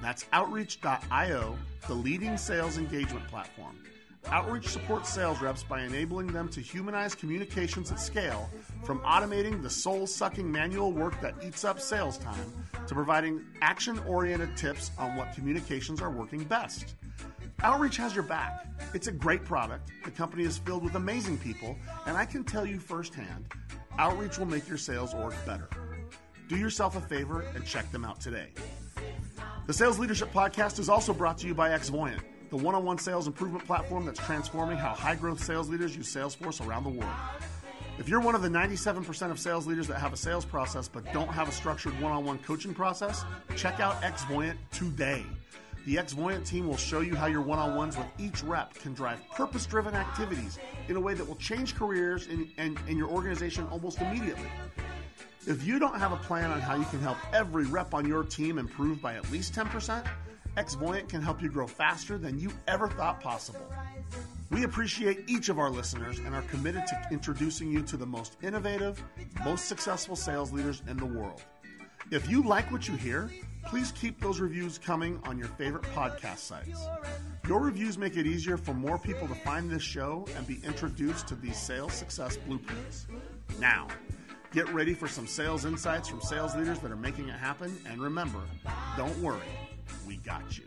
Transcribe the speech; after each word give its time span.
That's 0.00 0.26
Outreach.io, 0.32 1.56
the 1.86 1.94
leading 1.94 2.36
sales 2.36 2.78
engagement 2.78 3.26
platform. 3.28 3.78
Outreach 4.28 4.66
supports 4.66 5.08
sales 5.08 5.40
reps 5.40 5.62
by 5.62 5.82
enabling 5.82 6.28
them 6.28 6.48
to 6.48 6.60
humanize 6.60 7.14
communications 7.14 7.92
at 7.92 8.00
scale, 8.00 8.50
from 8.82 8.98
automating 9.00 9.62
the 9.62 9.70
soul 9.70 10.06
sucking 10.06 10.50
manual 10.50 10.90
work 10.90 11.20
that 11.20 11.34
eats 11.44 11.64
up 11.64 11.80
sales 11.80 12.18
time 12.18 12.52
to 12.88 12.94
providing 12.94 13.44
action 13.62 14.00
oriented 14.00 14.56
tips 14.56 14.90
on 14.98 15.14
what 15.14 15.32
communications 15.32 16.02
are 16.02 16.10
working 16.10 16.42
best. 16.44 16.96
Outreach 17.62 17.96
has 17.96 18.14
your 18.14 18.24
back. 18.24 18.66
It's 18.94 19.06
a 19.06 19.12
great 19.12 19.44
product. 19.44 19.90
The 20.04 20.10
company 20.10 20.42
is 20.42 20.58
filled 20.58 20.82
with 20.82 20.96
amazing 20.96 21.38
people, 21.38 21.76
and 22.06 22.16
I 22.16 22.24
can 22.24 22.42
tell 22.44 22.66
you 22.66 22.78
firsthand 22.80 23.46
Outreach 23.98 24.38
will 24.38 24.46
make 24.46 24.68
your 24.68 24.76
sales 24.76 25.14
org 25.14 25.34
better. 25.46 25.68
Do 26.48 26.56
yourself 26.56 26.96
a 26.96 27.00
favor 27.00 27.40
and 27.54 27.64
check 27.64 27.90
them 27.92 28.04
out 28.04 28.20
today. 28.20 28.48
The 29.66 29.72
Sales 29.72 29.98
Leadership 29.98 30.32
Podcast 30.32 30.78
is 30.78 30.88
also 30.88 31.12
brought 31.12 31.38
to 31.38 31.46
you 31.46 31.54
by 31.54 31.70
Xvoyant, 31.70 32.20
the 32.50 32.56
one 32.56 32.74
on 32.74 32.84
one 32.84 32.98
sales 32.98 33.26
improvement 33.26 33.64
platform 33.66 34.04
that's 34.04 34.20
transforming 34.20 34.78
how 34.78 34.90
high 34.90 35.16
growth 35.16 35.42
sales 35.42 35.68
leaders 35.68 35.96
use 35.96 36.14
Salesforce 36.14 36.64
around 36.64 36.84
the 36.84 36.90
world. 36.90 37.14
If 37.98 38.08
you're 38.08 38.20
one 38.20 38.34
of 38.34 38.42
the 38.42 38.48
97% 38.48 39.30
of 39.30 39.40
sales 39.40 39.66
leaders 39.66 39.88
that 39.88 39.98
have 39.98 40.12
a 40.12 40.16
sales 40.16 40.44
process 40.44 40.86
but 40.86 41.10
don't 41.12 41.28
have 41.28 41.48
a 41.48 41.52
structured 41.52 41.98
one 42.00 42.12
on 42.12 42.24
one 42.24 42.38
coaching 42.38 42.74
process, 42.74 43.24
check 43.56 43.80
out 43.80 44.00
Xvoyant 44.02 44.56
today. 44.70 45.24
The 45.86 45.96
Xvoyant 45.96 46.46
team 46.46 46.68
will 46.68 46.76
show 46.76 47.00
you 47.00 47.14
how 47.14 47.26
your 47.26 47.40
one 47.40 47.58
on 47.58 47.74
ones 47.74 47.96
with 47.96 48.06
each 48.18 48.42
rep 48.42 48.74
can 48.74 48.92
drive 48.92 49.20
purpose 49.30 49.66
driven 49.66 49.94
activities 49.94 50.58
in 50.88 50.96
a 50.96 51.00
way 51.00 51.14
that 51.14 51.26
will 51.26 51.36
change 51.36 51.74
careers 51.74 52.26
in, 52.26 52.50
in, 52.58 52.76
in 52.86 52.96
your 52.96 53.08
organization 53.08 53.66
almost 53.70 54.00
immediately. 54.00 54.50
If 55.46 55.64
you 55.64 55.78
don't 55.78 55.98
have 56.00 56.10
a 56.10 56.16
plan 56.16 56.50
on 56.50 56.60
how 56.60 56.74
you 56.74 56.84
can 56.86 57.00
help 57.00 57.18
every 57.32 57.66
rep 57.66 57.94
on 57.94 58.04
your 58.04 58.24
team 58.24 58.58
improve 58.58 59.00
by 59.00 59.14
at 59.14 59.30
least 59.30 59.54
10%, 59.54 60.04
Xvoyant 60.56 61.08
can 61.08 61.22
help 61.22 61.40
you 61.40 61.48
grow 61.48 61.68
faster 61.68 62.18
than 62.18 62.36
you 62.36 62.50
ever 62.66 62.88
thought 62.88 63.20
possible. 63.20 63.72
We 64.50 64.64
appreciate 64.64 65.22
each 65.28 65.48
of 65.48 65.60
our 65.60 65.70
listeners 65.70 66.18
and 66.18 66.34
are 66.34 66.42
committed 66.42 66.84
to 66.88 67.08
introducing 67.12 67.70
you 67.70 67.82
to 67.82 67.96
the 67.96 68.06
most 68.06 68.36
innovative, 68.42 69.00
most 69.44 69.66
successful 69.66 70.16
sales 70.16 70.52
leaders 70.52 70.82
in 70.88 70.96
the 70.96 71.06
world. 71.06 71.40
If 72.10 72.28
you 72.28 72.42
like 72.42 72.72
what 72.72 72.88
you 72.88 72.96
hear, 72.96 73.30
please 73.66 73.92
keep 73.92 74.20
those 74.20 74.40
reviews 74.40 74.78
coming 74.78 75.20
on 75.24 75.38
your 75.38 75.48
favorite 75.48 75.84
podcast 75.94 76.38
sites. 76.38 76.88
Your 77.46 77.60
reviews 77.60 77.98
make 77.98 78.16
it 78.16 78.26
easier 78.26 78.56
for 78.56 78.74
more 78.74 78.98
people 78.98 79.28
to 79.28 79.34
find 79.36 79.70
this 79.70 79.82
show 79.82 80.26
and 80.36 80.44
be 80.44 80.58
introduced 80.64 81.28
to 81.28 81.36
these 81.36 81.56
sales 81.56 81.92
success 81.92 82.36
blueprints. 82.36 83.06
Now, 83.60 83.86
Get 84.52 84.72
ready 84.72 84.94
for 84.94 85.08
some 85.08 85.26
sales 85.26 85.64
insights 85.64 86.08
from 86.08 86.20
sales 86.20 86.54
leaders 86.54 86.78
that 86.78 86.90
are 86.90 86.96
making 86.96 87.28
it 87.28 87.38
happen. 87.38 87.76
And 87.86 88.00
remember, 88.00 88.40
don't 88.96 89.16
worry, 89.18 89.40
we 90.06 90.16
got 90.18 90.56
you. 90.56 90.64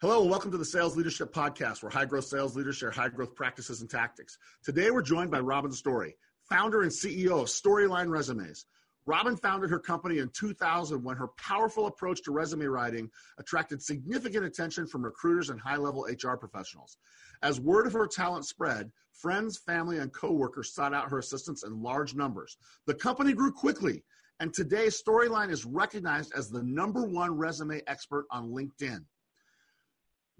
Hello, 0.00 0.20
and 0.22 0.30
welcome 0.30 0.50
to 0.50 0.58
the 0.58 0.64
Sales 0.64 0.96
Leadership 0.96 1.32
Podcast, 1.32 1.82
where 1.82 1.90
high 1.90 2.04
growth 2.04 2.26
sales 2.26 2.56
leaders 2.56 2.76
share 2.76 2.90
high 2.90 3.08
growth 3.08 3.34
practices 3.34 3.80
and 3.80 3.88
tactics. 3.88 4.36
Today, 4.62 4.90
we're 4.90 5.02
joined 5.02 5.30
by 5.30 5.40
Robin 5.40 5.72
Story, 5.72 6.14
founder 6.48 6.82
and 6.82 6.90
CEO 6.90 7.40
of 7.40 7.46
Storyline 7.46 8.10
Resumes. 8.10 8.66
Robin 9.06 9.36
founded 9.36 9.70
her 9.70 9.78
company 9.78 10.18
in 10.18 10.30
2000 10.30 11.02
when 11.02 11.16
her 11.16 11.28
powerful 11.36 11.86
approach 11.86 12.22
to 12.22 12.32
resume 12.32 12.64
writing 12.64 13.10
attracted 13.38 13.82
significant 13.82 14.44
attention 14.44 14.86
from 14.86 15.04
recruiters 15.04 15.50
and 15.50 15.60
high 15.60 15.76
level 15.76 16.06
HR 16.08 16.36
professionals. 16.36 16.96
As 17.42 17.60
word 17.60 17.86
of 17.86 17.92
her 17.92 18.06
talent 18.06 18.46
spread, 18.46 18.90
friends, 19.12 19.58
family, 19.58 19.98
and 19.98 20.12
coworkers 20.12 20.72
sought 20.72 20.94
out 20.94 21.10
her 21.10 21.18
assistance 21.18 21.64
in 21.64 21.82
large 21.82 22.14
numbers. 22.14 22.56
The 22.86 22.94
company 22.94 23.34
grew 23.34 23.52
quickly, 23.52 24.02
and 24.40 24.52
today 24.52 24.86
Storyline 24.86 25.50
is 25.50 25.64
recognized 25.66 26.32
as 26.34 26.48
the 26.48 26.62
number 26.62 27.04
one 27.04 27.36
resume 27.36 27.82
expert 27.86 28.26
on 28.30 28.50
LinkedIn. 28.50 29.04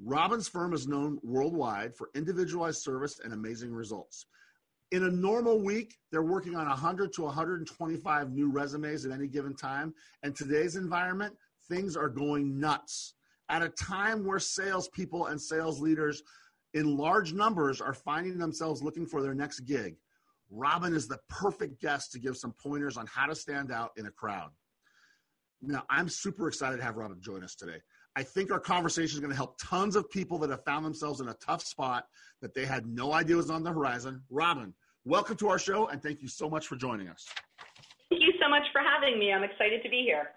Robin's 0.02 0.48
firm 0.48 0.72
is 0.72 0.88
known 0.88 1.18
worldwide 1.22 1.94
for 1.94 2.10
individualized 2.14 2.82
service 2.82 3.20
and 3.22 3.32
amazing 3.32 3.72
results. 3.72 4.26
In 4.94 5.02
a 5.02 5.10
normal 5.10 5.58
week, 5.58 5.96
they're 6.12 6.22
working 6.22 6.54
on 6.54 6.68
100 6.68 7.12
to 7.14 7.22
125 7.22 8.30
new 8.30 8.48
resumes 8.48 9.04
at 9.04 9.10
any 9.10 9.26
given 9.26 9.56
time. 9.56 9.92
And 10.22 10.36
today's 10.36 10.76
environment, 10.76 11.34
things 11.68 11.96
are 11.96 12.08
going 12.08 12.60
nuts. 12.60 13.14
At 13.48 13.64
a 13.64 13.70
time 13.70 14.24
where 14.24 14.38
salespeople 14.38 15.26
and 15.26 15.42
sales 15.42 15.80
leaders 15.80 16.22
in 16.74 16.96
large 16.96 17.32
numbers 17.32 17.80
are 17.80 17.92
finding 17.92 18.38
themselves 18.38 18.84
looking 18.84 19.04
for 19.04 19.20
their 19.20 19.34
next 19.34 19.62
gig, 19.62 19.96
Robin 20.48 20.94
is 20.94 21.08
the 21.08 21.18
perfect 21.28 21.80
guest 21.80 22.12
to 22.12 22.20
give 22.20 22.36
some 22.36 22.52
pointers 22.52 22.96
on 22.96 23.08
how 23.08 23.26
to 23.26 23.34
stand 23.34 23.72
out 23.72 23.90
in 23.96 24.06
a 24.06 24.12
crowd. 24.12 24.50
Now, 25.60 25.82
I'm 25.90 26.08
super 26.08 26.46
excited 26.46 26.76
to 26.76 26.84
have 26.84 26.94
Robin 26.94 27.20
join 27.20 27.42
us 27.42 27.56
today. 27.56 27.78
I 28.14 28.22
think 28.22 28.52
our 28.52 28.60
conversation 28.60 29.16
is 29.16 29.20
going 29.20 29.32
to 29.32 29.36
help 29.36 29.58
tons 29.58 29.96
of 29.96 30.08
people 30.08 30.38
that 30.38 30.50
have 30.50 30.64
found 30.64 30.86
themselves 30.86 31.20
in 31.20 31.26
a 31.26 31.34
tough 31.44 31.64
spot 31.64 32.04
that 32.42 32.54
they 32.54 32.64
had 32.64 32.86
no 32.86 33.12
idea 33.12 33.34
was 33.34 33.50
on 33.50 33.64
the 33.64 33.72
horizon. 33.72 34.22
Robin, 34.30 34.72
welcome 35.04 35.36
to 35.36 35.48
our 35.48 35.58
show, 35.58 35.88
and 35.88 36.02
thank 36.02 36.22
you 36.22 36.28
so 36.28 36.48
much 36.48 36.66
for 36.66 36.76
joining 36.76 37.08
us. 37.08 37.26
Thank 38.10 38.22
you 38.22 38.32
so 38.40 38.48
much 38.48 38.62
for 38.72 38.80
having 38.80 39.18
me. 39.18 39.32
I'm 39.32 39.44
excited 39.44 39.82
to 39.82 39.88
be 39.88 40.02
here. 40.02 40.30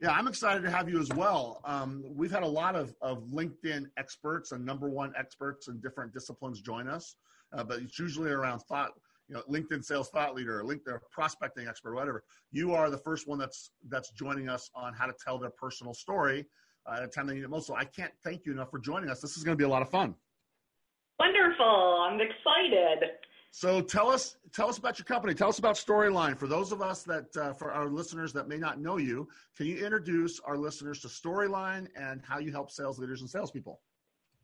Yeah, 0.00 0.10
I'm 0.10 0.28
excited 0.28 0.62
to 0.62 0.70
have 0.70 0.88
you 0.88 1.00
as 1.00 1.08
well. 1.14 1.62
Um, 1.64 2.04
we've 2.14 2.30
had 2.30 2.42
a 2.42 2.48
lot 2.48 2.76
of, 2.76 2.94
of 3.00 3.24
LinkedIn 3.24 3.86
experts 3.96 4.52
and 4.52 4.64
number 4.64 4.90
one 4.90 5.12
experts 5.18 5.68
in 5.68 5.80
different 5.80 6.12
disciplines 6.12 6.60
join 6.60 6.86
us, 6.86 7.16
uh, 7.54 7.64
but 7.64 7.80
it's 7.80 7.98
usually 7.98 8.30
around 8.30 8.60
thought, 8.60 8.90
you 9.28 9.34
know, 9.34 9.42
LinkedIn 9.48 9.82
sales 9.82 10.10
thought 10.10 10.34
leader, 10.34 10.60
or 10.60 10.64
LinkedIn 10.64 10.98
prospecting 11.10 11.66
expert, 11.66 11.94
whatever. 11.94 12.24
You 12.52 12.74
are 12.74 12.90
the 12.90 12.98
first 12.98 13.26
one 13.26 13.38
that's 13.38 13.70
that's 13.88 14.10
joining 14.10 14.48
us 14.48 14.70
on 14.74 14.92
how 14.92 15.06
to 15.06 15.14
tell 15.24 15.38
their 15.38 15.50
personal 15.50 15.94
story 15.94 16.46
uh, 16.86 16.96
at 16.98 17.02
a 17.02 17.08
time 17.08 17.26
they 17.26 17.34
need 17.34 17.44
it 17.44 17.50
most. 17.50 17.66
So 17.66 17.74
I 17.74 17.84
can't 17.84 18.12
thank 18.22 18.44
you 18.44 18.52
enough 18.52 18.70
for 18.70 18.78
joining 18.78 19.08
us. 19.08 19.20
This 19.20 19.36
is 19.36 19.44
going 19.44 19.56
to 19.56 19.58
be 19.58 19.64
a 19.64 19.68
lot 19.68 19.82
of 19.82 19.90
fun. 19.90 20.14
Wonderful! 21.18 21.98
I'm 22.02 22.20
excited. 22.20 23.10
So 23.56 23.80
tell 23.80 24.10
us 24.10 24.36
tell 24.52 24.68
us 24.68 24.76
about 24.76 24.98
your 24.98 25.06
company. 25.06 25.32
Tell 25.32 25.48
us 25.48 25.58
about 25.58 25.76
Storyline. 25.76 26.36
For 26.36 26.46
those 26.46 26.72
of 26.72 26.82
us 26.82 27.04
that 27.04 27.34
uh, 27.38 27.54
for 27.54 27.72
our 27.72 27.88
listeners 27.88 28.30
that 28.34 28.48
may 28.48 28.58
not 28.58 28.78
know 28.78 28.98
you, 28.98 29.26
can 29.56 29.64
you 29.64 29.82
introduce 29.82 30.38
our 30.40 30.58
listeners 30.58 31.00
to 31.00 31.08
Storyline 31.08 31.88
and 31.96 32.20
how 32.20 32.38
you 32.38 32.52
help 32.52 32.70
sales 32.70 32.98
leaders 32.98 33.22
and 33.22 33.30
salespeople? 33.30 33.80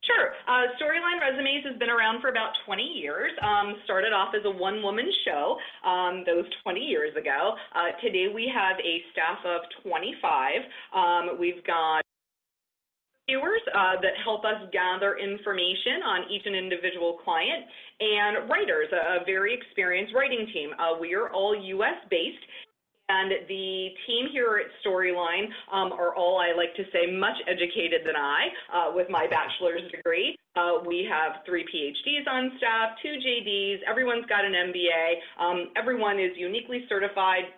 Sure. 0.03 0.33
Uh, 0.49 0.65
Storyline 0.81 1.21
Resumes 1.21 1.63
has 1.69 1.79
been 1.79 1.91
around 1.91 2.23
for 2.23 2.31
about 2.31 2.53
20 2.65 2.83
years. 2.83 3.33
Um, 3.43 3.75
started 3.85 4.15
off 4.15 4.33
as 4.35 4.47
a 4.47 4.51
one 4.51 4.83
woman 4.83 5.13
show 5.27 5.59
um, 5.87 6.25
those 6.25 6.47
20 6.63 6.81
years 6.81 7.15
ago. 7.15 7.53
Uh, 7.75 7.93
today 8.01 8.33
we 8.35 8.51
have 8.53 8.79
a 8.81 9.05
staff 9.13 9.45
of 9.45 9.61
25. 9.85 10.53
Um, 10.97 11.39
we've 11.39 11.63
got 11.67 12.03
viewers 13.29 13.61
uh, 13.75 14.01
that 14.03 14.13
help 14.25 14.45
us 14.45 14.59
gather 14.73 15.17
information 15.17 16.03
on 16.05 16.31
each 16.31 16.43
and 16.45 16.57
individual 16.57 17.19
client, 17.25 17.65
and 18.01 18.49
writers, 18.49 18.89
a, 18.93 19.23
a 19.23 19.25
very 19.25 19.55
experienced 19.55 20.15
writing 20.15 20.47
team. 20.53 20.71
Uh, 20.79 20.99
we 20.99 21.15
are 21.15 21.31
all 21.31 21.55
U.S. 21.55 21.99
based. 22.11 22.45
And 23.09 23.33
the 23.47 23.89
team 24.07 24.29
here 24.33 24.63
at 24.63 24.73
Storyline 24.81 25.45
um, 25.71 25.93
are 25.93 26.15
all, 26.15 26.39
I 26.39 26.57
like 26.57 26.75
to 26.77 26.85
say, 26.93 27.13
much 27.13 27.37
educated 27.47 28.03
than 28.07 28.17
I 28.17 28.49
uh, 28.73 28.93
with 28.95 29.11
my 29.11 29.27
bachelor's 29.29 29.91
degree. 29.91 30.39
Uh, 30.57 30.81
we 30.87 31.07
have 31.11 31.45
three 31.45 31.65
PhDs 31.65 32.31
on 32.31 32.53
staff, 32.57 32.97
two 33.03 33.17
JDs, 33.21 33.81
everyone's 33.89 34.25
got 34.27 34.45
an 34.45 34.53
MBA. 34.53 35.45
Um, 35.45 35.69
everyone 35.77 36.19
is 36.19 36.31
uniquely 36.37 36.87
certified 36.89 37.53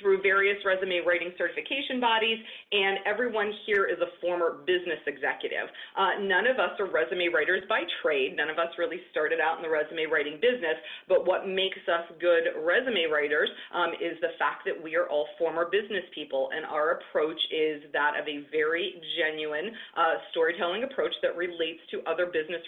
through 0.00 0.22
various 0.22 0.56
resume 0.64 1.00
writing 1.06 1.32
certification 1.36 2.00
bodies, 2.00 2.38
and 2.72 2.98
everyone 3.06 3.52
here 3.66 3.86
is 3.86 3.98
a 4.00 4.10
former 4.20 4.64
business 4.66 5.00
executive. 5.06 5.68
Uh, 5.96 6.20
none 6.20 6.46
of 6.46 6.58
us 6.58 6.74
are 6.80 6.90
resume 6.90 7.28
writers 7.28 7.62
by 7.68 7.82
trade. 8.02 8.36
None 8.36 8.50
of 8.50 8.58
us 8.58 8.68
really 8.78 9.00
started 9.10 9.40
out 9.40 9.56
in 9.56 9.62
the 9.62 9.70
resume 9.70 10.06
writing 10.06 10.40
business, 10.40 10.76
but 11.08 11.26
what 11.26 11.46
makes 11.46 11.80
us 11.88 12.04
good 12.20 12.50
resume 12.64 13.06
writers 13.12 13.48
um, 13.74 13.92
is 14.00 14.18
the 14.20 14.34
fact 14.38 14.64
that 14.64 14.76
we 14.76 14.96
are 14.96 15.06
all 15.06 15.26
former 15.38 15.68
business 15.70 16.04
people, 16.14 16.50
and 16.54 16.64
our 16.64 16.98
approach 16.98 17.40
is 17.52 17.82
that 17.92 18.18
of 18.18 18.26
a 18.26 18.44
very 18.50 19.00
genuine 19.18 19.70
uh, 19.96 20.18
storytelling 20.30 20.84
approach 20.84 21.14
that 21.22 21.36
relates 21.36 21.80
to 21.90 22.02
other 22.08 22.26
business 22.26 22.62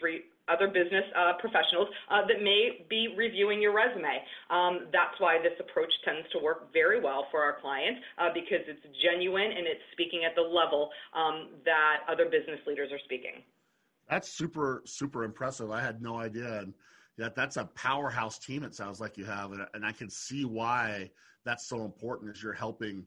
other 0.49 0.67
business 0.69 1.05
uh, 1.17 1.35
professionals 1.39 1.89
uh, 2.11 2.27
that 2.27 2.43
may 2.43 2.85
be 2.89 3.15
reviewing 3.17 3.63
your 3.63 3.75
resume. 3.75 4.23
Um, 4.51 4.89
that's 4.93 5.19
why 5.19 5.39
this 5.39 5.55
approach 5.61 5.93
tends 6.05 6.29
to 6.33 6.39
work 6.39 6.73
very 6.73 7.01
well 7.01 7.27
for 7.31 7.43
our 7.43 7.61
clients 7.61 8.01
uh, 8.19 8.29
because 8.35 8.67
it's 8.67 8.83
genuine 9.03 9.53
and 9.53 9.67
it's 9.67 9.83
speaking 9.93 10.23
at 10.25 10.35
the 10.35 10.43
level 10.43 10.91
um, 11.15 11.49
that 11.65 12.03
other 12.09 12.25
business 12.27 12.61
leaders 12.67 12.91
are 12.93 13.01
speaking. 13.05 13.43
That's 14.09 14.29
super, 14.29 14.83
super 14.85 15.25
impressive. 15.25 15.71
I 15.71 15.81
had 15.81 16.03
no 16.03 16.19
idea. 16.19 16.61
And 16.61 16.75
that 17.19 17.35
that's 17.35 17.57
a 17.57 17.65
powerhouse 17.67 18.39
team, 18.39 18.63
it 18.65 18.75
sounds 18.75 19.01
like 19.01 19.17
you 19.17 19.25
have. 19.25 19.53
And, 19.53 19.67
and 19.75 19.85
I 19.85 19.93
can 19.93 20.11
see 20.11 20.45
why 20.45 21.11
that's 21.45 21.67
so 21.67 21.85
important 21.85 22.35
as 22.35 22.43
you're 22.43 22.53
helping 22.53 23.05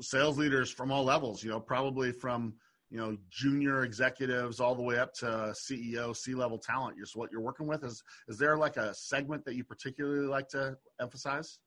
sales 0.00 0.38
leaders 0.38 0.70
from 0.70 0.92
all 0.92 1.04
levels, 1.04 1.42
you 1.42 1.50
know, 1.50 1.60
probably 1.60 2.12
from 2.12 2.54
you 2.90 2.98
know 2.98 3.16
junior 3.30 3.84
executives 3.84 4.60
all 4.60 4.74
the 4.74 4.82
way 4.82 4.98
up 4.98 5.12
to 5.12 5.52
ceo 5.68 6.16
c-level 6.16 6.58
talent 6.58 6.96
you're 6.96 7.16
what 7.16 7.30
you're 7.30 7.40
working 7.40 7.66
with. 7.66 7.84
Is 7.84 8.02
is 8.28 8.38
there 8.38 8.56
like 8.56 8.76
a 8.76 8.94
segment 8.94 9.44
that 9.44 9.54
you 9.54 9.64
particularly 9.64 10.26
like 10.26 10.48
to 10.48 10.76
emphasize 11.00 11.58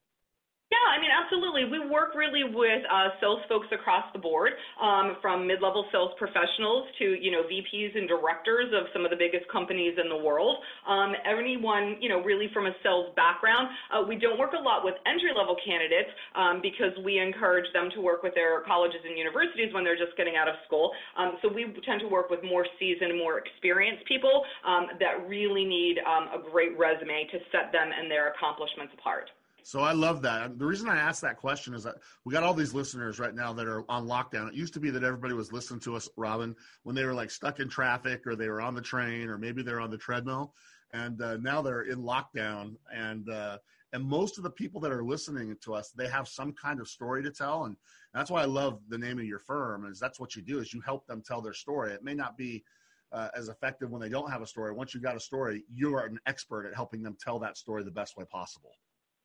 yeah, 0.72 0.88
I 0.88 1.04
mean, 1.04 1.12
absolutely. 1.12 1.68
We 1.68 1.84
work 1.84 2.16
really 2.16 2.48
with 2.48 2.80
uh, 2.88 3.12
sales 3.20 3.44
folks 3.52 3.68
across 3.76 4.08
the 4.16 4.24
board, 4.24 4.56
um, 4.80 5.20
from 5.20 5.44
mid-level 5.44 5.84
sales 5.92 6.16
professionals 6.16 6.88
to 6.96 7.20
you 7.20 7.28
know 7.28 7.44
VPs 7.44 7.92
and 8.00 8.08
directors 8.08 8.72
of 8.72 8.88
some 8.96 9.04
of 9.04 9.12
the 9.12 9.20
biggest 9.20 9.44
companies 9.52 10.00
in 10.00 10.08
the 10.08 10.16
world. 10.16 10.64
Um, 10.88 11.12
anyone 11.28 12.00
you 12.00 12.08
know 12.08 12.24
really 12.24 12.48
from 12.56 12.72
a 12.72 12.74
sales 12.88 13.12
background. 13.20 13.68
Uh, 13.92 14.08
we 14.08 14.16
don't 14.16 14.40
work 14.40 14.56
a 14.56 14.64
lot 14.64 14.88
with 14.88 14.96
entry-level 15.04 15.60
candidates 15.60 16.08
um, 16.40 16.64
because 16.64 16.96
we 17.04 17.20
encourage 17.20 17.68
them 17.76 17.92
to 17.92 18.00
work 18.00 18.24
with 18.24 18.32
their 18.32 18.64
colleges 18.64 19.04
and 19.04 19.20
universities 19.20 19.76
when 19.76 19.84
they're 19.84 20.00
just 20.00 20.16
getting 20.16 20.40
out 20.40 20.48
of 20.48 20.56
school. 20.64 20.96
Um, 21.20 21.36
so 21.44 21.52
we 21.52 21.68
tend 21.84 22.00
to 22.00 22.08
work 22.08 22.32
with 22.32 22.48
more 22.48 22.64
seasoned, 22.80 23.20
more 23.20 23.44
experienced 23.44 24.08
people 24.08 24.48
um, 24.64 24.96
that 25.04 25.28
really 25.28 25.68
need 25.68 26.00
um, 26.08 26.32
a 26.32 26.40
great 26.40 26.80
resume 26.80 27.28
to 27.28 27.44
set 27.52 27.76
them 27.76 27.92
and 27.92 28.08
their 28.08 28.32
accomplishments 28.32 28.96
apart. 28.96 29.28
So 29.63 29.81
I 29.81 29.92
love 29.92 30.22
that. 30.24 30.58
The 30.58 30.66
reason 30.66 30.90
I 30.90 30.98
asked 30.98 31.22
that 31.22 31.38
question 31.38 31.74
is 31.74 31.84
that 31.84 31.96
we 32.25 32.34
got 32.34 32.44
all 32.44 32.54
these 32.54 32.74
listeners 32.74 33.19
right 33.19 33.34
now 33.34 33.54
that 33.54 33.68
are 33.68 33.84
on 33.90 34.08
lockdown. 34.08 34.48
It 34.48 34.54
used 34.54 34.74
to 34.74 34.80
be 34.80 34.90
that 34.90 35.04
everybody 35.04 35.34
was 35.34 35.52
listening 35.52 35.80
to 35.81 35.96
us, 35.96 36.10
Robin, 36.18 36.56
when 36.84 36.96
they 36.96 37.06
were 37.06 37.13
like 37.13 37.31
stuck 37.31 37.60
in 37.60 37.69
traffic 37.69 38.25
or 38.25 38.36
they 38.36 38.50
were 38.50 38.62
on 38.62 38.75
the 38.75 38.81
train 38.81 39.30
or 39.30 39.38
maybe 39.38 39.62
they're 39.62 39.80
on 39.80 39.92
the 39.92 39.98
treadmill. 39.98 40.54
And 40.94 41.22
uh, 41.22 41.38
now 41.38 41.62
they're 41.62 41.84
in 41.84 42.00
lockdown. 42.00 42.75
And 42.94 43.30
uh, 43.30 43.58
and 43.94 44.04
most 44.04 44.38
of 44.38 44.44
the 44.44 44.50
people 44.50 44.80
that 44.81 44.92
are 44.92 45.04
listening 45.04 45.56
to 45.63 45.74
us, 45.74 45.92
they 45.92 46.08
have 46.08 46.28
some 46.28 46.54
kind 46.54 46.80
of 46.80 46.88
story 46.88 47.22
to 47.24 47.31
tell. 47.31 47.66
And 47.66 47.75
that's 48.13 48.31
why 48.31 48.42
I 48.42 48.46
love 48.46 48.80
the 48.90 48.98
name 48.98 49.19
of 49.19 49.25
your 49.25 49.40
firm. 49.40 49.86
Is 49.86 50.00
that's 50.00 50.19
what 50.19 50.36
you 50.36 50.42
do 50.42 50.60
is 50.60 50.74
you 50.74 50.81
help 50.81 51.06
them 51.08 51.22
tell 51.25 51.42
their 51.42 51.54
story. 51.54 51.92
It 51.92 52.04
may 52.04 52.13
not 52.13 52.38
be 52.38 52.63
uh, 53.12 53.30
as 53.36 53.50
effective 53.50 53.92
when 53.92 54.02
they 54.02 54.10
don't 54.10 54.31
have 54.31 54.42
a 54.42 54.48
story. 54.48 54.72
Once 54.72 54.94
you've 54.94 55.04
got 55.04 55.16
a 55.16 55.19
story, 55.19 55.63
you 55.74 55.94
are 55.96 56.06
an 56.06 56.19
expert 56.25 56.66
at 56.66 56.75
helping 56.75 57.04
them 57.04 57.18
tell 57.19 57.40
that 57.40 57.58
story 57.58 57.84
the 57.84 57.92
best 57.92 58.18
way 58.18 58.25
possible. 58.25 58.72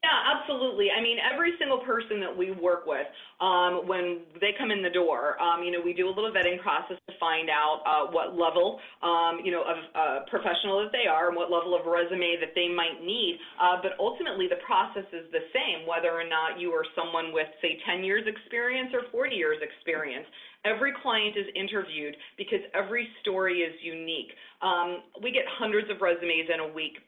Yeah, 0.07 0.39
absolutely. 0.39 0.87
I 0.95 1.03
mean, 1.03 1.19
every 1.19 1.59
single 1.59 1.83
person 1.83 2.21
that 2.23 2.31
we 2.31 2.53
work 2.55 2.87
with, 2.87 3.11
um, 3.43 3.91
when 3.91 4.23
they 4.39 4.55
come 4.55 4.71
in 4.71 4.79
the 4.81 4.91
door, 4.95 5.35
um, 5.43 5.65
you 5.67 5.73
know, 5.75 5.83
we 5.83 5.95
do 5.95 6.07
a 6.07 6.15
little 6.15 6.31
vetting 6.31 6.63
process 6.63 6.95
to 7.11 7.15
find 7.19 7.51
out 7.51 7.83
uh, 7.83 8.07
what 8.15 8.39
level, 8.39 8.79
um, 9.03 9.43
you 9.43 9.51
know, 9.51 9.67
of 9.67 9.79
uh, 9.99 10.19
professional 10.31 10.79
that 10.87 10.95
they 10.95 11.11
are 11.11 11.27
and 11.27 11.35
what 11.37 11.51
level 11.51 11.75
of 11.75 11.91
resume 11.91 12.39
that 12.39 12.55
they 12.55 12.71
might 12.71 13.03
need. 13.03 13.35
Uh, 13.59 13.83
but 13.83 13.99
ultimately, 13.99 14.47
the 14.47 14.63
process 14.63 15.11
is 15.11 15.27
the 15.35 15.43
same, 15.51 15.83
whether 15.91 16.15
or 16.15 16.23
not 16.23 16.61
you 16.61 16.71
are 16.71 16.87
someone 16.95 17.35
with, 17.35 17.51
say, 17.61 17.75
10 17.83 18.07
years 18.07 18.23
experience 18.31 18.95
or 18.95 19.11
40 19.11 19.35
years 19.35 19.59
experience. 19.59 20.27
Every 20.63 20.95
client 21.03 21.35
is 21.35 21.47
interviewed 21.59 22.15
because 22.39 22.63
every 22.75 23.11
story 23.23 23.67
is 23.67 23.75
unique. 23.83 24.31
Um, 24.63 25.03
we 25.23 25.35
get 25.35 25.47
hundreds 25.59 25.91
of 25.91 25.99
resumes 25.99 26.47
in 26.47 26.63
a 26.63 26.71
week 26.71 27.03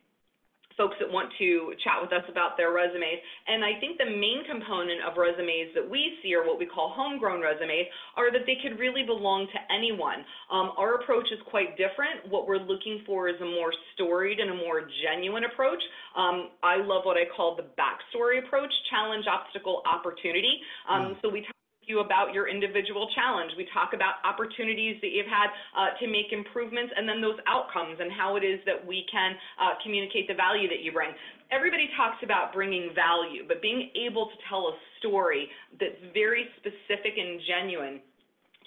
folks 0.79 0.95
that 1.03 1.11
want 1.11 1.29
to 1.43 1.75
chat 1.83 1.99
with 2.01 2.15
us 2.15 2.23
about 2.31 2.57
their 2.57 2.73
resumes. 2.73 3.19
And 3.51 3.67
I 3.67 3.75
think 3.83 3.99
the 3.99 4.07
main 4.07 4.47
component 4.47 5.03
of 5.03 5.19
resumes 5.19 5.75
that 5.75 5.83
we 5.83 6.17
see 6.23 6.33
are 6.39 6.47
what 6.47 6.57
we 6.57 6.65
call 6.65 6.95
homegrown 6.95 7.43
resumes 7.43 7.91
are 8.17 8.31
that 8.31 8.47
they 8.47 8.57
could 8.63 8.79
really 8.79 9.03
belong 9.03 9.51
to 9.51 9.59
anyone. 9.69 10.23
Um, 10.49 10.73
our 10.79 11.03
approach 11.03 11.27
is 11.35 11.43
quite 11.51 11.77
different. 11.77 12.31
What 12.31 12.47
we're 12.47 12.63
looking 12.63 13.03
for 13.05 13.29
is 13.29 13.37
a 13.43 13.45
more 13.45 13.75
storied 13.93 14.39
and 14.39 14.55
a 14.55 14.59
more 14.63 14.87
genuine 15.03 15.45
approach. 15.45 15.83
Um, 16.15 16.55
I 16.63 16.79
love 16.79 17.03
what 17.03 17.19
I 17.19 17.27
call 17.35 17.59
the 17.59 17.67
backstory 17.75 18.39
approach, 18.39 18.71
challenge, 18.89 19.27
obstacle, 19.27 19.83
opportunity. 19.83 20.63
Um, 20.89 21.19
mm. 21.19 21.23
So 21.23 21.29
we 21.29 21.43
talk 21.43 21.58
you 21.89 22.01
about 22.01 22.33
your 22.33 22.49
individual 22.49 23.09
challenge. 23.15 23.53
We 23.57 23.67
talk 23.73 23.93
about 23.95 24.21
opportunities 24.25 24.97
that 25.01 25.11
you've 25.11 25.27
had 25.27 25.49
uh, 25.77 25.97
to 25.99 26.07
make 26.07 26.33
improvements 26.33 26.93
and 26.97 27.09
then 27.09 27.21
those 27.21 27.39
outcomes 27.47 27.99
and 28.01 28.13
how 28.13 28.37
it 28.37 28.45
is 28.45 28.61
that 28.67 28.79
we 28.79 29.05
can 29.11 29.35
uh, 29.61 29.75
communicate 29.83 30.29
the 30.29 30.35
value 30.35 30.69
that 30.69 30.85
you 30.85 30.93
bring. 30.93 31.11
Everybody 31.51 31.89
talks 31.97 32.21
about 32.23 32.53
bringing 32.53 32.93
value, 32.95 33.49
but 33.49 33.63
being 33.63 33.91
able 33.97 34.27
to 34.27 34.37
tell 34.49 34.69
a 34.69 34.75
story 34.99 35.49
that's 35.81 35.97
very 36.13 36.47
specific 36.61 37.17
and 37.17 37.41
genuine 37.49 38.01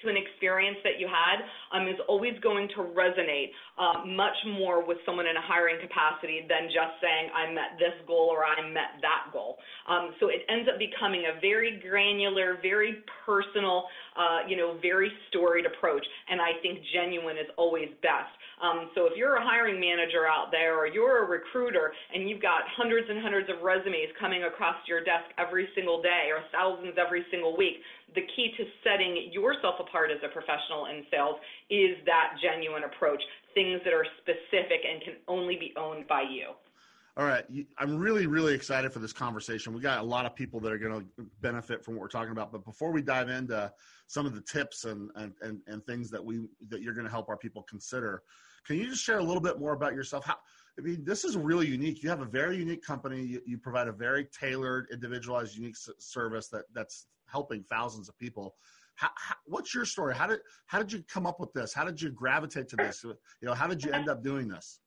to 0.03 0.09
an 0.09 0.18
experience 0.18 0.77
that 0.83 1.00
you 1.00 1.07
had 1.07 1.45
um, 1.71 1.88
is 1.88 1.95
always 2.07 2.33
going 2.42 2.68
to 2.75 2.83
resonate 2.94 3.51
uh, 3.77 4.06
much 4.06 4.36
more 4.45 4.86
with 4.86 4.98
someone 5.06 5.27
in 5.27 5.36
a 5.38 5.42
hiring 5.42 5.80
capacity 5.81 6.45
than 6.48 6.68
just 6.68 6.98
saying, 7.01 7.30
I 7.33 7.51
met 7.51 7.77
this 7.80 7.95
goal 8.07 8.30
or 8.31 8.44
I 8.45 8.62
met 8.69 9.00
that 9.01 9.31
goal. 9.31 9.57
Um, 9.88 10.13
so 10.19 10.30
it 10.30 10.42
ends 10.50 10.68
up 10.71 10.77
becoming 10.80 11.25
a 11.30 11.39
very 11.39 11.81
granular, 11.81 12.57
very 12.62 13.03
personal, 13.25 13.86
uh, 14.18 14.48
you 14.48 14.57
know, 14.57 14.77
very 14.81 15.12
storied 15.30 15.65
approach. 15.65 16.06
And 16.30 16.42
I 16.42 16.57
think 16.62 16.80
genuine 16.94 17.38
is 17.38 17.50
always 17.57 17.89
best. 18.01 18.31
Um, 18.62 18.94
so 18.94 19.10
if 19.10 19.18
you're 19.18 19.36
a 19.36 19.44
hiring 19.44 19.81
manager 19.81 20.30
out 20.30 20.52
there 20.52 20.78
or 20.78 20.86
you're 20.86 21.25
a 21.25 21.28
recruiter 21.28 21.94
and 22.13 22.30
you've 22.30 22.42
got 22.42 22.62
hundreds 22.78 23.10
and 23.10 23.19
hundreds 23.19 23.50
of 23.50 23.63
resumes 23.63 24.13
coming 24.19 24.44
across 24.44 24.75
your 24.88 25.04
desk 25.04 25.25
every 25.38 25.68
single 25.74 26.02
day 26.02 26.30
or 26.30 26.46
thousands 26.54 26.94
every 26.96 27.25
single 27.31 27.58
week, 27.58 27.81
the 28.13 28.22
key 28.36 28.54
to 28.58 28.63
setting 28.84 29.34
yourself 29.34 29.75
apart 29.80 30.12
as 30.12 30.22
a 30.24 30.30
professional 30.30 30.86
in 30.94 31.02
sales 31.10 31.42
is 31.69 31.98
that 32.06 32.38
genuine 32.38 32.84
approach, 32.84 33.22
things 33.56 33.81
that 33.84 33.94
are 33.94 34.06
specific 34.22 34.86
and 34.86 35.02
can 35.02 35.16
only 35.28 35.56
be 35.56 35.74
owned 35.75 36.08
by 36.08 36.22
you. 36.22 36.54
All 37.18 37.25
right. 37.25 37.44
I'm 37.78 37.98
really, 37.98 38.25
really 38.25 38.54
excited 38.54 38.94
for 38.94 39.00
this 39.00 39.12
conversation. 39.12 39.74
We 39.74 39.81
got 39.81 40.00
a 40.00 40.04
lot 40.04 40.25
of 40.25 40.34
people 40.34 40.60
that 40.62 40.72
are 40.72 40.78
going 40.78 41.02
to 41.18 41.25
benefit 41.42 41.84
from 41.84 41.96
what 41.96 42.02
we're 42.02 42.08
talking 42.08 42.31
about. 42.31 42.54
But 42.54 42.63
before 42.63 42.92
we 42.92 43.02
dive 43.02 43.30
into 43.30 43.72
some 44.08 44.25
of 44.25 44.34
the 44.34 44.42
tips 44.42 44.86
and, 44.86 45.10
and, 45.16 45.34
and, 45.42 45.60
and 45.68 45.86
things 45.86 46.10
that 46.12 46.24
we 46.24 46.48
that 46.69 46.81
you're 46.81 46.94
going 46.94 47.06
to 47.06 47.12
help 47.12 47.28
our 47.28 47.36
people 47.36 47.63
consider, 47.63 48.24
can 48.66 48.78
you 48.78 48.90
just 48.90 49.04
share 49.04 49.19
a 49.19 49.24
little 49.24 49.42
bit 49.42 49.60
more 49.60 49.74
about 49.74 49.94
yourself? 49.94 50.25
How, 50.25 50.36
I 50.78 50.81
mean, 50.81 51.04
this 51.04 51.25
is 51.25 51.36
really 51.38 51.68
unique. 51.68 52.04
You 52.04 52.10
have 52.10 52.22
a 52.22 52.25
very 52.25 52.58
unique 52.58 52.84
company. 52.84 53.22
You, 53.22 53.42
you 53.46 53.58
provide 53.58 53.88
a 53.88 53.92
very 53.92 54.25
tailored, 54.25 54.88
individualized, 54.92 55.56
unique 55.56 55.75
service 56.00 56.48
that 56.50 56.65
that's 56.74 57.08
helping 57.27 57.63
thousands 57.63 58.10
of 58.10 58.18
people. 58.18 58.56
How, 58.96 59.10
how, 59.15 59.36
what's 59.46 59.74
your 59.74 59.86
story? 59.86 60.15
How 60.15 60.27
did 60.27 60.39
how 60.68 60.80
did 60.80 60.91
you 60.91 61.03
come 61.12 61.25
up 61.25 61.39
with 61.39 61.51
this? 61.53 61.74
How 61.74 61.84
did 61.84 62.01
you 62.01 62.10
gravitate 62.10 62.68
to 62.70 62.75
this? 62.75 63.03
You 63.03 63.15
know, 63.41 63.53
how 63.53 63.68
did 63.68 63.84
you 63.84 63.91
end 63.91 64.10
up 64.10 64.24
doing 64.24 64.48
this? 64.48 64.80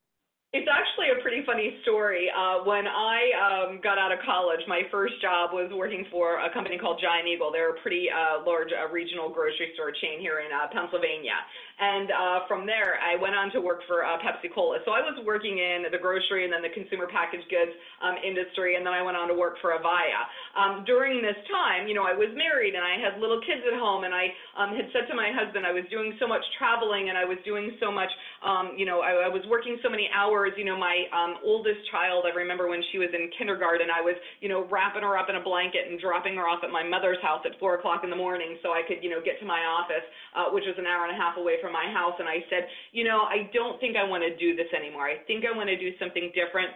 It's 0.53 0.69
actually 0.71 0.94
a 1.11 1.21
pretty 1.21 1.43
funny 1.45 1.77
story. 1.83 2.31
Uh, 2.31 2.65
when 2.65 2.87
I 2.87 3.19
um, 3.37 3.81
got 3.83 3.99
out 3.99 4.13
of 4.13 4.21
college, 4.25 4.61
my 4.69 4.83
first 4.91 5.21
job 5.21 5.53
was 5.53 5.69
working 5.75 6.07
for 6.11 6.41
a 6.41 6.53
company 6.53 6.79
called 6.79 7.01
Giant 7.03 7.29
Eagle. 7.29 7.51
They're 7.53 7.77
a 7.77 7.81
pretty 7.83 8.09
uh, 8.09 8.47
large 8.47 8.71
uh, 8.73 8.89
regional 8.89 9.29
grocery 9.29 9.75
store 9.75 9.93
chain 9.93 10.21
here 10.21 10.41
in 10.41 10.53
uh, 10.55 10.73
Pennsylvania. 10.73 11.37
And 11.75 12.09
uh, 12.15 12.39
from 12.47 12.71
there, 12.71 13.03
I 13.03 13.19
went 13.19 13.35
on 13.35 13.51
to 13.53 13.61
work 13.61 13.83
for 13.91 14.07
uh, 14.07 14.15
Pepsi 14.23 14.47
Cola. 14.55 14.79
So 14.87 14.95
I 14.95 15.03
was 15.03 15.19
working 15.27 15.59
in 15.59 15.91
the 15.91 15.99
grocery 15.99 16.47
and 16.47 16.53
then 16.55 16.63
the 16.63 16.71
consumer 16.71 17.11
packaged 17.11 17.51
goods 17.51 17.75
um, 17.99 18.15
industry, 18.23 18.79
and 18.79 18.87
then 18.87 18.95
I 18.95 19.03
went 19.03 19.19
on 19.19 19.27
to 19.27 19.35
work 19.35 19.59
for 19.59 19.75
Avaya. 19.75 20.23
Um, 20.55 20.87
during 20.87 21.19
this 21.19 21.37
time, 21.51 21.91
you 21.91 21.99
know, 21.99 22.07
I 22.07 22.15
was 22.15 22.31
married 22.39 22.79
and 22.79 22.85
I 22.87 22.95
had 23.03 23.19
little 23.19 23.43
kids 23.43 23.67
at 23.67 23.75
home, 23.75 24.07
and 24.07 24.15
I 24.15 24.31
um, 24.55 24.71
had 24.79 24.87
said 24.95 25.11
to 25.11 25.19
my 25.19 25.35
husband, 25.35 25.67
I 25.67 25.75
was 25.75 25.83
doing 25.91 26.15
so 26.23 26.31
much 26.31 26.47
traveling 26.55 27.11
and 27.11 27.19
I 27.19 27.27
was 27.27 27.39
doing 27.43 27.75
so 27.83 27.91
much, 27.91 28.11
um, 28.47 28.79
you 28.79 28.87
know, 28.87 29.03
I, 29.03 29.27
I 29.27 29.31
was 29.31 29.43
working 29.51 29.75
so 29.83 29.91
many 29.91 30.07
hours. 30.15 30.55
You 30.55 30.65
know, 30.65 30.79
my 30.79 30.94
um, 31.11 31.39
oldest 31.45 31.81
child, 31.91 32.25
I 32.27 32.35
remember 32.35 32.69
when 32.69 32.83
she 32.91 32.99
was 32.99 33.11
in 33.13 33.31
kindergarten, 33.39 33.89
I 33.91 34.01
was, 34.01 34.15
you 34.41 34.49
know, 34.49 34.67
wrapping 34.71 35.03
her 35.03 35.17
up 35.19 35.29
in 35.29 35.37
a 35.37 35.45
blanket 35.45 35.91
and 35.91 35.99
dropping 36.01 36.37
her 36.37 36.47
off 36.47 36.63
at 36.63 36.71
my 36.71 36.83
mother's 36.83 37.21
house 37.23 37.43
at 37.45 37.59
four 37.59 37.75
o'clock 37.77 38.03
in 38.05 38.11
the 38.11 38.17
morning 38.19 38.59
so 38.63 38.71
I 38.71 38.83
could, 38.87 39.03
you 39.03 39.11
know, 39.11 39.21
get 39.25 39.39
to 39.41 39.47
my 39.47 39.65
office, 39.65 40.05
uh, 40.35 40.51
which 40.55 40.65
was 40.67 40.77
an 40.79 40.87
hour 40.87 41.07
and 41.07 41.13
a 41.15 41.19
half 41.19 41.37
away 41.37 41.59
from 41.61 41.73
my 41.73 41.87
house 41.93 42.15
and 42.19 42.29
I 42.29 42.45
said, 42.49 42.69
you 42.93 43.05
know, 43.05 43.27
I 43.27 43.51
don't 43.53 43.81
think 43.81 43.97
I 43.97 44.05
want 44.05 44.23
to 44.23 44.33
do 44.37 44.57
this 44.57 44.71
anymore. 44.77 45.07
I 45.07 45.19
think 45.27 45.45
I 45.45 45.57
want 45.57 45.69
to 45.69 45.79
do 45.79 45.91
something 45.99 46.33
different. 46.35 46.71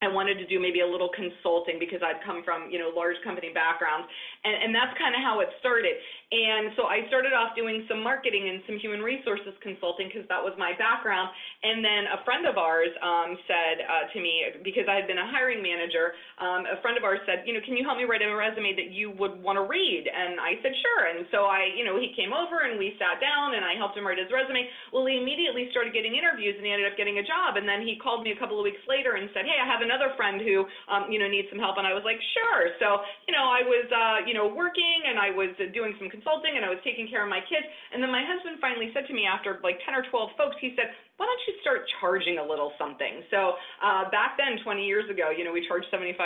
I 0.00 0.08
wanted 0.08 0.40
to 0.40 0.48
do 0.48 0.56
maybe 0.56 0.80
a 0.80 0.88
little 0.88 1.12
consulting 1.12 1.76
because 1.76 2.00
I'd 2.00 2.24
come 2.24 2.40
from, 2.40 2.72
you 2.72 2.80
know, 2.80 2.88
large 2.88 3.20
company 3.20 3.52
backgrounds. 3.52 4.08
And, 4.48 4.56
and 4.56 4.70
that's 4.72 4.96
kind 4.96 5.12
of 5.12 5.20
how 5.20 5.44
it 5.44 5.52
started. 5.60 5.92
And 6.30 6.70
so 6.78 6.86
I 6.86 7.02
started 7.10 7.34
off 7.34 7.58
doing 7.58 7.82
some 7.90 8.06
marketing 8.06 8.46
and 8.46 8.62
some 8.62 8.78
human 8.78 9.02
resources 9.02 9.50
consulting 9.66 10.06
because 10.06 10.22
that 10.30 10.38
was 10.38 10.54
my 10.54 10.78
background. 10.78 11.26
And 11.66 11.82
then 11.82 12.06
a 12.06 12.22
friend 12.22 12.46
of 12.46 12.54
ours 12.54 12.94
um, 13.02 13.34
said 13.50 13.82
uh, 13.82 14.06
to 14.14 14.18
me, 14.22 14.62
because 14.62 14.86
I 14.86 14.94
had 14.94 15.10
been 15.10 15.18
a 15.18 15.26
hiring 15.26 15.58
manager, 15.58 16.14
um, 16.38 16.70
a 16.70 16.78
friend 16.86 16.94
of 16.94 17.02
ours 17.02 17.18
said, 17.26 17.42
you 17.50 17.52
know, 17.52 17.58
can 17.66 17.74
you 17.74 17.82
help 17.82 17.98
me 17.98 18.06
write 18.06 18.22
a 18.22 18.30
resume 18.30 18.78
that 18.78 18.94
you 18.94 19.10
would 19.18 19.42
want 19.42 19.58
to 19.58 19.66
read? 19.66 20.06
And 20.06 20.38
I 20.38 20.54
said, 20.62 20.70
sure. 20.70 21.10
And 21.10 21.26
so 21.34 21.50
I, 21.50 21.74
you 21.74 21.82
know, 21.82 21.98
he 21.98 22.14
came 22.14 22.30
over 22.30 22.62
and 22.62 22.78
we 22.78 22.94
sat 22.94 23.18
down 23.18 23.58
and 23.58 23.66
I 23.66 23.74
helped 23.74 23.98
him 23.98 24.06
write 24.06 24.22
his 24.22 24.30
resume. 24.30 24.70
Well, 24.94 25.10
he 25.10 25.18
immediately 25.18 25.66
started 25.74 25.90
getting 25.90 26.14
interviews 26.14 26.54
and 26.54 26.62
he 26.62 26.70
ended 26.70 26.86
up 26.86 26.94
getting 26.94 27.18
a 27.18 27.26
job. 27.26 27.58
And 27.58 27.66
then 27.66 27.82
he 27.82 27.98
called 27.98 28.22
me 28.22 28.30
a 28.30 28.38
couple 28.38 28.54
of 28.54 28.62
weeks 28.62 28.80
later 28.86 29.18
and 29.18 29.26
said, 29.34 29.50
hey, 29.50 29.58
I 29.58 29.66
have 29.66 29.82
another 29.82 30.14
friend 30.14 30.38
who, 30.38 30.62
um, 30.86 31.10
you 31.10 31.18
know, 31.18 31.26
needs 31.26 31.50
some 31.50 31.58
help. 31.58 31.74
And 31.74 31.90
I 31.90 31.94
was 31.96 32.06
like, 32.06 32.22
sure. 32.38 32.70
So, 32.78 33.02
you 33.26 33.34
know, 33.34 33.50
I 33.50 33.66
was, 33.66 33.86
uh, 33.90 34.18
you 34.30 34.38
know, 34.38 34.46
working 34.46 35.10
and 35.10 35.18
I 35.18 35.34
was 35.34 35.50
doing 35.74 35.98
some 35.98 36.06
consulting 36.20 36.60
and 36.60 36.64
I 36.64 36.68
was 36.68 36.78
taking 36.84 37.08
care 37.08 37.24
of 37.24 37.32
my 37.32 37.40
kids. 37.40 37.64
And 37.92 38.04
then 38.04 38.12
my 38.12 38.20
husband 38.20 38.60
finally 38.60 38.92
said 38.92 39.08
to 39.08 39.14
me 39.16 39.24
after 39.24 39.56
like 39.64 39.80
10 39.88 39.96
or 39.96 40.04
12 40.12 40.36
folks, 40.36 40.60
he 40.60 40.76
said, 40.76 40.92
why 41.16 41.24
don't 41.24 41.42
you 41.48 41.56
start 41.64 41.88
charging 42.00 42.36
a 42.36 42.44
little 42.44 42.76
something? 42.76 43.24
So 43.32 43.56
uh, 43.80 44.12
back 44.12 44.36
then, 44.36 44.60
20 44.60 44.84
years 44.84 45.08
ago, 45.08 45.32
you 45.32 45.44
know, 45.44 45.52
we 45.52 45.64
charged 45.66 45.88
$75 45.88 46.16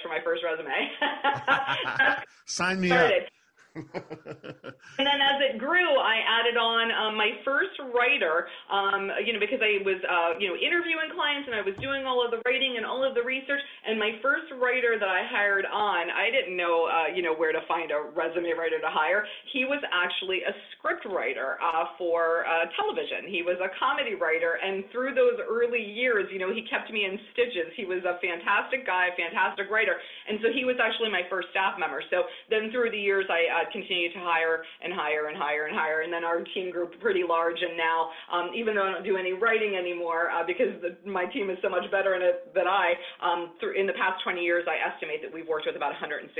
for 0.00 0.08
my 0.08 0.24
first 0.24 0.40
resume. 0.40 0.72
Sign 2.48 2.80
me 2.80 2.88
Started. 2.88 3.28
up. 3.28 3.41
and 4.98 5.04
then 5.08 5.18
as 5.24 5.40
it 5.40 5.56
grew, 5.56 5.96
I 5.96 6.20
added 6.20 6.60
on 6.60 6.92
um, 6.92 7.16
my 7.16 7.40
first 7.40 7.72
writer, 7.96 8.44
um, 8.68 9.08
you 9.24 9.32
know, 9.32 9.40
because 9.40 9.64
I 9.64 9.80
was, 9.80 9.96
uh, 10.04 10.36
you 10.36 10.52
know, 10.52 10.56
interviewing 10.60 11.08
clients 11.16 11.48
and 11.48 11.56
I 11.56 11.64
was 11.64 11.72
doing 11.80 12.04
all 12.04 12.20
of 12.20 12.28
the 12.28 12.44
writing 12.44 12.76
and 12.76 12.84
all 12.84 13.00
of 13.00 13.16
the 13.16 13.24
research. 13.24 13.64
And 13.88 13.96
my 13.96 14.20
first 14.20 14.52
writer 14.60 15.00
that 15.00 15.08
I 15.08 15.24
hired 15.24 15.64
on, 15.64 16.12
I 16.12 16.28
didn't 16.28 16.52
know, 16.52 16.84
uh, 16.84 17.08
you 17.16 17.24
know, 17.24 17.32
where 17.32 17.52
to 17.52 17.64
find 17.64 17.88
a 17.96 18.12
resume 18.12 18.52
writer 18.52 18.76
to 18.76 18.92
hire. 18.92 19.24
He 19.56 19.64
was 19.64 19.80
actually 19.88 20.44
a 20.44 20.52
script 20.76 21.08
writer 21.08 21.56
uh, 21.64 21.96
for 21.96 22.44
uh, 22.44 22.68
television. 22.76 23.24
He 23.32 23.40
was 23.40 23.56
a 23.64 23.72
comedy 23.80 24.20
writer, 24.20 24.60
and 24.60 24.84
through 24.92 25.16
those 25.16 25.40
early 25.40 25.80
years, 25.80 26.28
you 26.28 26.36
know, 26.36 26.52
he 26.52 26.68
kept 26.68 26.92
me 26.92 27.08
in 27.08 27.16
stitches. 27.32 27.72
He 27.72 27.88
was 27.88 28.04
a 28.04 28.20
fantastic 28.20 28.84
guy, 28.84 29.08
a 29.08 29.16
fantastic 29.16 29.72
writer, 29.72 29.96
and 30.28 30.38
so 30.42 30.52
he 30.52 30.64
was 30.64 30.76
actually 30.82 31.10
my 31.10 31.22
first 31.30 31.48
staff 31.50 31.78
member. 31.78 32.02
So 32.10 32.24
then 32.50 32.70
through 32.70 32.90
the 32.90 33.00
years, 33.00 33.26
I 33.30 33.48
uh, 33.50 33.64
continue 33.70 34.12
to 34.12 34.20
hire 34.20 34.62
and 34.82 34.92
hire 34.92 35.28
and 35.28 35.36
hire 35.36 35.66
and 35.66 35.74
hire. 35.74 36.02
And 36.02 36.12
then 36.12 36.24
our 36.24 36.42
team 36.54 36.70
grew 36.70 36.86
pretty 37.00 37.22
large. 37.26 37.58
And 37.60 37.76
now, 37.76 38.10
um, 38.30 38.50
even 38.54 38.74
though 38.74 38.86
I 38.86 38.92
don't 38.92 39.04
do 39.04 39.16
any 39.16 39.32
writing 39.32 39.74
anymore 39.76 40.30
uh, 40.30 40.44
because 40.46 40.74
the, 40.80 40.94
my 41.08 41.26
team 41.26 41.50
is 41.50 41.58
so 41.62 41.68
much 41.68 41.88
better 41.90 42.14
in 42.14 42.22
it 42.22 42.52
than 42.54 42.66
I, 42.66 42.94
um, 43.22 43.54
through, 43.60 43.78
in 43.78 43.86
the 43.86 43.94
past 43.94 44.22
20 44.24 44.40
years, 44.40 44.64
I 44.68 44.78
estimate 44.78 45.22
that 45.22 45.32
we've 45.32 45.48
worked 45.48 45.66
with 45.66 45.76
about 45.76 45.92
160,000 45.98 46.30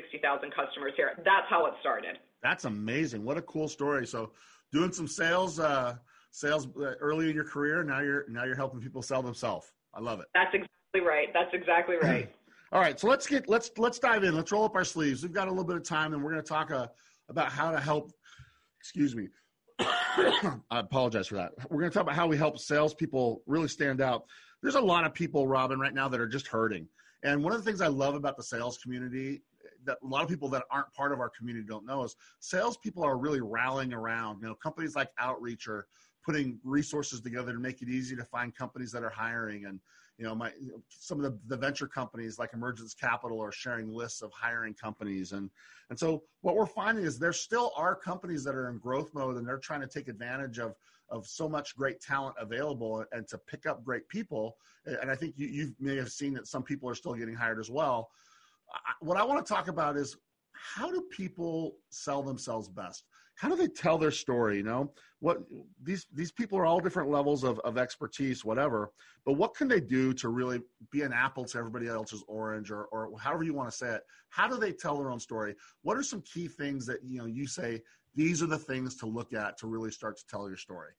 customers 0.55 0.93
here. 0.97 1.13
That's 1.25 1.49
how 1.49 1.67
it 1.67 1.75
started. 1.81 2.19
That's 2.43 2.65
amazing. 2.65 3.25
What 3.25 3.37
a 3.39 3.43
cool 3.43 3.69
story. 3.69 4.07
So, 4.07 4.31
doing 4.73 4.93
some 4.93 5.07
sales, 5.07 5.61
uh, 5.61 5.97
sales 6.33 6.67
uh, 6.77 6.95
early 7.01 7.29
in 7.29 7.35
your 7.35 7.45
career. 7.45 7.85
Now 7.85 8.01
you're 8.01 8.25
now 8.29 8.45
you're 8.45 8.57
helping 8.57 8.81
people 8.81 9.03
sell 9.03 9.23
themselves. 9.23 9.73
I 9.95 10.01
love 10.01 10.21
it. 10.21 10.27
That's 10.35 10.53
exactly 10.55 11.01
right. 11.07 11.29
That's 11.33 11.53
exactly 11.53 11.97
right. 12.03 12.33
All 12.73 12.81
right, 12.81 12.99
so 12.99 13.07
let's 13.07 13.27
get 13.27 13.51
let's 13.51 13.71
let's 13.77 13.99
dive 13.99 14.25
in. 14.25 14.35
Let's 14.35 14.51
roll 14.51 14.65
up 14.65 14.75
our 14.75 14.85
sleeves. 14.85 15.23
We've 15.23 15.33
got 15.33 15.47
a 15.47 15.51
little 15.51 15.65
bit 15.65 15.77
of 15.77 15.83
time, 15.83 16.15
and 16.15 16.25
we're 16.25 16.31
going 16.31 16.43
to 16.43 16.49
talk 16.49 16.71
uh, 16.71 16.87
about 17.29 17.53
how 17.53 17.71
to 17.71 17.79
help. 17.79 18.13
Excuse 18.81 19.15
me. 19.15 19.29
I 19.79 20.59
apologize 20.71 21.27
for 21.27 21.35
that. 21.35 21.53
We're 21.69 21.81
going 21.81 21.91
to 21.91 21.95
talk 21.95 22.05
about 22.05 22.15
how 22.15 22.27
we 22.27 22.39
help 22.39 22.59
salespeople 22.59 23.43
really 23.47 23.69
stand 23.69 24.01
out. 24.01 24.25
There's 24.63 24.77
a 24.77 24.81
lot 24.81 25.05
of 25.05 25.13
people, 25.13 25.47
Robin, 25.47 25.79
right 25.79 25.93
now 25.93 26.09
that 26.09 26.19
are 26.19 26.27
just 26.27 26.47
hurting. 26.47 26.89
And 27.23 27.45
one 27.45 27.53
of 27.53 27.63
the 27.63 27.65
things 27.65 27.83
I 27.83 27.89
love 27.89 28.15
about 28.15 28.39
the 28.39 28.43
sales 28.43 28.79
community 28.79 29.43
that 29.85 29.99
a 30.03 30.07
lot 30.07 30.23
of 30.23 30.29
people 30.29 30.49
that 30.49 30.65
aren't 30.71 30.93
part 30.95 31.13
of 31.13 31.21
our 31.21 31.29
community 31.29 31.67
don't 31.67 31.85
know 31.85 32.05
is 32.05 32.17
salespeople 32.41 33.05
are 33.05 33.19
really 33.19 33.41
rallying 33.43 33.93
around. 33.93 34.41
You 34.41 34.49
know, 34.49 34.55
companies 34.55 34.97
like 34.97 35.11
Outreach 35.19 35.69
are 35.69 35.87
putting 36.25 36.59
resources 36.65 37.21
together 37.21 37.53
to 37.53 37.59
make 37.59 37.83
it 37.83 37.89
easy 37.89 38.17
to 38.17 38.25
find 38.25 38.55
companies 38.55 38.93
that 38.93 39.03
are 39.03 39.11
hiring 39.11 39.67
and 39.67 39.79
you 40.19 40.25
know 40.25 40.35
my 40.35 40.53
some 40.89 41.19
of 41.19 41.25
the, 41.25 41.39
the 41.49 41.57
venture 41.57 41.87
companies 41.87 42.39
like 42.39 42.53
emergence 42.53 42.95
capital 42.95 43.41
are 43.41 43.53
sharing 43.53 43.93
lists 43.93 44.23
of 44.23 44.31
hiring 44.33 44.75
companies. 44.75 45.33
And 45.33 45.51
and 45.91 45.99
so 45.99 46.23
what 46.43 46.55
we're 46.55 46.67
finding 46.67 47.05
is 47.05 47.19
there 47.19 47.33
still 47.33 47.73
are 47.77 47.95
companies 47.95 48.45
that 48.45 48.55
are 48.55 48.69
in 48.71 48.79
growth 48.79 49.13
mode 49.15 49.37
and 49.37 49.47
they're 49.47 49.59
trying 49.59 49.81
to 49.81 49.87
take 49.87 50.09
advantage 50.09 50.59
of 50.59 50.75
of 51.09 51.27
so 51.27 51.49
much 51.49 51.77
great 51.77 52.01
talent 52.01 52.35
available 52.39 53.05
and 53.13 53.27
to 53.29 53.39
pick 53.39 53.67
up 53.67 53.85
great 53.85 54.09
people. 54.09 54.57
And 54.87 55.11
i 55.11 55.15
think 55.15 55.35
you, 55.37 55.47
you 55.49 55.75
may 55.79 55.97
have 55.97 56.11
seen 56.11 56.35
that 56.35 56.47
some 56.47 56.63
people 56.63 56.89
are 56.89 56.95
still 56.95 57.15
getting 57.15 57.35
hired 57.35 57.59
as 57.59 57.71
well. 57.71 58.11
What 59.01 59.17
i 59.17 59.25
want 59.25 59.45
to 59.45 59.53
talk 59.53 59.69
about 59.69 59.97
is 59.97 60.17
how 60.53 60.91
do 60.91 61.03
people 61.11 61.77
sell 61.91 62.23
themselves 62.23 62.69
best 62.69 63.05
how 63.35 63.49
do 63.49 63.57
they 63.57 63.69
tell 63.69 63.99
their 63.99 64.11
story 64.11 64.59
you 64.59 64.63
know? 64.63 64.93
What 65.21 65.43
these 65.83 66.07
these 66.13 66.33
people 66.33 66.59
are 66.59 66.67
all 66.67 66.81
different 66.81 67.11
levels 67.11 67.45
of, 67.45 67.59
of 67.61 67.79
expertise 67.79 68.45
whatever 68.45 68.93
but 69.25 69.35
what 69.35 69.55
can 69.55 69.69
they 69.69 69.81
do 69.81 70.13
to 70.15 70.29
really 70.29 70.61
be 70.91 71.03
an 71.03 71.13
apple 71.13 71.45
to 71.45 71.59
everybody 71.59 71.87
else's 71.87 72.25
orange 72.27 72.71
or, 72.71 72.87
or 72.87 73.11
however 73.19 73.45
you 73.45 73.55
want 73.55 73.71
to 73.71 73.77
say 73.77 73.95
it? 73.95 74.03
How 74.31 74.49
do 74.49 74.57
they 74.57 74.73
tell 74.73 74.99
their 74.99 75.11
own 75.11 75.21
story? 75.21 75.55
What 75.83 75.97
are 75.97 76.03
some 76.03 76.23
key 76.23 76.49
things 76.49 76.87
that 76.87 76.99
you 77.05 77.19
know 77.19 77.27
you 77.27 77.47
say 77.47 77.83
these 78.15 78.43
are 78.43 78.47
the 78.47 78.59
things 78.59 78.97
to 78.97 79.07
look 79.07 79.33
at 79.33 79.57
to 79.59 79.67
really 79.67 79.91
start 79.91 80.17
to 80.19 80.27
tell 80.27 80.49
your 80.49 80.57
story 80.57 80.93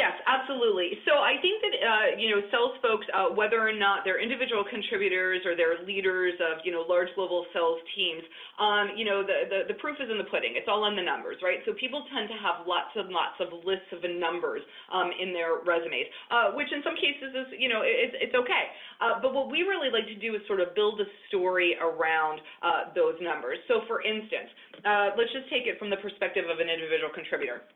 Yes, 0.00 0.16
absolutely. 0.24 0.96
So 1.04 1.20
I 1.20 1.36
think 1.44 1.60
that 1.60 1.74
uh, 1.76 2.08
you 2.16 2.32
know 2.32 2.40
sales 2.48 2.72
folks, 2.80 3.04
uh, 3.12 3.36
whether 3.36 3.60
or 3.60 3.76
not 3.76 4.00
they're 4.00 4.16
individual 4.16 4.64
contributors 4.64 5.44
or 5.44 5.52
they're 5.52 5.76
leaders 5.84 6.32
of 6.40 6.64
you 6.64 6.72
know 6.72 6.88
large 6.88 7.12
global 7.12 7.44
sales 7.52 7.76
teams, 7.92 8.24
um, 8.56 8.96
you 8.96 9.04
know 9.04 9.20
the, 9.20 9.44
the 9.52 9.60
the 9.68 9.76
proof 9.76 10.00
is 10.00 10.08
in 10.08 10.16
the 10.16 10.24
pudding. 10.32 10.56
It's 10.56 10.72
all 10.72 10.88
in 10.88 10.96
the 10.96 11.04
numbers, 11.04 11.36
right? 11.44 11.60
So 11.68 11.76
people 11.76 12.08
tend 12.16 12.32
to 12.32 12.38
have 12.40 12.64
lots 12.64 12.96
and 12.96 13.12
lots 13.12 13.36
of 13.44 13.52
lists 13.60 13.92
of 13.92 14.00
numbers 14.08 14.64
um, 14.88 15.12
in 15.20 15.36
their 15.36 15.60
resumes, 15.68 16.08
uh, 16.32 16.56
which 16.56 16.72
in 16.72 16.80
some 16.80 16.96
cases 16.96 17.36
is 17.36 17.60
you 17.60 17.68
know 17.68 17.84
it's 17.84 18.16
it's 18.16 18.36
okay. 18.40 18.72
Uh, 19.04 19.20
but 19.20 19.36
what 19.36 19.52
we 19.52 19.68
really 19.68 19.92
like 19.92 20.08
to 20.08 20.16
do 20.16 20.32
is 20.32 20.40
sort 20.48 20.64
of 20.64 20.72
build 20.72 20.96
a 21.04 21.08
story 21.28 21.76
around 21.76 22.40
uh, 22.64 22.88
those 22.96 23.20
numbers. 23.20 23.60
So 23.68 23.84
for 23.84 24.00
instance, 24.00 24.48
uh, 24.80 25.12
let's 25.20 25.28
just 25.36 25.52
take 25.52 25.68
it 25.68 25.76
from 25.76 25.92
the 25.92 26.00
perspective 26.00 26.48
of 26.48 26.56
an 26.56 26.72
individual 26.72 27.12
contributor 27.12 27.68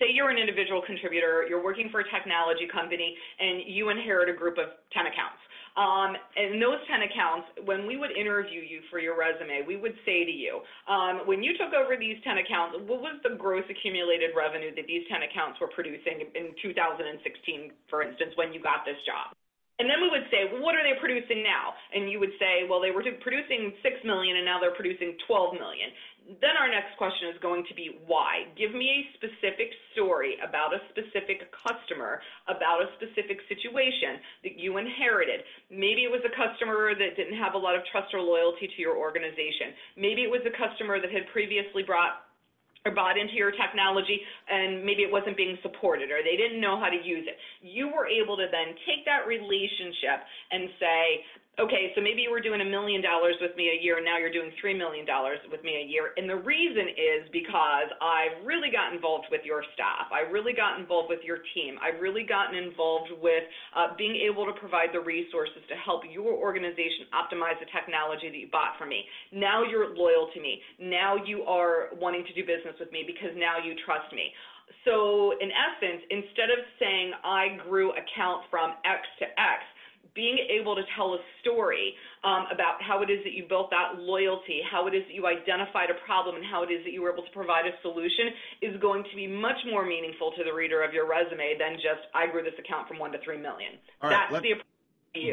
say 0.00 0.08
you're 0.10 0.32
an 0.32 0.40
individual 0.40 0.80
contributor, 0.80 1.44
you're 1.46 1.62
working 1.62 1.92
for 1.92 2.00
a 2.00 2.08
technology 2.08 2.66
company, 2.72 3.14
and 3.38 3.62
you 3.68 3.92
inherit 3.92 4.32
a 4.32 4.36
group 4.36 4.56
of 4.56 4.72
10 4.96 5.06
accounts. 5.06 5.38
Um, 5.78 6.18
and 6.34 6.58
those 6.58 6.82
10 6.90 7.06
accounts, 7.06 7.46
when 7.62 7.86
we 7.86 7.94
would 7.94 8.10
interview 8.10 8.58
you 8.58 8.82
for 8.90 8.98
your 8.98 9.14
resume, 9.14 9.62
we 9.62 9.78
would 9.78 9.94
say 10.02 10.26
to 10.26 10.34
you, 10.34 10.64
um, 10.90 11.22
when 11.30 11.46
you 11.46 11.54
took 11.54 11.70
over 11.70 11.94
these 11.94 12.18
10 12.26 12.42
accounts, 12.42 12.74
what 12.90 12.98
was 12.98 13.22
the 13.22 13.38
gross 13.38 13.62
accumulated 13.70 14.34
revenue 14.34 14.74
that 14.74 14.88
these 14.90 15.06
10 15.06 15.22
accounts 15.30 15.60
were 15.62 15.70
producing 15.70 16.26
in 16.34 16.56
2016, 16.58 17.70
for 17.86 18.02
instance, 18.02 18.34
when 18.34 18.50
you 18.50 18.58
got 18.58 18.82
this 18.82 18.98
job? 19.06 19.30
And 19.80 19.88
then 19.88 20.04
we 20.04 20.12
would 20.12 20.28
say, 20.28 20.44
well, 20.52 20.60
what 20.60 20.76
are 20.76 20.84
they 20.84 20.92
producing 21.00 21.40
now? 21.40 21.72
And 21.96 22.12
you 22.12 22.20
would 22.20 22.36
say, 22.36 22.68
well, 22.68 22.84
they 22.84 22.92
were 22.92 23.00
producing 23.24 23.72
six 23.80 23.96
million, 24.04 24.36
and 24.36 24.44
now 24.44 24.60
they're 24.60 24.76
producing 24.76 25.16
12 25.24 25.56
million. 25.56 25.88
Then 26.38 26.54
our 26.54 26.70
next 26.70 26.94
question 26.94 27.26
is 27.26 27.34
going 27.42 27.66
to 27.66 27.74
be 27.74 27.98
why. 28.06 28.46
Give 28.54 28.70
me 28.70 28.86
a 28.86 29.00
specific 29.18 29.74
story 29.90 30.38
about 30.46 30.70
a 30.70 30.78
specific 30.94 31.50
customer, 31.50 32.22
about 32.46 32.86
a 32.86 32.92
specific 32.94 33.42
situation 33.50 34.22
that 34.46 34.54
you 34.54 34.78
inherited. 34.78 35.42
Maybe 35.74 36.06
it 36.06 36.12
was 36.12 36.22
a 36.22 36.30
customer 36.30 36.94
that 36.94 37.18
didn't 37.18 37.34
have 37.34 37.58
a 37.58 37.58
lot 37.58 37.74
of 37.74 37.82
trust 37.90 38.14
or 38.14 38.22
loyalty 38.22 38.70
to 38.70 38.78
your 38.78 38.94
organization. 38.94 39.74
Maybe 39.98 40.22
it 40.22 40.30
was 40.30 40.46
a 40.46 40.54
customer 40.54 41.02
that 41.02 41.10
had 41.10 41.26
previously 41.34 41.82
brought 41.82 42.30
or 42.86 42.94
bought 42.94 43.18
into 43.18 43.34
your 43.34 43.50
technology 43.50 44.20
and 44.48 44.84
maybe 44.84 45.02
it 45.02 45.12
wasn't 45.12 45.36
being 45.36 45.58
supported 45.60 46.10
or 46.10 46.24
they 46.24 46.36
didn't 46.36 46.60
know 46.60 46.80
how 46.80 46.88
to 46.88 46.96
use 46.96 47.26
it. 47.28 47.36
You 47.60 47.92
were 47.92 48.06
able 48.06 48.36
to 48.38 48.46
then 48.48 48.72
take 48.88 49.04
that 49.04 49.26
relationship 49.28 50.24
and 50.50 50.70
say, 50.80 51.20
okay, 51.58 51.90
so 51.94 52.00
maybe 52.00 52.22
you 52.22 52.30
were 52.30 52.40
doing 52.40 52.60
a 52.62 52.68
million 52.68 53.02
dollars 53.02 53.34
with 53.40 53.56
me 53.56 53.74
a 53.74 53.78
year 53.82 53.98
and 53.98 54.04
now 54.04 54.16
you're 54.16 54.32
doing 54.32 54.52
three 54.60 54.72
million 54.76 55.04
dollars 55.04 55.38
with 55.50 55.64
me 55.64 55.82
a 55.82 55.84
year. 55.84 56.14
And 56.16 56.30
the 56.30 56.38
reason 56.38 56.88
is 56.94 57.26
because 57.32 57.90
I've 57.98 58.46
really 58.46 58.70
got 58.70 58.94
involved 58.94 59.26
with 59.30 59.42
your 59.44 59.66
staff. 59.74 60.08
I 60.14 60.30
really 60.30 60.54
got 60.54 60.78
involved 60.78 61.10
with 61.10 61.20
your 61.26 61.42
team. 61.52 61.76
I've 61.82 62.00
really 62.00 62.22
gotten 62.22 62.54
involved 62.56 63.10
with 63.18 63.44
uh, 63.74 63.98
being 63.98 64.14
able 64.24 64.46
to 64.46 64.54
provide 64.54 64.94
the 64.94 65.02
resources 65.02 65.60
to 65.68 65.76
help 65.76 66.06
your 66.06 66.32
organization 66.32 67.10
optimize 67.10 67.58
the 67.58 67.68
technology 67.74 68.30
that 68.30 68.40
you 68.40 68.48
bought 68.48 68.78
from 68.78 68.88
me. 68.88 69.04
Now 69.34 69.66
you're 69.66 69.92
loyal 69.92 70.30
to 70.32 70.38
me. 70.40 70.62
Now 70.78 71.16
you 71.18 71.42
are 71.44 71.90
wanting 71.98 72.24
to 72.24 72.32
do 72.32 72.46
business 72.46 72.78
with 72.78 72.92
me 72.92 73.02
because 73.02 73.34
now 73.34 73.58
you 73.58 73.74
trust 73.84 74.08
me. 74.14 74.30
So 74.86 75.34
in 75.42 75.50
essence, 75.50 76.06
instead 76.08 76.48
of 76.48 76.62
saying 76.78 77.12
I 77.24 77.58
grew 77.66 77.90
account 77.90 78.46
from 78.48 78.78
X 78.86 79.02
to 79.18 79.26
X, 79.34 79.60
being 80.14 80.38
able 80.50 80.74
to 80.74 80.82
tell 80.96 81.14
a 81.14 81.20
story 81.40 81.94
um, 82.24 82.46
about 82.52 82.82
how 82.82 83.02
it 83.02 83.10
is 83.10 83.22
that 83.24 83.32
you 83.32 83.44
built 83.48 83.70
that 83.70 83.98
loyalty, 83.98 84.60
how 84.70 84.86
it 84.86 84.94
is 84.94 85.04
that 85.06 85.14
you 85.14 85.26
identified 85.26 85.90
a 85.90 85.98
problem, 86.04 86.36
and 86.36 86.44
how 86.44 86.62
it 86.62 86.70
is 86.70 86.84
that 86.84 86.92
you 86.92 87.02
were 87.02 87.12
able 87.12 87.22
to 87.22 87.30
provide 87.32 87.66
a 87.66 87.74
solution 87.82 88.34
is 88.62 88.80
going 88.80 89.04
to 89.04 89.14
be 89.16 89.26
much 89.26 89.58
more 89.68 89.86
meaningful 89.86 90.32
to 90.36 90.44
the 90.44 90.52
reader 90.52 90.82
of 90.82 90.92
your 90.92 91.08
resume 91.08 91.56
than 91.58 91.74
just 91.76 92.06
I 92.14 92.26
grew 92.26 92.42
this 92.42 92.58
account 92.58 92.88
from 92.88 92.98
one 92.98 93.12
to 93.12 93.18
three 93.24 93.38
million. 93.38 93.78
All 94.02 94.10
right, 94.10 94.16
That's 94.30 94.32
let, 94.32 94.42
the 94.42 94.54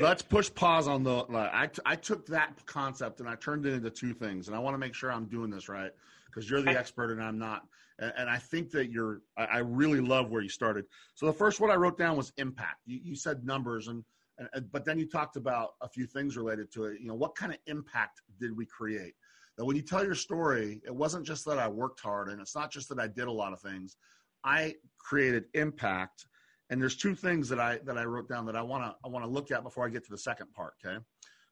Let's 0.01 0.24
push 0.24 0.51
pause 0.53 0.88
on 0.88 1.03
the. 1.03 1.25
I, 1.31 1.69
I 1.86 1.96
took 1.96 2.25
that 2.27 2.65
concept 2.65 3.19
and 3.19 3.29
I 3.29 3.36
turned 3.36 3.65
it 3.65 3.74
into 3.74 3.91
two 3.91 4.13
things, 4.13 4.48
and 4.48 4.55
I 4.55 4.60
want 4.60 4.74
to 4.74 4.79
make 4.79 4.96
sure 4.96 5.12
I'm 5.12 5.25
doing 5.25 5.51
this 5.51 5.69
right 5.69 5.91
because 6.25 6.50
you're 6.50 6.62
the 6.62 6.72
expert 6.72 7.12
and 7.12 7.22
I'm 7.22 7.38
not. 7.38 7.63
And, 8.00 8.13
and 8.17 8.29
I 8.29 8.38
think 8.38 8.72
that 8.72 8.91
you're. 8.91 9.22
I, 9.38 9.46
I, 9.46 9.57
really 9.60 10.01
love 10.01 10.31
where 10.31 10.41
you 10.41 10.50
started. 10.50 10.86
So 11.13 11.27
the 11.27 11.34
first 11.34 11.60
one 11.60 11.69
I 11.69 11.75
wrote 11.75 11.98
down 11.98 12.17
was 12.17 12.34
impact. 12.38 12.81
You, 12.88 13.00
you 13.03 13.15
said 13.15 13.46
numbers, 13.46 13.88
and, 13.88 14.03
and 14.38 14.72
but 14.72 14.86
then 14.86 15.00
you 15.00 15.08
talked 15.08 15.36
about 15.36 15.72
a 15.82 15.89
few 15.89 16.06
things 16.06 16.38
related 16.38 16.72
to 16.74 16.86
it. 16.86 17.01
You 17.01 17.08
know, 17.08 17.15
what 17.15 17.36
kind 17.36 17.51
of 17.51 17.58
impact 17.67 18.22
did 18.39 18.56
we 18.56 18.65
create? 18.65 19.13
That 19.58 19.65
when 19.65 19.75
you 19.75 19.82
tell 19.82 20.03
your 20.03 20.15
story, 20.15 20.82
it 20.86 20.96
wasn't 20.96 21.25
just 21.25 21.46
that 21.46 21.58
I 21.58 21.67
worked 21.67 22.00
hard, 22.00 22.29
and 22.29 22.39
it's 22.39 22.56
not 22.56 22.72
just 22.72 22.89
that 22.89 23.00
I 23.00 23.08
did 23.08 23.27
a 23.27 23.32
lot 23.32 23.53
of 23.53 23.60
things. 23.60 23.98
I 24.44 24.75
created 25.00 25.46
impact 25.56 26.27
and 26.70 26.82
there's 26.82 26.96
two 26.96 27.15
things 27.15 27.50
that 27.50 27.60
I 27.60 27.79
that 27.86 27.98
I 27.98 28.03
wrote 28.03 28.27
down 28.27 28.46
that 28.46 28.56
I 28.56 28.62
want 28.62 28.84
to 28.84 28.96
I 29.03 29.08
want 29.08 29.25
to 29.25 29.32
look 29.32 29.51
at 29.51 29.63
before 29.63 29.86
I 29.86 29.89
get 29.89 30.03
to 30.06 30.12
the 30.12 30.17
second 30.17 30.53
part. 30.53 30.74
Okay, 30.86 30.98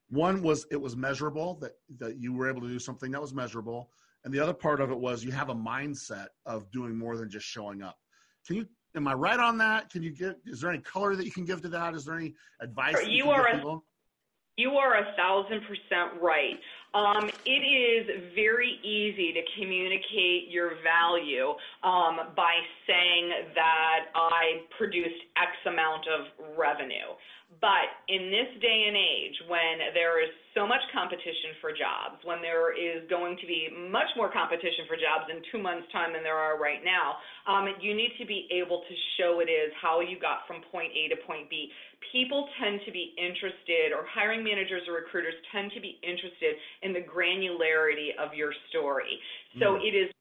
one 0.08 0.42
was 0.42 0.66
it 0.70 0.80
was 0.80 0.96
measurable 0.96 1.54
that 1.60 1.72
that 1.98 2.18
you 2.18 2.32
were 2.32 2.48
able 2.48 2.60
to 2.62 2.68
do 2.68 2.78
something 2.78 3.10
that 3.12 3.20
was 3.20 3.34
measurable, 3.34 3.90
and 4.24 4.32
the 4.32 4.40
other 4.40 4.54
part 4.54 4.80
of 4.80 4.90
it 4.90 4.98
was 4.98 5.24
you 5.24 5.32
have 5.32 5.48
a 5.48 5.54
mindset 5.54 6.28
of 6.44 6.70
doing 6.70 6.96
more 6.96 7.16
than 7.16 7.30
just 7.30 7.46
showing 7.46 7.82
up. 7.82 7.98
Can 8.46 8.56
you? 8.56 8.66
Am 8.96 9.06
I 9.06 9.12
right 9.12 9.38
on 9.38 9.58
that? 9.58 9.90
Can 9.90 10.02
you 10.02 10.10
get? 10.10 10.38
Is 10.46 10.62
there 10.62 10.70
any 10.70 10.80
color 10.80 11.14
that 11.16 11.24
you 11.24 11.30
can 11.30 11.44
give 11.44 11.60
to 11.62 11.68
that? 11.68 11.94
Is 11.94 12.06
there 12.06 12.16
any 12.16 12.34
advice? 12.60 12.96
You, 13.06 13.24
you 13.24 13.30
are 13.30 13.46
a, 13.46 13.78
you 14.56 14.70
are 14.70 14.96
a 14.96 15.14
thousand 15.16 15.60
percent 15.60 16.20
right. 16.20 16.58
Um, 16.94 17.28
it 17.44 17.50
is 17.50 18.32
very 18.34 18.80
easy 18.82 19.34
to 19.34 19.42
communicate 19.60 20.48
your 20.48 20.70
value 20.82 21.50
um, 21.84 22.32
by 22.34 22.54
saying 22.86 23.32
that 23.54 24.06
I 24.14 24.62
produced 24.78 25.20
X 25.36 25.50
amount 25.66 26.06
of 26.08 26.56
revenue. 26.56 27.12
But 27.60 27.88
in 28.08 28.28
this 28.28 28.50
day 28.60 28.84
and 28.88 28.96
age, 28.96 29.36
when 29.48 29.94
there 29.94 30.20
is 30.20 30.28
so 30.52 30.66
much 30.66 30.80
competition 30.92 31.56
for 31.60 31.72
jobs, 31.72 32.20
when 32.24 32.44
there 32.44 32.74
is 32.74 33.08
going 33.08 33.36
to 33.40 33.46
be 33.46 33.68
much 33.72 34.08
more 34.16 34.28
competition 34.28 34.84
for 34.84 34.96
jobs 34.96 35.30
in 35.32 35.40
two 35.52 35.60
months' 35.62 35.88
time 35.92 36.12
than 36.12 36.20
there 36.20 36.36
are 36.36 36.60
right 36.60 36.84
now, 36.84 37.16
um, 37.48 37.68
you 37.80 37.96
need 37.96 38.12
to 38.20 38.26
be 38.26 38.48
able 38.52 38.84
to 38.84 38.94
show 39.16 39.40
it 39.40 39.48
is 39.48 39.72
how 39.80 40.00
you 40.00 40.20
got 40.20 40.44
from 40.44 40.60
point 40.68 40.92
A 40.92 41.08
to 41.14 41.18
point 41.24 41.48
B. 41.48 41.72
People 42.12 42.48
tend 42.60 42.80
to 42.84 42.92
be 42.92 43.16
interested, 43.16 43.96
or 43.96 44.04
hiring 44.04 44.44
managers 44.44 44.84
or 44.88 45.00
recruiters 45.00 45.36
tend 45.52 45.72
to 45.72 45.80
be 45.80 45.96
interested 46.04 46.60
in 46.82 46.92
the 46.92 47.04
granularity 47.04 48.12
of 48.20 48.36
your 48.36 48.52
story. 48.68 49.16
So 49.60 49.80
mm. 49.80 49.86
it 49.86 49.96
is 49.96 50.12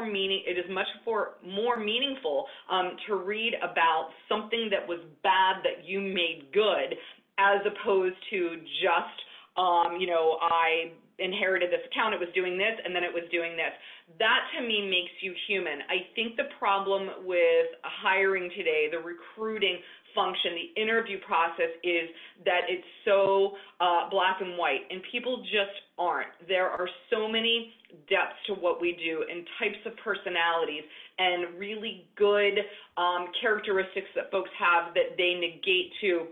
meaning. 0.00 0.42
It 0.46 0.58
is 0.58 0.64
much 0.70 0.86
for, 1.04 1.34
more 1.44 1.76
meaningful 1.76 2.46
um, 2.70 2.96
to 3.06 3.16
read 3.16 3.54
about 3.62 4.10
something 4.28 4.68
that 4.70 4.86
was 4.86 5.00
bad 5.22 5.56
that 5.64 5.84
you 5.84 6.00
made 6.00 6.48
good, 6.54 6.96
as 7.38 7.60
opposed 7.66 8.16
to 8.30 8.56
just, 8.80 9.18
um, 9.56 9.98
you 9.98 10.06
know, 10.06 10.38
I 10.40 10.92
inherited 11.18 11.70
this 11.70 11.84
account, 11.90 12.14
it 12.14 12.20
was 12.20 12.28
doing 12.34 12.56
this, 12.56 12.74
and 12.84 12.94
then 12.94 13.04
it 13.04 13.12
was 13.12 13.24
doing 13.30 13.52
this. 13.56 13.72
That 14.18 14.40
to 14.56 14.66
me 14.66 14.88
makes 14.88 15.12
you 15.20 15.34
human. 15.46 15.80
I 15.88 16.08
think 16.14 16.36
the 16.36 16.48
problem 16.58 17.24
with 17.24 17.66
hiring 17.82 18.50
today, 18.56 18.88
the 18.90 18.98
recruiting 18.98 19.78
function, 20.14 20.52
the 20.54 20.80
interview 20.80 21.18
process 21.26 21.70
is 21.82 22.08
that 22.44 22.62
it's 22.68 22.86
so 23.04 23.52
uh, 23.80 24.08
black 24.10 24.40
and 24.40 24.56
white, 24.56 24.82
and 24.90 25.00
people 25.10 25.42
just 25.42 25.76
aren't. 25.98 26.28
There 26.48 26.68
are 26.68 26.88
so 27.10 27.28
many 27.28 27.74
depths 28.08 28.40
to 28.46 28.54
what 28.54 28.80
we 28.80 28.92
do 29.04 29.24
and 29.30 29.46
types 29.58 29.78
of 29.84 29.92
personalities 29.98 30.82
and 31.18 31.58
really 31.58 32.06
good 32.16 32.58
um, 32.96 33.26
characteristics 33.40 34.08
that 34.14 34.30
folks 34.30 34.50
have 34.58 34.94
that 34.94 35.16
they 35.18 35.34
negate 35.34 35.92
to 36.00 36.26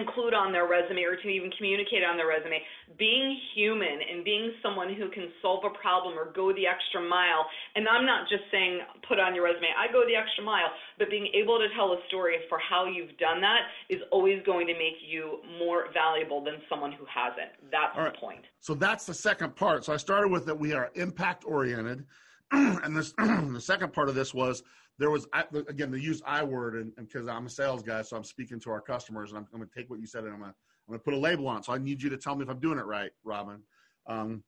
include 0.00 0.34
on 0.34 0.52
their 0.52 0.66
resume 0.66 1.04
or 1.04 1.16
to 1.16 1.28
even 1.28 1.50
communicate 1.56 2.02
on 2.02 2.16
their 2.16 2.26
resume. 2.26 2.58
Being 2.98 3.36
human 3.54 4.00
and 4.00 4.24
being 4.24 4.52
someone 4.62 4.94
who 4.94 5.10
can 5.10 5.28
solve 5.42 5.64
a 5.64 5.70
problem 5.78 6.18
or 6.18 6.32
go 6.32 6.52
the 6.52 6.66
extra 6.66 7.00
mile, 7.00 7.46
and 7.76 7.86
I'm 7.86 8.06
not 8.06 8.28
just 8.28 8.44
saying 8.50 8.80
put 9.06 9.20
on 9.20 9.34
your 9.34 9.44
resume, 9.44 9.68
I 9.76 9.92
go 9.92 10.02
the 10.08 10.16
extra 10.16 10.42
mile, 10.44 10.72
but 10.98 11.10
being 11.10 11.28
able 11.34 11.58
to 11.58 11.68
tell 11.76 11.92
a 11.92 12.00
story 12.08 12.36
for 12.48 12.58
how 12.58 12.86
you've 12.86 13.16
done 13.18 13.40
that 13.40 13.68
is 13.88 14.00
always 14.10 14.42
going 14.44 14.66
to 14.66 14.74
make 14.74 14.98
you 15.06 15.38
more 15.58 15.86
valuable 15.92 16.42
than 16.42 16.56
someone 16.68 16.92
who 16.92 17.04
hasn't. 17.04 17.52
That's 17.70 17.94
the 17.96 18.18
point. 18.18 18.44
So 18.60 18.74
that's 18.74 19.06
the 19.06 19.14
second 19.14 19.56
part. 19.56 19.84
So 19.84 19.92
I 19.92 19.96
started 19.96 20.30
with 20.30 20.46
that 20.46 20.58
we 20.58 20.72
are 20.72 20.90
impact 20.94 21.44
oriented. 21.46 22.04
and 22.52 22.96
this 22.96 23.12
the 23.18 23.60
second 23.60 23.92
part 23.92 24.08
of 24.08 24.14
this 24.14 24.34
was 24.34 24.62
there 25.00 25.10
was 25.10 25.26
again 25.66 25.90
the 25.90 25.98
use 25.98 26.20
I 26.26 26.44
word 26.44 26.76
and 26.76 26.94
because 26.94 27.26
I'm 27.26 27.46
a 27.46 27.50
sales 27.50 27.82
guy, 27.82 28.02
so 28.02 28.18
I'm 28.18 28.22
speaking 28.22 28.60
to 28.60 28.70
our 28.70 28.82
customers, 28.82 29.30
and 29.30 29.38
I'm, 29.38 29.48
I'm 29.52 29.60
going 29.60 29.68
to 29.68 29.74
take 29.74 29.88
what 29.88 29.98
you 29.98 30.06
said 30.06 30.24
and 30.24 30.34
I'm 30.34 30.40
going 30.40 30.52
to 30.92 30.98
put 30.98 31.14
a 31.14 31.16
label 31.16 31.48
on. 31.48 31.62
So 31.62 31.72
I 31.72 31.78
need 31.78 32.02
you 32.02 32.10
to 32.10 32.18
tell 32.18 32.36
me 32.36 32.42
if 32.42 32.50
I'm 32.50 32.60
doing 32.60 32.78
it 32.78 32.84
right, 32.84 33.10
Robin. 33.24 33.62
Um, 34.06 34.44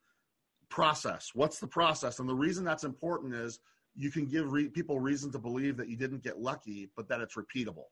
process. 0.69 1.31
What's 1.35 1.59
the 1.59 1.67
process? 1.67 2.19
And 2.19 2.29
the 2.29 2.35
reason 2.35 2.65
that's 2.65 2.85
important 2.85 3.35
is 3.35 3.61
you 3.97 4.11
can 4.11 4.27
give 4.27 4.53
re- 4.53 4.69
people 4.69 5.01
reason 5.01 5.33
to 5.33 5.39
believe 5.39 5.79
that 5.79 5.89
you 5.89 5.97
didn't 5.97 6.23
get 6.23 6.39
lucky, 6.39 6.91
but 6.97 7.09
that 7.09 7.23
it's 7.23 7.37
repeatable. 7.37 7.87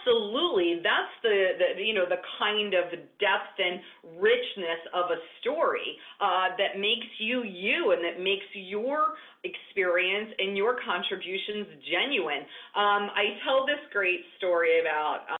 Absolutely. 0.00 0.80
That's 0.82 1.12
the, 1.22 1.76
the, 1.76 1.82
you 1.82 1.94
know 1.94 2.04
the 2.08 2.20
kind 2.38 2.74
of 2.74 2.90
depth 3.18 3.56
and 3.58 3.80
richness 4.20 4.80
of 4.94 5.10
a 5.10 5.18
story 5.40 5.96
uh, 6.20 6.56
that 6.58 6.80
makes 6.80 7.06
you 7.18 7.42
you 7.44 7.92
and 7.92 8.04
that 8.04 8.22
makes 8.22 8.46
your 8.54 9.14
experience 9.44 10.32
and 10.38 10.56
your 10.56 10.76
contributions 10.84 11.66
genuine. 11.90 12.44
Um, 12.76 13.10
I 13.12 13.36
tell 13.44 13.66
this 13.66 13.80
great 13.92 14.20
story 14.38 14.80
about. 14.80 15.20
Um, 15.30 15.36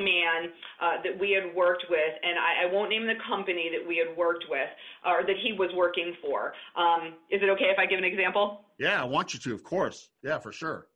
man 0.00 0.50
uh, 0.82 1.00
that 1.04 1.18
we 1.20 1.30
had 1.30 1.54
worked 1.54 1.84
with, 1.88 2.00
and 2.00 2.36
I, 2.36 2.66
I 2.66 2.72
won't 2.72 2.90
name 2.90 3.06
the 3.06 3.14
company 3.28 3.70
that 3.70 3.86
we 3.86 3.96
had 3.96 4.16
worked 4.16 4.44
with 4.50 4.68
or 5.06 5.22
that 5.22 5.36
he 5.40 5.52
was 5.52 5.70
working 5.76 6.14
for. 6.20 6.52
Um, 6.74 7.14
is 7.30 7.40
it 7.40 7.48
okay 7.50 7.66
if 7.66 7.78
I 7.78 7.86
give 7.86 7.98
an 7.98 8.04
example? 8.04 8.64
Yeah, 8.76 9.00
I 9.00 9.04
want 9.04 9.34
you 9.34 9.38
to, 9.38 9.54
of 9.54 9.62
course. 9.62 10.10
Yeah, 10.24 10.40
for 10.40 10.50
sure. 10.50 10.88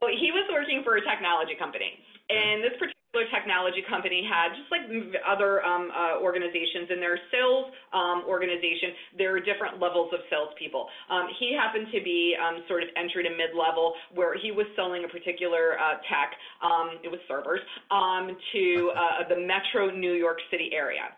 Well, 0.00 0.10
he 0.16 0.32
was 0.32 0.39
working 0.60 0.84
for 0.84 1.00
a 1.00 1.02
technology 1.08 1.56
company, 1.56 1.96
and 2.28 2.60
this 2.60 2.76
particular 2.76 3.24
technology 3.32 3.80
company 3.88 4.20
had 4.20 4.52
just 4.52 4.68
like 4.68 4.84
other 5.24 5.64
um, 5.64 5.88
uh, 5.88 6.20
organizations 6.20 6.92
in 6.92 7.00
their 7.00 7.16
sales 7.32 7.72
um, 7.96 8.28
organization. 8.28 8.92
There 9.16 9.32
are 9.34 9.40
different 9.40 9.80
levels 9.80 10.12
of 10.12 10.20
salespeople. 10.28 10.84
Um, 11.08 11.32
he 11.40 11.56
happened 11.56 11.88
to 11.96 12.00
be 12.04 12.36
um, 12.36 12.62
sort 12.68 12.84
of 12.84 12.92
entry 12.94 13.24
to 13.24 13.32
mid-level, 13.32 13.96
where 14.12 14.36
he 14.36 14.52
was 14.52 14.68
selling 14.76 15.02
a 15.04 15.08
particular 15.08 15.80
uh, 15.80 15.96
tech. 16.12 16.36
Um, 16.60 17.00
it 17.02 17.08
was 17.08 17.18
servers 17.24 17.64
um, 17.90 18.36
to 18.52 18.92
uh, 18.92 19.28
the 19.32 19.40
Metro 19.40 19.88
New 19.90 20.12
York 20.12 20.38
City 20.52 20.70
area 20.76 21.16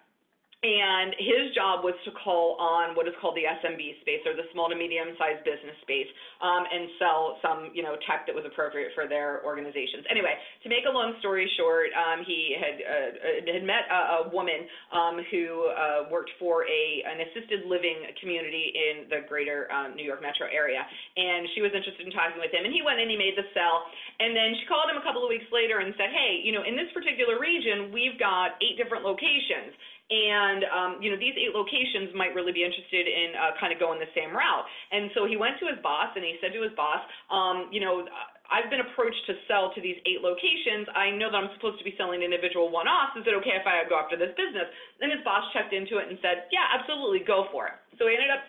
and 0.62 1.10
his 1.18 1.50
job 1.58 1.82
was 1.82 1.98
to 2.06 2.14
call 2.14 2.54
on 2.62 2.94
what 2.94 3.10
is 3.10 3.14
called 3.18 3.34
the 3.34 3.42
SMB 3.42 3.98
space 3.98 4.22
or 4.22 4.38
the 4.38 4.46
small 4.54 4.70
to 4.70 4.78
medium 4.78 5.10
sized 5.18 5.42
business 5.42 5.74
space 5.82 6.06
um, 6.38 6.62
and 6.70 6.86
sell 7.02 7.34
some 7.42 7.74
you 7.74 7.82
know 7.82 7.98
tech 8.06 8.30
that 8.30 8.34
was 8.34 8.46
appropriate 8.46 8.94
for 8.94 9.10
their 9.10 9.42
organizations. 9.42 10.06
Anyway, 10.06 10.38
to 10.62 10.70
make 10.70 10.86
a 10.86 10.92
long 10.94 11.18
story 11.18 11.50
short, 11.58 11.90
um, 11.98 12.22
he 12.22 12.54
had 12.54 12.76
uh, 12.78 13.58
had 13.58 13.66
met 13.66 13.90
a, 13.90 14.22
a 14.22 14.30
woman 14.30 14.62
um, 14.94 15.18
who 15.34 15.66
uh, 15.74 16.06
worked 16.14 16.30
for 16.38 16.62
a 16.70 16.82
an 17.10 17.26
assisted 17.26 17.66
living 17.66 18.06
community 18.22 18.70
in 18.70 19.10
the 19.10 19.26
greater 19.26 19.66
um, 19.74 19.98
New 19.98 20.06
York 20.06 20.22
metro 20.22 20.46
area, 20.46 20.86
and 21.18 21.50
she 21.58 21.60
was 21.60 21.74
interested 21.74 22.06
in 22.06 22.14
talking 22.14 22.38
with 22.38 22.54
him. 22.54 22.62
And 22.62 22.70
he 22.70 22.86
went 22.86 23.02
and 23.02 23.10
he 23.10 23.18
made 23.18 23.34
the 23.34 23.50
sell, 23.50 23.82
and 24.22 24.30
then 24.30 24.54
she 24.62 24.64
called 24.70 24.86
him 24.86 24.94
a 24.94 25.02
couple 25.02 25.26
of 25.26 25.30
weeks 25.30 25.50
later 25.50 25.82
and 25.82 25.90
said, 25.98 26.14
"Hey, 26.14 26.38
you 26.38 26.54
know, 26.54 26.62
in 26.62 26.78
this 26.78 26.90
particular 26.94 27.42
region, 27.42 27.90
we've 27.90 28.14
got 28.14 28.54
eight 28.62 28.78
different 28.78 29.02
locations." 29.02 29.74
And 30.12 30.68
um, 30.68 30.90
you 31.00 31.08
know 31.08 31.16
these 31.16 31.32
eight 31.40 31.56
locations 31.56 32.12
might 32.12 32.36
really 32.36 32.52
be 32.52 32.60
interested 32.60 33.08
in 33.08 33.32
uh, 33.32 33.56
kind 33.56 33.72
of 33.72 33.80
going 33.80 33.96
the 33.96 34.12
same 34.12 34.36
route. 34.36 34.68
And 34.92 35.08
so 35.16 35.24
he 35.24 35.40
went 35.40 35.56
to 35.64 35.66
his 35.72 35.80
boss 35.80 36.12
and 36.12 36.20
he 36.20 36.36
said 36.44 36.52
to 36.52 36.60
his 36.60 36.76
boss, 36.76 37.00
um, 37.32 37.72
you 37.72 37.80
know. 37.80 38.04
I've 38.52 38.68
been 38.68 38.84
approached 38.84 39.24
to 39.32 39.34
sell 39.48 39.72
to 39.72 39.80
these 39.80 39.96
eight 40.04 40.20
locations. 40.20 40.84
I 40.92 41.08
know 41.08 41.32
that 41.32 41.40
I'm 41.40 41.48
supposed 41.56 41.80
to 41.80 41.86
be 41.88 41.96
selling 41.96 42.20
individual 42.20 42.68
one-offs. 42.68 43.16
Is 43.16 43.24
it 43.24 43.32
okay 43.40 43.56
if 43.56 43.64
I 43.64 43.80
go 43.88 43.96
after 43.96 44.12
this 44.12 44.36
business? 44.36 44.68
And 45.00 45.08
his 45.08 45.24
boss 45.24 45.48
checked 45.56 45.72
into 45.72 45.96
it 45.96 46.12
and 46.12 46.20
said, 46.20 46.52
yeah, 46.52 46.68
absolutely, 46.76 47.24
go 47.24 47.48
for 47.48 47.72
it. 47.72 47.80
So 47.96 48.12
he 48.12 48.12
ended 48.12 48.28
up 48.28 48.44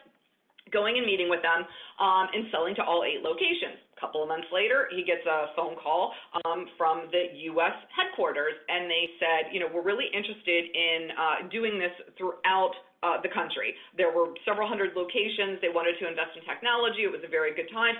going 0.71 0.97
and 0.97 1.05
meeting 1.05 1.29
with 1.29 1.41
them 1.41 1.67
um, 1.99 2.31
and 2.31 2.47
selling 2.51 2.75
to 2.75 2.83
all 2.83 3.03
eight 3.03 3.21
locations 3.21 3.77
A 3.97 3.99
couple 3.99 4.23
of 4.23 4.29
months 4.29 4.47
later, 4.53 4.87
he 4.95 5.03
gets 5.03 5.25
a 5.27 5.51
phone 5.55 5.75
call 5.75 6.13
um, 6.45 6.65
from 6.77 7.09
the 7.11 7.35
U.S. 7.53 7.75
headquarters, 7.91 8.55
and 8.69 8.89
they 8.89 9.05
said, 9.19 9.51
you 9.51 9.59
know, 9.59 9.67
we're 9.67 9.85
really 9.85 10.07
interested 10.13 10.63
in 10.71 11.11
uh, 11.13 11.35
doing 11.51 11.77
this 11.77 11.93
throughout 12.17 12.73
uh, 13.03 13.19
the 13.19 13.29
country. 13.29 13.75
There 13.97 14.15
were 14.15 14.31
several 14.47 14.67
hundred 14.67 14.95
locations. 14.95 15.59
They 15.59 15.69
wanted 15.69 15.99
to 15.99 16.07
invest 16.07 16.39
in 16.39 16.43
technology. 16.47 17.03
It 17.03 17.11
was 17.11 17.21
a 17.27 17.31
very 17.31 17.51
good 17.51 17.67
time. 17.69 17.99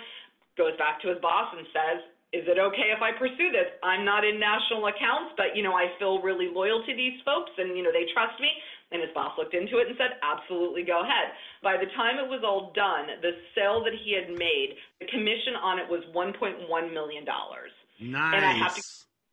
Goes 0.55 0.77
back 0.79 1.01
to 1.03 1.11
his 1.11 1.19
boss 1.19 1.51
and 1.51 1.67
says, 1.75 1.99
is 2.33 2.41
it 2.49 2.57
okay 2.57 2.89
if 2.89 2.97
I 2.97 3.13
pursue 3.13 3.53
this? 3.53 3.69
I'm 3.85 4.01
not 4.01 4.25
in 4.25 4.41
national 4.41 4.89
accounts, 4.89 5.37
but 5.37 5.53
you 5.53 5.61
know, 5.61 5.77
I 5.77 5.93
feel 6.01 6.17
really 6.17 6.49
loyal 6.49 6.81
to 6.81 6.93
these 6.97 7.13
folks 7.21 7.53
and 7.61 7.77
you 7.77 7.85
know, 7.85 7.93
they 7.93 8.09
trust 8.09 8.41
me. 8.41 8.49
And 8.93 9.01
his 9.01 9.11
boss 9.13 9.33
looked 9.37 9.55
into 9.55 9.79
it 9.79 9.87
and 9.87 9.97
said, 9.97 10.21
absolutely 10.21 10.83
go 10.83 11.01
ahead. 11.01 11.33
By 11.63 11.77
the 11.77 11.89
time 11.97 12.19
it 12.21 12.29
was 12.29 12.43
all 12.45 12.71
done, 12.75 13.07
the 13.21 13.31
sale 13.55 13.83
that 13.83 13.93
he 13.93 14.13
had 14.13 14.29
made, 14.29 14.77
the 15.01 15.07
commission 15.07 15.57
on 15.57 15.79
it 15.79 15.89
was 15.89 16.05
$1.1 16.13 16.93
million. 16.93 17.25
Nice. 17.25 18.33
And 18.35 18.45
I 18.45 18.53
have 18.53 18.75
to 18.75 18.83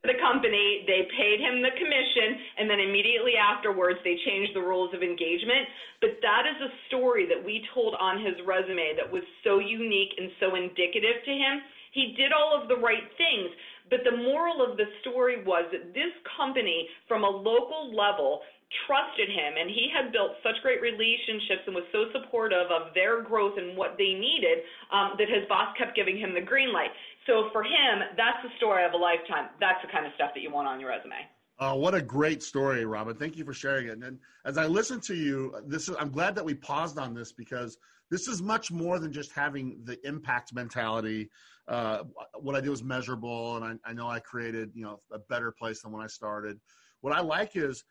the 0.03 0.17
company, 0.17 0.85
they 0.89 1.05
paid 1.13 1.45
him 1.45 1.61
the 1.61 1.77
commission, 1.77 2.41
and 2.57 2.71
then 2.71 2.81
immediately 2.81 3.37
afterwards 3.37 4.01
they 4.01 4.17
changed 4.25 4.57
the 4.57 4.65
rules 4.65 4.95
of 4.95 5.03
engagement. 5.03 5.69
But 6.01 6.17
that 6.25 6.49
is 6.49 6.57
a 6.57 6.73
story 6.89 7.29
that 7.29 7.37
we 7.37 7.69
told 7.75 7.95
on 8.01 8.25
his 8.25 8.33
resume 8.47 8.97
that 8.97 9.05
was 9.05 9.23
so 9.45 9.59
unique 9.61 10.17
and 10.17 10.33
so 10.41 10.57
indicative 10.57 11.21
to 11.25 11.33
him. 11.33 11.61
He 11.93 12.17
did 12.17 12.33
all 12.33 12.57
of 12.57 12.69
the 12.69 12.81
right 12.81 13.05
things, 13.19 13.53
but 13.91 14.01
the 14.05 14.17
moral 14.17 14.65
of 14.65 14.79
the 14.79 14.89
story 15.03 15.45
was 15.45 15.69
that 15.73 15.93
this 15.93 16.15
company, 16.37 16.89
from 17.07 17.25
a 17.25 17.29
local 17.29 17.93
level, 17.93 18.41
trusted 18.87 19.29
him 19.29 19.59
and 19.59 19.69
he 19.71 19.91
had 19.91 20.13
built 20.13 20.39
such 20.43 20.55
great 20.63 20.81
relationships 20.81 21.67
and 21.67 21.75
was 21.75 21.87
so 21.91 22.07
supportive 22.15 22.71
of 22.71 22.95
their 22.95 23.23
growth 23.23 23.59
and 23.59 23.77
what 23.77 23.99
they 23.99 24.15
needed 24.15 24.63
um, 24.93 25.19
that 25.19 25.29
his 25.29 25.43
boss 25.49 25.75
kept 25.77 25.97
giving 25.97 26.17
him 26.17 26.35
the 26.35 26.41
green 26.41 26.73
light. 26.73 26.91
So 27.27 27.51
for 27.53 27.63
him, 27.63 28.03
that's 28.17 28.39
the 28.43 28.51
story 28.57 28.85
of 28.85 28.93
a 28.93 28.97
lifetime. 28.97 29.51
That's 29.59 29.83
the 29.83 29.91
kind 29.91 30.07
of 30.07 30.13
stuff 30.15 30.31
that 30.35 30.41
you 30.41 30.51
want 30.51 30.69
on 30.69 30.79
your 30.79 30.91
resume. 30.91 31.19
Oh, 31.63 31.77
what 31.77 31.95
a 31.95 32.01
great 32.01 32.43
story, 32.43 32.87
Robin. 32.87 33.15
Thank 33.15 33.37
you 33.37 33.45
for 33.45 33.53
sharing 33.53 33.89
it. 33.89 33.99
And 33.99 34.19
as 34.47 34.57
I 34.57 34.67
listen 34.67 34.99
to 35.03 35.15
you, 35.15 35.55
this 35.67 35.89
is 35.89 35.97
I'm 35.99 36.11
glad 36.11 36.35
that 36.37 36.45
we 36.45 36.55
paused 36.55 36.99
on 36.99 37.13
this 37.13 37.33
because 37.33 37.77
this 38.11 38.29
is 38.29 38.41
much 38.41 38.73
more 38.73 38.99
than 38.99 39.13
just 39.13 39.33
having 39.33 39.79
the 39.85 39.99
impact 40.07 40.55
mentality. 40.55 41.29
Uh, 41.69 42.05
what 42.41 42.57
I 42.57 42.63
do 42.63 42.73
is 42.73 42.83
measurable, 42.83 43.57
and 43.57 43.65
I, 43.85 43.91
I 43.91 43.93
know 43.93 44.09
I 44.09 44.21
created 44.21 44.71
you 44.75 44.85
know 44.85 45.01
a 45.13 45.19
better 45.19 45.53
place 45.53 45.83
than 45.83 45.93
when 45.93 46.03
I 46.03 46.07
started. 46.07 46.59
What 47.03 47.13
I 47.13 47.21
like 47.21 47.57
is 47.57 47.85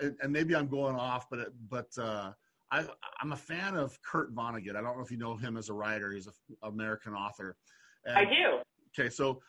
and, 0.00 0.16
and, 0.20 0.32
maybe 0.32 0.54
I'm 0.54 0.68
going 0.68 0.96
off, 0.96 1.26
but 1.30 1.48
but 1.68 1.88
uh, 1.98 2.32
I, 2.70 2.84
am 3.22 3.32
a 3.32 3.36
fan 3.36 3.76
of 3.76 4.00
Kurt 4.02 4.34
Vonnegut. 4.34 4.76
I 4.76 4.82
don't 4.82 4.96
know 4.96 5.02
if 5.02 5.10
you 5.10 5.18
know 5.18 5.36
him 5.36 5.56
as 5.56 5.68
a 5.68 5.74
writer. 5.74 6.12
He's 6.12 6.26
an 6.26 6.32
American 6.62 7.14
author. 7.14 7.56
And, 8.04 8.16
I 8.16 8.24
do. 8.24 8.60
Okay, 8.98 9.10
so 9.10 9.40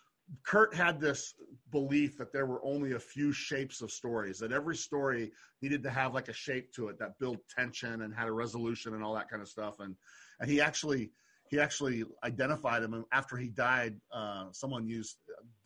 Kurt 0.44 0.74
had 0.76 1.00
this 1.00 1.34
belief 1.72 2.18
that 2.18 2.34
there 2.34 2.46
were 2.46 2.64
only 2.64 2.94
a 2.94 3.00
few 3.00 3.32
shapes 3.32 3.82
of 3.82 3.92
stories, 3.92 4.40
that 4.40 4.52
every 4.52 4.76
story 4.76 5.32
needed 5.62 5.84
to 5.84 5.90
have 5.90 6.14
like 6.14 6.28
a 6.28 6.34
shape 6.34 6.72
to 6.74 6.90
it 6.90 7.00
that 7.00 7.18
built 7.20 7.40
tension 7.56 8.02
and 8.02 8.14
had 8.14 8.28
a 8.28 8.32
resolution 8.32 8.94
and 8.94 9.04
all 9.04 9.14
that 9.16 9.30
kind 9.30 9.42
of 9.42 9.48
stuff. 9.48 9.80
And 9.80 9.96
and 10.40 10.50
he 10.50 10.62
actually 10.62 11.12
he 11.50 11.60
actually 11.60 12.04
identified 12.24 12.84
him. 12.84 12.94
And 12.94 13.06
after 13.12 13.38
he 13.38 13.48
died, 13.48 13.96
uh, 14.12 14.48
someone 14.52 14.86
used 14.86 15.18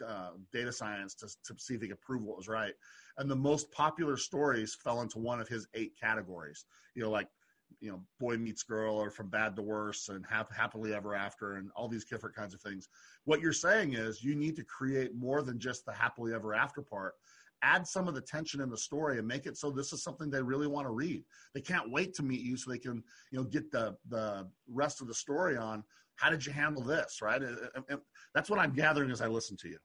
uh, 0.07 0.31
data 0.53 0.71
science 0.71 1.15
to, 1.15 1.27
to 1.45 1.59
see 1.59 1.73
if 1.73 1.81
he 1.81 1.87
could 1.87 2.01
prove 2.01 2.23
what 2.23 2.37
was 2.37 2.47
right 2.47 2.73
and 3.21 3.29
the 3.29 3.35
most 3.35 3.71
popular 3.71 4.17
stories 4.17 4.73
fell 4.73 5.01
into 5.01 5.19
one 5.19 5.39
of 5.39 5.47
his 5.47 5.67
eight 5.75 5.93
categories. 5.99 6.65
You 6.95 7.03
know, 7.03 7.11
like 7.11 7.27
you 7.79 7.91
know, 7.91 8.01
boy 8.19 8.37
meets 8.37 8.63
girl, 8.63 8.95
or 8.95 9.11
from 9.11 9.29
bad 9.29 9.55
to 9.55 9.61
worse, 9.61 10.09
and 10.09 10.25
have 10.25 10.49
happily 10.49 10.93
ever 10.93 11.13
after, 11.13 11.55
and 11.55 11.69
all 11.75 11.87
these 11.87 12.03
different 12.03 12.35
kinds 12.35 12.55
of 12.55 12.61
things. 12.61 12.89
What 13.25 13.39
you're 13.39 13.53
saying 13.53 13.93
is 13.93 14.23
you 14.23 14.35
need 14.35 14.55
to 14.55 14.63
create 14.63 15.15
more 15.15 15.43
than 15.43 15.59
just 15.59 15.85
the 15.85 15.93
happily 15.93 16.33
ever 16.33 16.55
after 16.55 16.81
part. 16.81 17.13
Add 17.61 17.85
some 17.85 18.07
of 18.07 18.15
the 18.15 18.21
tension 18.21 18.59
in 18.59 18.71
the 18.71 18.77
story 18.77 19.19
and 19.19 19.27
make 19.27 19.45
it 19.45 19.55
so 19.55 19.69
this 19.69 19.93
is 19.93 20.03
something 20.03 20.31
they 20.31 20.41
really 20.41 20.67
want 20.67 20.87
to 20.87 20.91
read. 20.91 21.23
They 21.53 21.61
can't 21.61 21.91
wait 21.91 22.15
to 22.15 22.23
meet 22.23 22.41
you 22.41 22.57
so 22.57 22.71
they 22.71 22.79
can, 22.79 23.03
you 23.31 23.37
know, 23.37 23.45
get 23.45 23.71
the 23.71 23.95
the 24.09 24.47
rest 24.67 24.99
of 24.99 25.07
the 25.07 25.13
story 25.13 25.57
on. 25.57 25.83
How 26.15 26.31
did 26.31 26.43
you 26.43 26.53
handle 26.53 26.81
this? 26.81 27.19
Right? 27.21 27.41
And 27.43 27.99
that's 28.33 28.49
what 28.49 28.59
I'm 28.59 28.73
gathering 28.73 29.11
as 29.11 29.21
I 29.21 29.27
listen 29.27 29.57
to 29.57 29.69
you. 29.69 29.77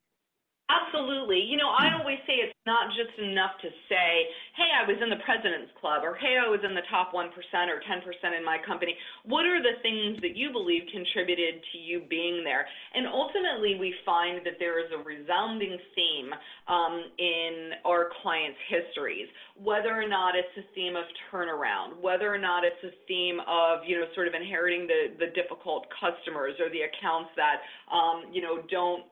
Absolutely. 0.66 1.46
You 1.46 1.56
know, 1.56 1.70
I 1.70 1.94
always 1.94 2.18
say 2.26 2.42
it's 2.42 2.58
not 2.66 2.90
just 2.98 3.14
enough 3.22 3.54
to 3.62 3.70
say, 3.86 4.26
hey, 4.58 4.66
I 4.74 4.82
was 4.82 4.98
in 4.98 5.06
the 5.06 5.22
president's 5.22 5.70
club, 5.78 6.02
or 6.02 6.18
hey, 6.18 6.42
I 6.42 6.50
was 6.50 6.58
in 6.66 6.74
the 6.74 6.82
top 6.90 7.14
1% 7.14 7.30
or 7.70 7.78
10% 7.86 8.02
in 8.34 8.42
my 8.44 8.58
company. 8.66 8.98
What 9.22 9.46
are 9.46 9.62
the 9.62 9.78
things 9.86 10.18
that 10.26 10.34
you 10.34 10.50
believe 10.50 10.82
contributed 10.90 11.62
to 11.70 11.78
you 11.78 12.02
being 12.10 12.42
there? 12.42 12.66
And 12.98 13.06
ultimately, 13.06 13.78
we 13.78 13.94
find 14.02 14.42
that 14.42 14.58
there 14.58 14.82
is 14.82 14.90
a 14.90 14.98
resounding 15.06 15.78
theme 15.94 16.34
um, 16.66 17.14
in 17.14 17.78
our 17.86 18.10
clients' 18.22 18.58
histories, 18.66 19.30
whether 19.54 19.94
or 19.94 20.10
not 20.10 20.34
it's 20.34 20.50
a 20.58 20.66
theme 20.74 20.98
of 20.98 21.06
turnaround, 21.30 21.94
whether 22.02 22.26
or 22.26 22.42
not 22.42 22.66
it's 22.66 22.82
a 22.82 22.90
theme 23.06 23.38
of, 23.46 23.86
you 23.86 24.02
know, 24.02 24.10
sort 24.18 24.26
of 24.26 24.34
inheriting 24.34 24.90
the, 24.90 25.14
the 25.14 25.30
difficult 25.30 25.86
customers 25.94 26.58
or 26.58 26.74
the 26.74 26.90
accounts 26.90 27.30
that, 27.38 27.62
um, 27.86 28.34
you 28.34 28.42
know, 28.42 28.66
don't 28.66 29.06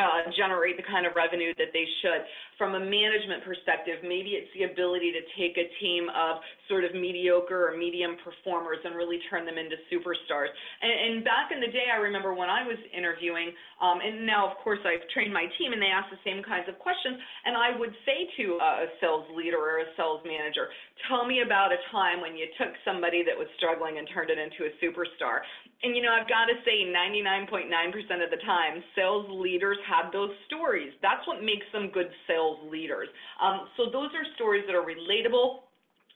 uh, 0.00 0.32
generate 0.32 0.80
the 0.80 0.86
kind 0.88 1.04
of 1.04 1.12
revenue 1.12 1.52
that 1.60 1.76
they 1.76 1.84
should. 2.00 2.24
From 2.56 2.72
a 2.76 2.80
management 2.80 3.44
perspective, 3.44 4.00
maybe 4.00 4.36
it's 4.36 4.48
the 4.56 4.64
ability 4.64 5.12
to 5.12 5.22
take 5.36 5.60
a 5.60 5.68
team 5.80 6.08
of 6.16 6.40
sort 6.68 6.84
of 6.84 6.96
mediocre 6.96 7.68
or 7.68 7.76
medium 7.76 8.16
performers 8.24 8.80
and 8.84 8.96
really 8.96 9.20
turn 9.28 9.44
them 9.44 9.60
into 9.60 9.76
superstars. 9.92 10.48
And, 10.80 10.92
and 10.92 11.14
back 11.24 11.52
in 11.52 11.60
the 11.60 11.68
day, 11.68 11.92
I 11.92 12.00
remember 12.00 12.32
when 12.32 12.48
I 12.48 12.64
was 12.64 12.80
interviewing, 12.96 13.52
um, 13.80 14.00
and 14.00 14.24
now 14.24 14.48
of 14.48 14.56
course 14.64 14.80
I've 14.88 15.04
trained 15.12 15.32
my 15.32 15.44
team 15.60 15.76
and 15.76 15.80
they 15.80 15.92
ask 15.92 16.08
the 16.08 16.20
same 16.24 16.40
kinds 16.40 16.68
of 16.68 16.80
questions, 16.80 17.20
and 17.44 17.56
I 17.56 17.76
would 17.76 17.92
say 18.08 18.28
to 18.40 18.44
a 18.56 18.72
sales 19.00 19.28
leader 19.36 19.60
or 19.60 19.84
a 19.84 19.88
sales 19.96 20.24
manager, 20.24 20.72
tell 21.08 21.28
me 21.28 21.44
about 21.44 21.72
a 21.72 21.80
time 21.92 22.20
when 22.24 22.36
you 22.36 22.48
took 22.56 22.72
somebody 22.84 23.20
that 23.24 23.36
was 23.36 23.48
struggling 23.56 23.98
and 23.98 24.08
turned 24.08 24.32
it 24.32 24.38
into 24.40 24.64
a 24.64 24.72
superstar. 24.80 25.44
And 25.82 25.96
you 25.96 26.02
know, 26.02 26.12
I've 26.12 26.28
got 26.28 26.44
to 26.46 26.56
say 26.64 26.84
99.9% 26.84 28.24
of 28.24 28.30
the 28.30 28.36
time, 28.44 28.84
sales 28.94 29.26
leaders 29.30 29.78
have 29.88 30.12
those 30.12 30.30
stories. 30.46 30.92
That's 31.00 31.26
what 31.26 31.42
makes 31.42 31.64
them 31.72 31.90
good 31.92 32.10
sales 32.26 32.58
leaders. 32.70 33.08
Um, 33.40 33.68
so 33.76 33.86
those 33.86 34.12
are 34.12 34.24
stories 34.36 34.64
that 34.68 34.76
are 34.76 34.84
relatable, 34.84 35.64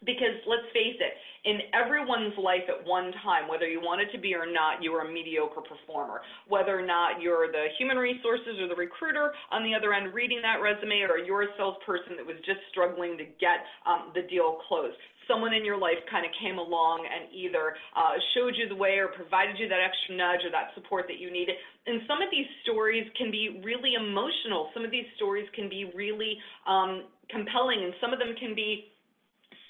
because 0.05 0.37
let's 0.44 0.68
face 0.77 1.00
it, 1.00 1.16
in 1.48 1.61
everyone's 1.72 2.37
life 2.37 2.68
at 2.68 2.87
one 2.87 3.12
time, 3.24 3.48
whether 3.48 3.68
you 3.68 3.81
wanted 3.81 4.12
to 4.12 4.18
be 4.18 4.35
or 4.35 4.44
not, 4.44 4.83
you 4.83 4.92
were 4.92 5.00
a 5.00 5.11
mediocre 5.11 5.61
performer. 5.61 6.20
Whether 6.48 6.79
or 6.79 6.85
not 6.85 7.20
you're 7.20 7.48
the 7.48 7.68
human 7.79 7.96
resources 7.96 8.61
or 8.61 8.68
the 8.68 8.77
recruiter 8.77 9.33
on 9.50 9.64
the 9.64 9.72
other 9.74 9.92
end 9.92 10.12
reading 10.12 10.40
that 10.42 10.61
resume, 10.61 11.09
or 11.09 11.16
you're 11.16 11.48
a 11.48 11.53
salesperson 11.57 12.16
that 12.16 12.27
was 12.27 12.37
just 12.44 12.61
struggling 12.70 13.16
to 13.16 13.24
get 13.40 13.64
um, 13.88 14.12
the 14.14 14.29
deal 14.29 14.61
closed 14.68 15.00
someone 15.28 15.52
in 15.52 15.64
your 15.64 15.78
life 15.78 15.98
kind 16.10 16.24
of 16.24 16.32
came 16.40 16.58
along 16.58 17.06
and 17.06 17.32
either 17.32 17.76
uh, 17.96 18.14
showed 18.34 18.54
you 18.56 18.68
the 18.68 18.74
way 18.74 18.98
or 18.98 19.08
provided 19.08 19.58
you 19.58 19.68
that 19.68 19.80
extra 19.80 20.16
nudge 20.16 20.44
or 20.44 20.50
that 20.50 20.72
support 20.74 21.06
that 21.08 21.18
you 21.18 21.30
needed. 21.30 21.56
And 21.87 22.00
some 22.08 22.22
of 22.22 22.28
these 22.30 22.46
stories 22.62 23.04
can 23.16 23.30
be 23.30 23.60
really 23.64 23.94
emotional. 23.94 24.70
Some 24.72 24.84
of 24.84 24.90
these 24.90 25.06
stories 25.16 25.48
can 25.54 25.68
be 25.68 25.92
really 25.94 26.38
um, 26.66 27.04
compelling, 27.28 27.84
and 27.84 27.92
some 28.00 28.12
of 28.12 28.18
them 28.18 28.34
can 28.38 28.54
be 28.54 28.93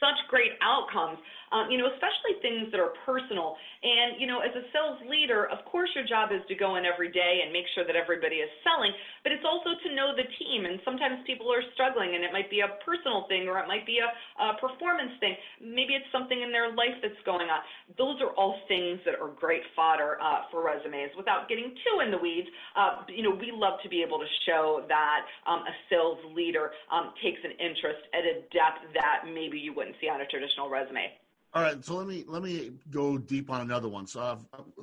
such 0.05 0.21
great 0.29 0.53
outcomes, 0.61 1.17
um, 1.49 1.73
you 1.73 1.81
know, 1.81 1.89
especially 1.89 2.37
things 2.45 2.69
that 2.69 2.81
are 2.83 2.93
personal. 3.09 3.57
And, 3.81 4.21
you 4.21 4.29
know, 4.29 4.45
as 4.45 4.53
a 4.53 4.69
sales 4.69 5.01
leader, 5.09 5.49
of 5.49 5.65
course 5.65 5.89
your 5.97 6.05
job 6.05 6.29
is 6.29 6.45
to 6.53 6.55
go 6.55 6.77
in 6.77 6.85
every 6.85 7.09
day 7.09 7.41
and 7.41 7.49
make 7.53 7.65
sure 7.73 7.89
that 7.89 7.97
everybody 7.97 8.45
is 8.45 8.51
selling, 8.61 8.93
but 9.25 9.33
it's 9.33 9.45
also 9.49 9.73
to 9.73 9.89
know 9.97 10.13
the 10.13 10.29
team. 10.37 10.69
And 10.69 10.77
sometimes 10.85 11.25
people 11.25 11.49
are 11.49 11.65
struggling 11.73 12.13
and 12.13 12.21
it 12.21 12.33
might 12.37 12.53
be 12.53 12.61
a 12.61 12.77
personal 12.85 13.25
thing 13.33 13.49
or 13.49 13.57
it 13.63 13.69
might 13.69 13.89
be 13.89 14.05
a, 14.05 14.09
a 14.45 14.61
performance 14.61 15.17
thing. 15.25 15.39
Maybe 15.63 15.97
it's 15.97 16.09
something 16.13 16.37
in 16.37 16.53
their 16.53 16.75
life 16.77 17.01
that's 17.01 17.23
going 17.25 17.49
on. 17.49 17.65
Those 17.97 18.21
are 18.21 18.37
all 18.37 18.61
things 18.69 19.01
that 19.09 19.17
are 19.17 19.33
great 19.33 19.65
fodder 19.73 20.21
uh, 20.21 20.51
for 20.51 20.61
resumes. 20.61 21.17
Without 21.17 21.49
getting 21.49 21.73
too 21.87 22.05
in 22.05 22.11
the 22.11 22.19
weeds, 22.19 22.49
uh, 22.77 23.09
you 23.09 23.23
know, 23.23 23.33
we 23.33 23.55
love 23.55 23.81
to 23.87 23.89
be 23.89 24.03
able 24.03 24.19
to 24.19 24.29
show 24.45 24.85
that 24.91 25.25
um, 25.47 25.63
a 25.65 25.75
sales 25.89 26.19
leader 26.35 26.75
um, 26.91 27.15
takes 27.23 27.41
an 27.47 27.55
interest 27.63 28.03
at 28.13 28.27
a 28.27 28.43
depth 28.51 28.83
that 28.93 29.31
maybe 29.31 29.57
you 29.57 29.73
wouldn't 29.73 29.94
see 30.01 30.09
on 30.09 30.21
a 30.21 30.27
traditional 30.27 30.69
resume. 30.69 31.13
All 31.53 31.63
right, 31.63 31.85
so 31.85 31.95
let 31.95 32.09
me 32.09 32.25
let 32.27 32.43
me 32.43 32.73
go 32.91 33.17
deep 33.17 33.49
on 33.51 33.61
another 33.61 33.89
one. 33.89 34.07
So 34.07 34.21
uh, 34.21 34.37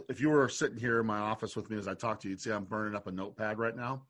if 0.07 0.21
you 0.21 0.29
were 0.29 0.47
sitting 0.47 0.77
here 0.77 1.01
in 1.01 1.05
my 1.05 1.19
office 1.19 1.55
with 1.55 1.69
me 1.69 1.77
as 1.77 1.87
I 1.87 1.93
talk 1.93 2.21
to 2.21 2.27
you, 2.27 2.31
you'd 2.31 2.41
see 2.41 2.51
I'm 2.51 2.63
burning 2.63 2.95
up 2.95 3.07
a 3.07 3.11
notepad 3.11 3.59
right 3.59 3.75
now. 3.75 4.03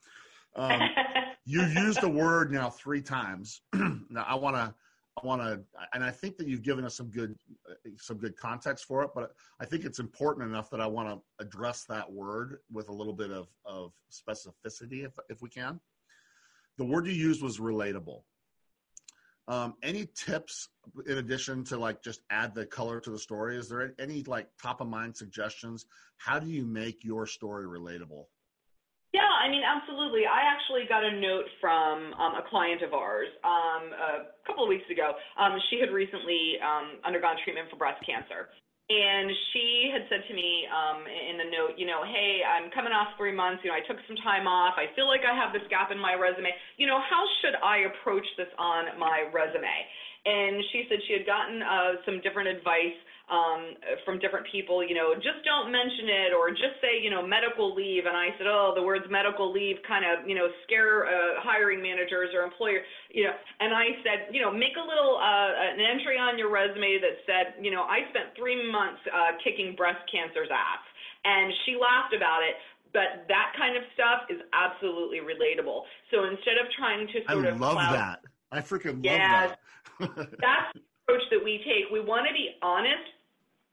Um, 0.56 0.80
you 1.46 1.64
used 1.64 2.02
the 2.02 2.10
word 2.10 2.52
now 2.52 2.70
three 2.70 3.02
times. 3.02 3.62
now 3.74 4.26
I 4.28 4.36
want 4.36 4.56
to 4.58 4.76
I 5.22 5.26
want 5.26 5.42
to, 5.42 5.60
and 5.94 6.04
I 6.04 6.12
think 6.12 6.38
that 6.38 6.48
you've 6.48 6.62
given 6.62 6.86
us 6.86 6.96
some 6.96 7.08
good, 7.08 7.36
some 7.98 8.18
good 8.18 8.38
context 8.38 8.86
for 8.86 9.04
it. 9.04 9.10
But 9.14 9.34
I 9.60 9.66
think 9.66 9.84
it's 9.84 10.00
important 10.00 10.48
enough 10.48 10.70
that 10.70 10.80
I 10.80 10.88
want 10.88 11.10
to 11.10 11.44
address 11.44 11.84
that 11.86 12.10
word 12.10 12.60
with 12.72 12.90
a 12.90 12.94
little 12.94 13.14
bit 13.14 13.32
of 13.32 13.48
of 13.66 13.92
specificity, 14.12 15.06
if 15.06 15.14
if 15.30 15.42
we 15.42 15.50
can. 15.50 15.80
The 16.78 16.86
word 16.86 17.08
you 17.08 17.14
used 17.14 17.42
was 17.42 17.60
relatable. 17.60 18.22
Um, 19.52 19.76
any 19.84 20.08
tips 20.16 20.70
in 21.06 21.18
addition 21.18 21.66
to 21.66 21.78
like 21.78 22.02
just 22.02 22.22
add 22.30 22.56
the 22.56 22.66
color 22.66 23.02
to 23.02 23.10
the 23.10 23.20
story? 23.20 23.58
Is 23.58 23.68
there 23.68 23.94
any 24.00 24.24
like 24.24 24.48
top 24.56 24.80
of 24.80 24.88
mind 24.88 25.14
suggestions? 25.14 25.88
How 26.16 26.40
do 26.40 26.48
you 26.48 26.66
make 26.66 27.04
your 27.04 27.28
story 27.28 27.68
relatable? 27.68 28.28
Yeah, 29.12 29.28
I 29.28 29.52
mean, 29.52 29.60
absolutely. 29.68 30.24
I 30.24 30.48
actually 30.48 30.88
got 30.88 31.04
a 31.04 31.20
note 31.20 31.44
from 31.60 32.14
um, 32.14 32.36
a 32.40 32.48
client 32.50 32.82
of 32.82 32.94
ours 32.94 33.28
um, 33.44 33.92
a 33.92 34.48
couple 34.48 34.64
of 34.64 34.70
weeks 34.70 34.90
ago. 34.90 35.12
Um, 35.38 35.60
she 35.70 35.82
had 35.82 35.92
recently 35.92 36.56
um, 36.64 37.04
undergone 37.04 37.36
treatment 37.44 37.68
for 37.70 37.76
breast 37.76 38.00
cancer. 38.06 38.48
And 38.90 39.32
she 39.54 39.88
had 39.88 40.04
said 40.10 40.20
to 40.28 40.34
me 40.34 40.68
um, 40.68 41.08
in 41.08 41.38
the 41.38 41.48
note, 41.48 41.78
you 41.78 41.86
know, 41.86 42.04
hey, 42.04 42.42
I'm 42.44 42.70
coming 42.72 42.92
off 42.92 43.16
three 43.16 43.32
months. 43.32 43.64
You 43.64 43.72
know, 43.72 43.78
I 43.78 43.86
took 43.88 43.98
some 44.08 44.18
time 44.20 44.48
off. 44.48 44.76
I 44.76 44.92
feel 44.96 45.08
like 45.08 45.24
I 45.24 45.32
have 45.32 45.54
this 45.54 45.64
gap 45.70 45.92
in 45.92 46.00
my 46.00 46.14
resume. 46.14 46.52
You 46.76 46.88
know, 46.88 47.00
how 47.00 47.24
should 47.40 47.56
I 47.64 47.88
approach 47.88 48.26
this 48.36 48.52
on 48.60 48.92
my 49.00 49.24
resume? 49.32 49.88
and 50.26 50.64
she 50.72 50.84
said 50.88 51.00
she 51.08 51.14
had 51.14 51.26
gotten 51.26 51.62
uh, 51.62 51.98
some 52.06 52.22
different 52.22 52.48
advice 52.48 52.94
um, 53.30 53.78
from 54.04 54.20
different 54.20 54.46
people, 54.52 54.82
you 54.82 54.96
know, 54.96 55.14
just 55.16 55.44
don't 55.46 55.72
mention 55.72 56.10
it 56.10 56.32
or 56.34 56.50
just 56.52 56.82
say, 56.82 57.00
you 57.00 57.10
know, 57.10 57.22
medical 57.22 57.74
leave. 57.76 58.06
And 58.06 58.16
I 58.18 58.34
said, 58.38 58.48
oh, 58.48 58.74
the 58.76 58.84
words 58.84 59.06
medical 59.10 59.52
leave 59.52 59.78
kind 59.88 60.04
of, 60.04 60.28
you 60.28 60.36
know, 60.36 60.50
scare 60.66 61.08
uh, 61.08 61.40
hiring 61.40 61.82
managers 61.82 62.34
or 62.34 62.44
employers, 62.44 62.84
you 63.12 63.24
know. 63.24 63.36
And 63.60 63.74
I 63.74 63.96
said, 64.04 64.34
you 64.34 64.42
know, 64.42 64.52
make 64.52 64.76
a 64.76 64.86
little 64.86 65.16
uh, 65.22 65.52
an 65.76 65.80
entry 65.80 66.18
on 66.18 66.38
your 66.38 66.50
resume 66.50 67.00
that 67.00 67.22
said, 67.24 67.62
you 67.64 67.72
know, 67.72 67.84
I 67.84 68.08
spent 68.12 68.36
three 68.36 68.60
months 68.72 69.00
uh, 69.08 69.38
kicking 69.44 69.76
breast 69.76 70.02
cancer's 70.12 70.52
ass. 70.52 70.84
And 71.24 71.54
she 71.66 71.78
laughed 71.78 72.18
about 72.18 72.42
it 72.42 72.58
but 72.94 73.24
that 73.28 73.54
kind 73.58 73.78
of 73.78 73.84
stuff 73.94 74.28
is 74.30 74.42
absolutely 74.52 75.20
relatable. 75.20 75.84
So 76.12 76.26
instead 76.26 76.60
of 76.60 76.68
trying 76.76 77.08
to 77.08 77.24
sort 77.24 77.46
I 77.46 77.50
of 77.50 77.60
love 77.60 77.74
cloud, 77.74 77.96
that. 77.96 78.20
I 78.52 78.60
freaking 78.60 79.00
yeah, 79.04 79.56
love 80.00 80.10
that. 80.10 80.38
that's 80.42 80.78
approach 81.12 81.28
that 81.30 81.44
we 81.44 81.60
take. 81.68 81.92
We 81.92 82.00
want 82.00 82.26
to 82.28 82.34
be 82.34 82.56
honest 82.64 83.12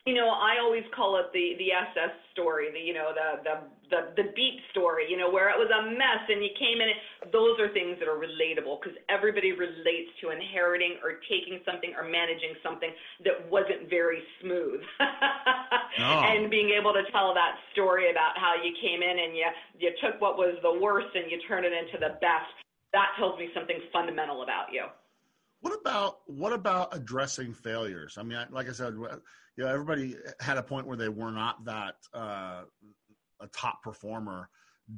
you 0.08 0.16
know, 0.16 0.32
I 0.32 0.56
always 0.56 0.88
call 0.96 1.20
it 1.20 1.28
the 1.36 1.52
the 1.60 1.68
SS 1.68 2.16
story, 2.32 2.72
the 2.72 2.80
you 2.80 2.96
know 2.96 3.12
the 3.12 3.44
the 3.44 3.54
the 3.92 4.00
the 4.16 4.26
beat 4.32 4.56
story, 4.72 5.04
you 5.04 5.20
know, 5.20 5.28
where 5.28 5.52
it 5.52 5.58
was 5.60 5.68
a 5.68 5.84
mess 5.84 6.24
and 6.32 6.40
you 6.40 6.48
came 6.56 6.80
in. 6.80 6.88
Those 7.28 7.60
are 7.60 7.68
things 7.76 8.00
that 8.00 8.08
are 8.08 8.16
relatable 8.16 8.80
because 8.80 8.96
everybody 9.12 9.52
relates 9.52 10.08
to 10.24 10.32
inheriting 10.32 10.96
or 11.04 11.20
taking 11.28 11.60
something 11.68 11.92
or 11.92 12.08
managing 12.08 12.56
something 12.64 12.88
that 13.28 13.36
wasn't 13.52 13.92
very 13.92 14.24
smooth, 14.40 14.80
no. 16.00 16.24
and 16.32 16.48
being 16.48 16.72
able 16.72 16.96
to 16.96 17.04
tell 17.12 17.36
that 17.36 17.60
story 17.76 18.08
about 18.08 18.32
how 18.40 18.56
you 18.56 18.72
came 18.80 19.04
in 19.04 19.12
and 19.12 19.36
you 19.36 19.44
you 19.76 19.92
took 20.00 20.16
what 20.24 20.40
was 20.40 20.56
the 20.64 20.72
worst 20.72 21.12
and 21.12 21.28
you 21.28 21.36
turned 21.44 21.68
it 21.68 21.76
into 21.76 22.00
the 22.00 22.16
best. 22.24 22.48
That 22.96 23.12
tells 23.20 23.36
me 23.36 23.52
something 23.52 23.76
fundamental 23.92 24.40
about 24.40 24.72
you. 24.72 24.88
What 25.60 25.78
about 25.80 26.18
what 26.26 26.52
about 26.52 26.94
addressing 26.94 27.52
failures? 27.52 28.16
I 28.18 28.22
mean, 28.22 28.38
like 28.50 28.68
I 28.68 28.72
said, 28.72 28.94
you 28.94 29.64
know, 29.64 29.66
everybody 29.66 30.16
had 30.40 30.56
a 30.56 30.62
point 30.62 30.86
where 30.86 30.96
they 30.96 31.08
were 31.08 31.32
not 31.32 31.64
that 31.64 31.96
uh, 32.14 32.62
a 33.40 33.46
top 33.52 33.82
performer. 33.82 34.48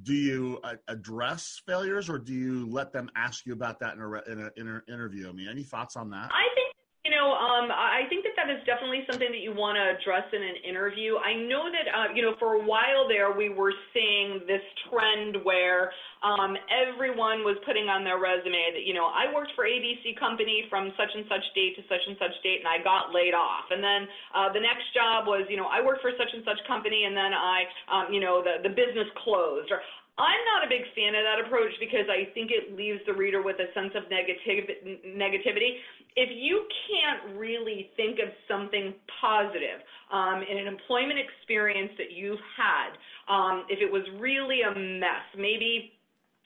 Do 0.03 0.15
you 0.15 0.61
uh, 0.63 0.75
address 0.87 1.61
failures, 1.67 2.09
or 2.09 2.19
do 2.19 2.33
you 2.33 2.69
let 2.71 2.93
them 2.93 3.11
ask 3.17 3.47
you 3.47 3.55
about 3.55 3.81
that 3.81 3.95
in 3.95 4.01
a 4.01 4.31
in 4.31 4.41
a, 4.41 4.61
in 4.61 4.69
a 4.69 4.93
interview? 4.93 5.29
I 5.29 5.33
mean, 5.33 5.49
any 5.49 5.63
thoughts 5.63 5.97
on 5.97 6.11
that? 6.11 6.31
I 6.31 6.47
think 6.55 6.75
you 7.05 7.11
know, 7.11 7.33
um, 7.33 7.71
I 7.73 8.03
think 8.09 8.25
is 8.51 8.61
definitely 8.67 9.07
something 9.07 9.31
that 9.31 9.41
you 9.41 9.55
want 9.55 9.79
to 9.79 9.85
address 9.95 10.27
in 10.35 10.43
an 10.43 10.59
interview. 10.67 11.17
I 11.17 11.39
know 11.39 11.71
that, 11.71 11.87
uh, 11.89 12.09
you 12.13 12.23
know, 12.23 12.35
for 12.39 12.59
a 12.59 12.63
while 12.63 13.07
there, 13.07 13.31
we 13.31 13.49
were 13.49 13.73
seeing 13.95 14.43
this 14.51 14.63
trend 14.91 15.39
where 15.47 15.95
um, 16.27 16.59
everyone 16.69 17.47
was 17.47 17.57
putting 17.65 17.89
on 17.89 18.03
their 18.05 18.19
resume 18.19 18.75
that, 18.75 18.85
you 18.85 18.93
know, 18.93 19.09
I 19.09 19.33
worked 19.33 19.55
for 19.55 19.65
ABC 19.65 20.19
company 20.19 20.67
from 20.69 20.93
such 20.99 21.15
and 21.15 21.25
such 21.31 21.47
date 21.55 21.79
to 21.79 21.83
such 21.89 22.03
and 22.05 22.19
such 22.19 22.35
date, 22.43 22.61
and 22.61 22.69
I 22.69 22.83
got 22.83 23.15
laid 23.15 23.33
off. 23.33 23.71
And 23.71 23.81
then 23.81 24.11
uh, 24.35 24.53
the 24.53 24.61
next 24.61 24.91
job 24.93 25.31
was, 25.31 25.47
you 25.49 25.57
know, 25.57 25.71
I 25.71 25.81
worked 25.81 26.03
for 26.03 26.13
such 26.19 26.35
and 26.35 26.45
such 26.45 26.61
company, 26.67 27.07
and 27.07 27.17
then 27.17 27.33
I, 27.33 27.59
um, 27.89 28.13
you 28.13 28.21
know, 28.21 28.43
the 28.43 28.61
the 28.61 28.75
business 28.75 29.09
closed. 29.25 29.73
Or 29.73 29.81
I'm 30.21 30.45
not 30.53 30.67
a 30.67 30.69
big 30.69 30.85
fan 30.93 31.17
of 31.17 31.25
that 31.25 31.41
approach 31.41 31.73
because 31.81 32.05
I 32.13 32.29
think 32.37 32.53
it 32.53 32.77
leaves 32.77 33.01
the 33.09 33.17
reader 33.17 33.41
with 33.41 33.57
a 33.57 33.73
sense 33.73 33.97
of 33.97 34.05
negativ- 34.13 34.69
negativity. 35.17 35.81
If 36.17 36.31
you 36.33 36.67
can't 36.89 37.39
really 37.39 37.91
think 37.97 38.19
of 38.19 38.29
something 38.49 38.95
positive 39.21 39.81
um, 40.13 40.43
in 40.49 40.59
an 40.59 40.67
employment 40.67 41.19
experience 41.19 41.93
that 41.99 42.13
you've 42.13 42.41
had, 42.57 42.91
um, 43.33 43.65
if 43.69 43.81
it 43.81 43.91
was 43.91 44.03
really 44.19 44.63
a 44.63 44.75
mess, 44.75 45.23
maybe 45.37 45.93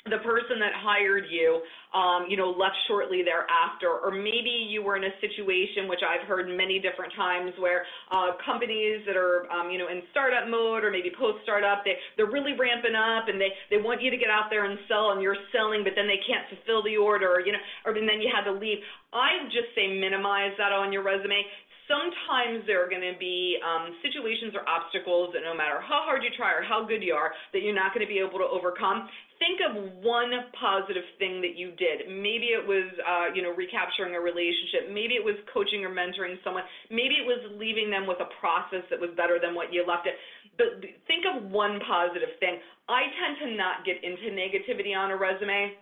the 0.04 0.20
person 0.20 0.60
that 0.60 0.76
hired 0.76 1.24
you, 1.32 1.64
um, 1.96 2.28
you 2.28 2.36
know, 2.36 2.52
left 2.52 2.76
shortly 2.88 3.24
thereafter, 3.24 3.88
or 3.88 4.12
maybe 4.12 4.52
you 4.68 4.84
were 4.84 5.00
in 5.00 5.04
a 5.04 5.14
situation 5.24 5.88
which 5.88 6.04
I've 6.04 6.28
heard 6.28 6.44
many 6.52 6.76
different 6.76 7.16
times 7.16 7.56
where 7.56 7.88
uh, 8.12 8.36
companies 8.44 9.00
that 9.08 9.16
are, 9.16 9.48
um, 9.48 9.70
you 9.72 9.78
know, 9.80 9.88
in 9.88 10.04
startup 10.12 10.44
mode 10.44 10.84
or 10.84 10.92
maybe 10.92 11.08
post-startup, 11.16 11.88
they 11.88 11.96
they're 12.20 12.28
really 12.28 12.52
ramping 12.52 12.92
up 12.92 13.32
and 13.32 13.40
they 13.40 13.48
they 13.72 13.80
want 13.80 14.02
you 14.02 14.10
to 14.12 14.20
get 14.20 14.28
out 14.28 14.52
there 14.52 14.68
and 14.68 14.76
sell, 14.92 15.16
and 15.16 15.24
you're 15.24 15.40
selling, 15.56 15.80
but 15.80 15.96
then 15.96 16.04
they 16.04 16.20
can't 16.28 16.44
fulfill 16.52 16.84
the 16.84 17.00
order, 17.00 17.36
or, 17.36 17.40
you 17.40 17.52
know, 17.56 17.64
or 17.88 17.94
then 17.96 18.20
you 18.20 18.28
had 18.28 18.44
to 18.44 18.52
leave. 18.52 18.84
I 19.14 19.48
just 19.48 19.72
say 19.72 19.88
minimize 19.88 20.52
that 20.58 20.72
on 20.72 20.92
your 20.92 21.00
resume 21.00 21.46
sometimes 21.88 22.64
there 22.66 22.80
are 22.84 22.88
going 22.88 23.04
to 23.04 23.18
be 23.18 23.56
um, 23.60 23.92
situations 24.00 24.56
or 24.56 24.64
obstacles 24.68 25.32
that 25.34 25.44
no 25.44 25.52
matter 25.52 25.80
how 25.80 26.04
hard 26.04 26.22
you 26.22 26.30
try 26.36 26.52
or 26.52 26.62
how 26.62 26.84
good 26.84 27.02
you 27.02 27.12
are, 27.12 27.32
that 27.52 27.60
you're 27.60 27.76
not 27.76 27.92
going 27.92 28.04
to 28.04 28.10
be 28.10 28.18
able 28.18 28.40
to 28.40 28.48
overcome. 28.48 29.08
Think 29.42 29.60
of 29.60 29.74
one 30.00 30.30
positive 30.56 31.04
thing 31.18 31.42
that 31.42 31.58
you 31.58 31.74
did. 31.76 32.08
Maybe 32.08 32.54
it 32.54 32.64
was, 32.64 32.88
uh, 33.02 33.34
you 33.34 33.42
know, 33.42 33.52
recapturing 33.52 34.14
a 34.14 34.20
relationship. 34.22 34.88
Maybe 34.88 35.18
it 35.18 35.24
was 35.24 35.36
coaching 35.52 35.84
or 35.84 35.90
mentoring 35.90 36.40
someone. 36.40 36.64
Maybe 36.88 37.20
it 37.20 37.26
was 37.26 37.42
leaving 37.58 37.90
them 37.90 38.06
with 38.06 38.22
a 38.24 38.30
process 38.40 38.86
that 38.88 38.96
was 38.96 39.10
better 39.18 39.36
than 39.42 39.52
what 39.52 39.74
you 39.74 39.84
left 39.84 40.06
it. 40.06 40.14
But 40.56 40.80
think 41.10 41.28
of 41.28 41.50
one 41.50 41.82
positive 41.84 42.32
thing. 42.40 42.62
I 42.88 43.10
tend 43.20 43.42
to 43.42 43.48
not 43.58 43.84
get 43.84 44.00
into 44.00 44.32
negativity 44.32 44.96
on 44.96 45.10
a 45.10 45.16
resume 45.16 45.76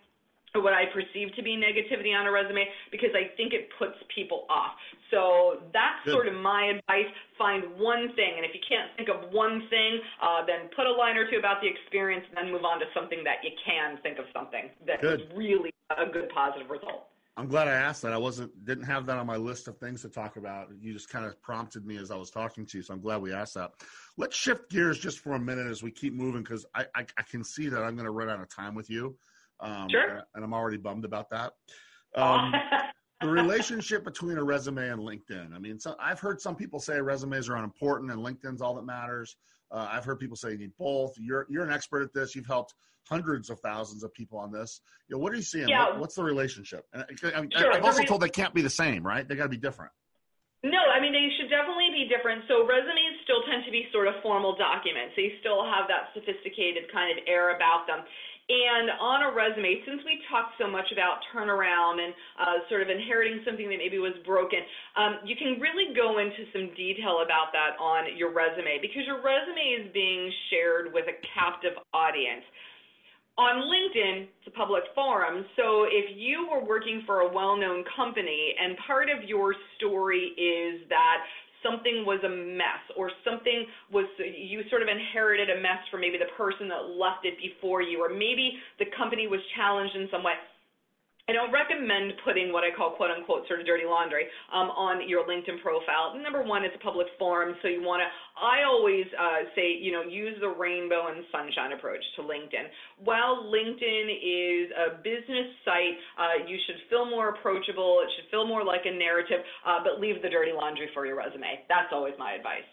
what 0.61 0.75
I 0.75 0.85
perceive 0.93 1.35
to 1.37 1.43
be 1.43 1.57
negativity 1.57 2.13
on 2.13 2.27
a 2.27 2.31
resume 2.31 2.69
because 2.91 3.11
I 3.17 3.35
think 3.37 3.55
it 3.55 3.69
puts 3.79 3.97
people 4.15 4.45
off. 4.51 4.77
So 5.11 5.65
that's 5.73 6.05
Good. 6.05 6.13
sort 6.13 6.29
of 6.29 6.35
my 6.35 6.77
advice. 6.77 7.09
Find 7.39 7.65
one 7.79 8.13
thing, 8.15 8.37
and 8.37 8.45
if 8.45 8.53
you 8.53 8.61
can't 8.69 8.93
think 8.97 9.09
of 9.09 9.33
one 9.33 9.65
thing, 9.71 10.01
uh, 10.21 10.45
then 10.45 10.69
put 10.77 10.87
a 10.87 10.93
line 10.93 11.17
or 11.17 11.31
two 11.31 11.39
about 11.39 11.63
the 11.63 11.69
experience, 11.69 12.25
and 12.29 12.37
then 12.37 12.53
move 12.53 12.65
on 12.65 12.79
to 12.81 12.87
something 12.95 13.25
that 13.25 13.41
you 13.43 13.51
can 13.65 13.97
think 14.03 14.19
of 14.19 14.27
something 14.37 14.69
that 14.87 15.01
good. 15.01 15.21
is 15.21 15.27
really 15.35 15.73
a 15.97 16.05
good 16.05 16.29
positive 16.29 16.69
result. 16.69 17.09
I'm 17.37 17.49
glad 17.49 17.67
I 17.67 17.73
asked 17.73 18.03
that. 18.03 18.13
I 18.13 18.19
wasn't 18.19 18.53
didn't 18.65 18.85
have 18.85 19.07
that 19.07 19.17
on 19.17 19.27
my 19.27 19.37
list 19.37 19.67
of 19.67 19.79
things 19.79 20.03
to 20.03 20.11
talk 20.11 20.37
about. 20.37 20.69
You 20.79 20.93
just 20.93 21.09
kind 21.09 21.25
of 21.25 21.41
prompted 21.41 21.87
me 21.87 21.97
as 21.97 22.11
I 22.11 22.17
was 22.17 22.31
talking 22.31 22.67
to 22.67 22.79
you, 22.79 22.83
so 22.83 22.93
I'm 22.93 23.01
glad 23.01 23.23
we 23.23 23.33
asked 23.33 23.55
that. 23.55 23.73
Let's 24.19 24.37
shift 24.37 24.71
gears 24.71 24.99
just 24.99 25.21
for 25.21 25.33
a 25.33 25.39
minute 25.39 25.67
as 25.67 25.83
we 25.83 25.91
keep 25.91 26.13
moving 26.13 26.43
because 26.43 26.67
I, 26.75 26.85
I, 26.95 27.07
I 27.17 27.23
can 27.23 27.43
see 27.43 27.71
that 27.71 27.83
I'm 27.83 27.95
going 27.95 28.05
to 28.05 28.13
run 28.13 28.29
out 28.29 28.41
of 28.41 28.55
time 28.55 28.75
with 28.75 28.91
you. 28.91 29.17
Um, 29.61 29.89
sure. 29.91 30.23
And 30.35 30.45
I'm 30.45 30.55
already 30.55 30.77
bummed 30.77 31.05
about 31.05 31.31
that. 31.31 31.53
Um, 32.15 32.53
the 33.21 33.29
relationship 33.29 34.05
between 34.05 34.39
a 34.39 34.45
resume 34.45 34.89
and 34.89 35.01
LinkedIn. 35.01 35.55
I 35.55 35.59
mean, 35.59 35.79
so 35.79 35.95
I've 36.01 36.21
heard 36.21 36.41
some 36.41 36.57
people 36.57 36.81
say 36.81 37.01
resumes 37.01 37.49
are 37.49 37.57
unimportant 37.57 38.11
and 38.11 38.21
LinkedIn's 38.21 38.61
all 38.61 38.75
that 38.75 38.85
matters. 38.85 39.37
Uh, 39.71 39.89
I've 39.91 40.05
heard 40.05 40.19
people 40.19 40.37
say 40.37 40.53
you 40.53 40.59
need 40.59 40.73
both. 40.79 41.15
You're 41.19 41.47
you're 41.49 41.65
an 41.65 41.73
expert 41.73 42.03
at 42.03 42.13
this. 42.13 42.35
You've 42.35 42.47
helped 42.47 42.75
hundreds 43.09 43.51
of 43.51 43.59
thousands 43.61 44.03
of 44.03 44.13
people 44.13 44.39
on 44.39 44.53
this. 44.53 44.81
You 45.09 45.17
know, 45.17 45.23
what 45.23 45.33
are 45.33 45.37
you 45.37 45.43
seeing? 45.43 45.69
Yeah. 45.69 45.91
What, 45.91 46.01
what's 46.01 46.15
the 46.15 46.25
relationship? 46.25 46.85
And 46.93 47.03
I, 47.03 47.27
I, 47.29 47.47
sure. 47.57 47.73
I'm 47.73 47.85
also 47.85 48.05
told 48.05 48.21
they 48.21 48.29
can't 48.29 48.55
be 48.55 48.63
the 48.63 48.71
same, 48.71 49.05
right? 49.05 49.27
They 49.27 49.35
got 49.35 49.45
to 49.45 49.49
be 49.49 49.57
different. 49.57 49.93
No, 50.63 50.79
I 50.79 51.03
mean 51.03 51.11
they 51.11 51.27
should 51.35 51.51
definitely 51.51 51.91
be 51.91 52.07
different. 52.07 52.47
So 52.47 52.63
resumes 52.63 53.19
still 53.27 53.43
tend 53.51 53.67
to 53.67 53.75
be 53.75 53.91
sort 53.91 54.07
of 54.07 54.15
formal 54.23 54.55
documents. 54.55 55.19
They 55.19 55.35
still 55.43 55.67
have 55.67 55.91
that 55.91 56.15
sophisticated 56.15 56.87
kind 56.95 57.11
of 57.11 57.19
air 57.27 57.57
about 57.59 57.91
them. 57.91 58.07
And 58.49 58.91
on 58.99 59.23
a 59.23 59.31
resume, 59.31 59.81
since 59.87 60.03
we 60.03 60.19
talked 60.27 60.59
so 60.59 60.67
much 60.67 60.91
about 60.91 61.23
turnaround 61.31 62.03
and 62.03 62.13
uh, 62.37 62.67
sort 62.69 62.83
of 62.83 62.91
inheriting 62.91 63.41
something 63.47 63.71
that 63.71 63.79
maybe 63.79 64.03
was 64.03 64.19
broken, 64.27 64.59
um, 64.99 65.23
you 65.23 65.39
can 65.39 65.63
really 65.63 65.95
go 65.95 66.19
into 66.19 66.43
some 66.51 66.75
detail 66.75 67.23
about 67.23 67.55
that 67.55 67.79
on 67.79 68.11
your 68.19 68.35
resume 68.35 68.83
because 68.83 69.07
your 69.07 69.23
resume 69.23 69.79
is 69.79 69.87
being 69.95 70.27
shared 70.51 70.91
with 70.91 71.07
a 71.07 71.17
captive 71.33 71.79
audience. 71.95 72.43
On 73.39 73.65
LinkedIn, 73.65 74.29
it's 74.29 74.49
a 74.49 74.51
public 74.53 74.85
forum, 74.95 75.47
so 75.57 75.89
if 75.89 76.13
you 76.15 76.47
were 76.53 76.63
working 76.63 77.03
for 77.07 77.25
a 77.25 77.33
well-known 77.33 77.83
company 77.97 78.53
and 78.61 78.77
part 78.87 79.09
of 79.09 79.25
your 79.27 79.55
story 79.79 80.37
is 80.37 80.85
that 80.91 81.25
something 81.63 82.05
was 82.05 82.21
a 82.25 82.29
mess 82.29 82.83
or 82.97 83.11
something 83.25 83.67
was 83.91 84.07
you 84.19 84.63
sort 84.69 84.83
of 84.83 84.89
inherited 84.89 85.51
a 85.51 85.61
mess 85.63 85.81
from 85.91 86.01
maybe 86.01 86.19
the 86.19 86.31
person 86.37 86.69
that 86.69 86.95
left 86.99 87.25
it 87.25 87.39
before 87.39 87.81
you 87.83 88.03
or 88.03 88.11
maybe 88.11 88.59
the 88.79 88.87
company 88.97 89.27
was 89.27 89.41
challenged 89.57 89.95
in 89.97 90.09
some 90.11 90.23
way 90.23 90.35
I 91.29 91.33
don't 91.33 91.53
recommend 91.55 92.19
putting 92.25 92.53
what 92.53 92.65
I 92.65 92.75
call 92.75 92.99
quote 92.99 93.15
unquote 93.15 93.47
sort 93.47 93.61
of 93.61 93.67
dirty 93.67 93.87
laundry 93.87 94.27
um, 94.53 94.75
on 94.75 95.09
your 95.09 95.23
LinkedIn 95.23 95.63
profile. 95.63 96.19
Number 96.19 96.43
one, 96.43 96.65
it's 96.65 96.75
a 96.75 96.83
public 96.83 97.07
forum, 97.17 97.55
so 97.63 97.69
you 97.69 97.81
want 97.81 98.03
to. 98.03 98.11
I 98.35 98.67
always 98.67 99.07
uh, 99.15 99.47
say, 99.55 99.71
you 99.71 99.93
know, 99.93 100.03
use 100.03 100.35
the 100.41 100.49
rainbow 100.51 101.15
and 101.15 101.23
sunshine 101.31 101.79
approach 101.79 102.03
to 102.17 102.23
LinkedIn. 102.23 102.67
While 102.99 103.47
LinkedIn 103.55 104.11
is 104.19 104.75
a 104.75 104.99
business 104.99 105.47
site, 105.65 105.95
uh, 106.19 106.43
you 106.49 106.59
should 106.67 106.83
feel 106.91 107.07
more 107.07 107.29
approachable. 107.31 108.03
It 108.03 108.11
should 108.19 108.29
feel 108.33 108.47
more 108.47 108.65
like 108.65 108.83
a 108.85 108.91
narrative, 108.91 109.47
uh, 109.65 109.79
but 109.79 110.01
leave 110.01 110.21
the 110.23 110.29
dirty 110.29 110.51
laundry 110.51 110.91
for 110.93 111.07
your 111.07 111.15
resume. 111.15 111.63
That's 111.69 111.93
always 111.93 112.15
my 112.19 112.33
advice. 112.35 112.67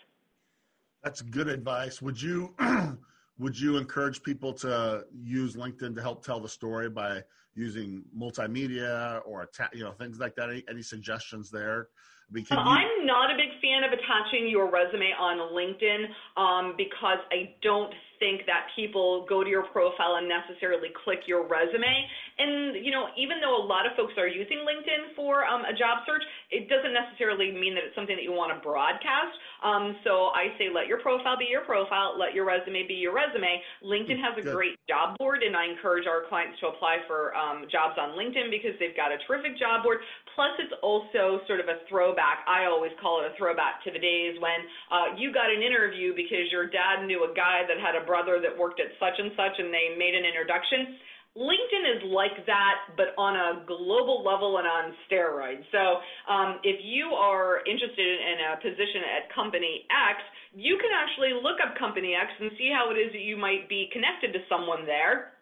That's 1.04 1.22
good 1.22 1.48
advice. 1.48 2.02
Would 2.02 2.20
you 2.20 2.56
would 3.40 3.60
you 3.60 3.78
encourage 3.78 4.22
people 4.22 4.54
to 4.54 5.06
use 5.14 5.56
LinkedIn 5.56 5.96
to 5.96 6.02
help 6.02 6.24
tell 6.24 6.40
the 6.40 6.50
story 6.50 6.90
by 6.90 7.24
using 7.56 8.04
multimedia 8.16 9.22
or 9.26 9.44
atta- 9.44 9.76
you 9.76 9.84
know 9.84 9.92
things 9.92 10.20
like 10.20 10.36
that? 10.36 10.50
Any, 10.50 10.64
any 10.70 10.82
suggestions 10.82 11.50
there? 11.50 11.90
You- 12.32 12.46
I'm 12.62 13.06
not 13.08 13.32
a 13.32 13.36
big 13.36 13.50
fan 13.60 13.84
of 13.84 13.92
attaching 13.92 14.48
your 14.48 14.70
resume 14.70 15.12
on 15.18 15.38
LinkedIn 15.50 16.14
um, 16.38 16.76
because 16.78 17.18
I 17.32 17.56
don't 17.64 17.92
think 18.20 18.46
that 18.46 18.68
people 18.76 19.26
go 19.28 19.44
to 19.44 19.50
your 19.50 19.64
profile 19.74 20.22
and 20.22 20.30
necessarily 20.30 20.90
click 21.04 21.26
your 21.26 21.48
resume. 21.48 21.90
And, 22.38 22.86
you 22.86 22.92
know, 22.92 23.08
even 23.18 23.42
though 23.42 23.58
a 23.58 23.66
lot 23.66 23.88
of 23.88 23.98
folks 23.98 24.14
are 24.18 24.28
using 24.28 24.60
LinkedIn 24.60 25.16
for 25.16 25.44
um, 25.44 25.66
a 25.66 25.74
job 25.74 26.06
search, 26.06 26.22
it 26.52 26.70
doesn't 26.70 26.79
necessarily 27.00 27.52
mean 27.52 27.76
that 27.76 27.88
it's 27.88 27.96
something 27.96 28.16
that 28.16 28.24
you 28.28 28.36
want 28.36 28.52
to 28.52 28.60
broadcast. 28.60 29.34
Um, 29.64 29.96
so 30.04 30.32
I 30.36 30.52
say 30.60 30.68
let 30.72 30.88
your 30.88 31.00
profile 31.00 31.36
be 31.40 31.48
your 31.48 31.64
profile, 31.64 32.16
let 32.16 32.34
your 32.36 32.44
resume 32.46 32.88
be 32.88 32.96
your 32.96 33.16
resume. 33.16 33.60
LinkedIn 33.84 34.20
has 34.20 34.36
a 34.40 34.44
Good. 34.44 34.56
great 34.56 34.76
job 34.88 35.18
board, 35.18 35.44
and 35.44 35.56
I 35.56 35.68
encourage 35.68 36.08
our 36.08 36.28
clients 36.28 36.60
to 36.60 36.72
apply 36.72 37.04
for 37.08 37.36
um, 37.36 37.68
jobs 37.72 38.00
on 38.00 38.16
LinkedIn 38.16 38.52
because 38.52 38.76
they've 38.80 38.96
got 38.96 39.12
a 39.12 39.20
terrific 39.28 39.60
job 39.60 39.84
board. 39.84 40.00
Plus, 40.36 40.56
it's 40.60 40.76
also 40.82 41.44
sort 41.48 41.60
of 41.60 41.68
a 41.68 41.84
throwback. 41.88 42.48
I 42.48 42.66
always 42.66 42.92
call 43.02 43.24
it 43.24 43.28
a 43.28 43.34
throwback 43.36 43.84
to 43.84 43.92
the 43.92 44.00
days 44.00 44.40
when 44.40 44.64
uh, 44.92 45.16
you 45.20 45.34
got 45.34 45.52
an 45.52 45.60
interview 45.64 46.16
because 46.16 46.48
your 46.52 46.68
dad 46.68 47.04
knew 47.04 47.28
a 47.28 47.32
guy 47.36 47.68
that 47.68 47.80
had 47.80 48.00
a 48.00 48.04
brother 48.06 48.40
that 48.40 48.52
worked 48.56 48.80
at 48.80 48.92
such 49.00 49.20
and 49.20 49.32
such 49.36 49.60
and 49.60 49.74
they 49.74 49.96
made 50.00 50.16
an 50.16 50.24
introduction. 50.24 50.96
LinkedIn 51.40 51.84
is 51.96 52.04
like 52.12 52.46
that, 52.46 52.92
but 53.00 53.16
on 53.16 53.40
a 53.40 53.64
global 53.64 54.22
level 54.28 54.60
and 54.60 54.68
on 54.68 54.92
steroids. 55.08 55.64
So 55.72 56.04
um, 56.28 56.60
if 56.68 56.84
you 56.84 57.16
are 57.16 57.64
interested 57.64 58.20
in 58.20 58.36
a 58.44 58.60
position 58.60 59.08
at 59.08 59.32
company 59.34 59.88
X, 59.88 60.20
you 60.52 60.76
can 60.76 60.92
actually 60.92 61.32
look 61.40 61.64
up 61.64 61.80
company 61.80 62.12
X 62.12 62.28
and 62.44 62.52
see 62.60 62.68
how 62.68 62.92
it 62.92 63.00
is 63.00 63.16
that 63.16 63.24
you 63.24 63.38
might 63.38 63.72
be 63.72 63.88
connected 63.96 64.36
to 64.36 64.44
someone 64.52 64.86
there 64.86 65.39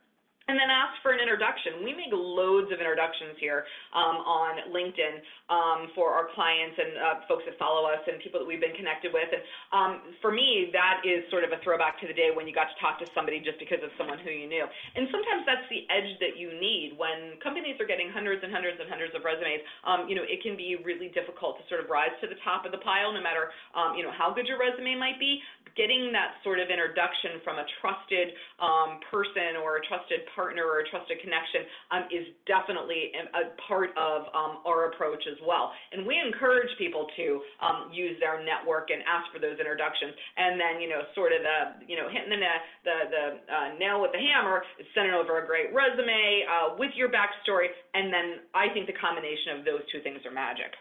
and 0.48 0.56
then 0.56 0.72
ask 0.72 0.96
for 1.04 1.12
an 1.12 1.20
introduction. 1.20 1.84
We 1.84 1.92
make 1.92 2.08
loads 2.16 2.72
of 2.72 2.80
introductions 2.80 3.36
here 3.36 3.68
um, 3.92 4.24
on 4.24 4.72
LinkedIn 4.72 5.20
um, 5.52 5.92
for 5.92 6.16
our 6.16 6.32
clients 6.32 6.80
and 6.80 6.92
uh, 6.96 7.28
folks 7.28 7.44
that 7.44 7.60
follow 7.60 7.84
us 7.84 8.00
and 8.08 8.16
people 8.24 8.40
that 8.40 8.48
we've 8.48 8.64
been 8.64 8.76
connected 8.80 9.12
with. 9.12 9.28
And 9.28 9.44
um, 9.76 9.92
for 10.24 10.32
me, 10.32 10.72
that 10.72 11.04
is 11.04 11.28
sort 11.28 11.44
of 11.44 11.52
a 11.52 11.60
throwback 11.68 12.00
to 12.00 12.08
the 12.08 12.16
day 12.16 12.32
when 12.32 12.48
you 12.48 12.56
got 12.56 12.72
to 12.72 12.78
talk 12.80 12.96
to 13.04 13.08
somebody 13.12 13.44
just 13.44 13.60
because 13.60 13.84
of 13.84 13.92
someone 14.00 14.24
who 14.24 14.32
you 14.32 14.48
knew. 14.48 14.64
And 14.96 15.12
sometimes 15.12 15.44
that's 15.44 15.68
the 15.68 15.84
edge 15.92 16.16
that 16.24 16.40
you 16.40 16.56
need 16.56 16.96
when 16.96 17.36
companies 17.44 17.76
are 17.84 17.90
getting 17.90 18.08
hundreds 18.08 18.40
and 18.40 18.52
hundreds 18.56 18.80
and 18.80 18.88
hundreds 18.88 19.12
of 19.20 19.28
resumes. 19.28 19.60
Um, 19.84 20.08
you 20.08 20.16
know, 20.16 20.24
it 20.24 20.40
can 20.40 20.56
be 20.56 20.80
really 20.80 21.12
difficult 21.12 21.60
to 21.60 21.64
sort 21.68 21.84
of 21.84 21.92
rise 21.92 22.16
to 22.24 22.28
the 22.32 22.40
top 22.48 22.64
of 22.64 22.72
the 22.72 22.80
pile, 22.88 23.12
no 23.12 23.20
matter 23.20 23.52
um, 23.76 24.00
you 24.00 24.04
know 24.08 24.16
how 24.16 24.32
good 24.32 24.48
your 24.48 24.56
resume 24.56 24.96
might 24.96 25.20
be. 25.20 25.44
Getting 25.76 26.10
that 26.16 26.42
sort 26.42 26.58
of 26.58 26.74
introduction 26.74 27.38
from 27.46 27.62
a 27.62 27.66
trusted 27.84 28.34
um, 28.58 28.98
person 29.14 29.60
or 29.62 29.78
a 29.78 29.82
trusted 29.86 30.26
partner 30.38 30.70
or 30.70 30.86
a 30.86 30.88
trusted 30.94 31.18
connection 31.26 31.66
um, 31.90 32.04
is 32.14 32.30
definitely 32.46 33.10
a 33.18 33.50
part 33.66 33.90
of 33.98 34.30
um, 34.38 34.62
our 34.70 34.94
approach 34.94 35.26
as 35.26 35.42
well. 35.42 35.74
And 35.92 36.06
we 36.06 36.22
encourage 36.22 36.70
people 36.78 37.10
to 37.18 37.26
um, 37.66 37.90
use 37.90 38.16
their 38.22 38.46
network 38.46 38.94
and 38.94 39.02
ask 39.10 39.34
for 39.34 39.42
those 39.42 39.58
introductions. 39.58 40.14
And 40.38 40.62
then, 40.62 40.78
you 40.78 40.88
know, 40.94 41.02
sort 41.18 41.34
of 41.34 41.42
the, 41.42 41.60
you 41.90 41.98
know, 41.98 42.06
hitting 42.14 42.30
the, 42.30 42.56
the, 42.86 42.98
the 43.10 43.26
uh, 43.50 43.68
nail 43.82 43.98
with 44.06 44.14
the 44.14 44.22
hammer 44.22 44.62
sending 44.94 45.18
over 45.18 45.42
a 45.42 45.46
great 45.50 45.74
resume 45.74 46.46
uh, 46.46 46.78
with 46.78 46.94
your 46.94 47.10
backstory. 47.10 47.74
And 47.98 48.14
then 48.14 48.46
I 48.54 48.70
think 48.70 48.86
the 48.86 48.98
combination 49.02 49.58
of 49.58 49.66
those 49.66 49.82
two 49.92 50.06
things 50.06 50.22
are 50.30 50.32
magic. 50.32 50.78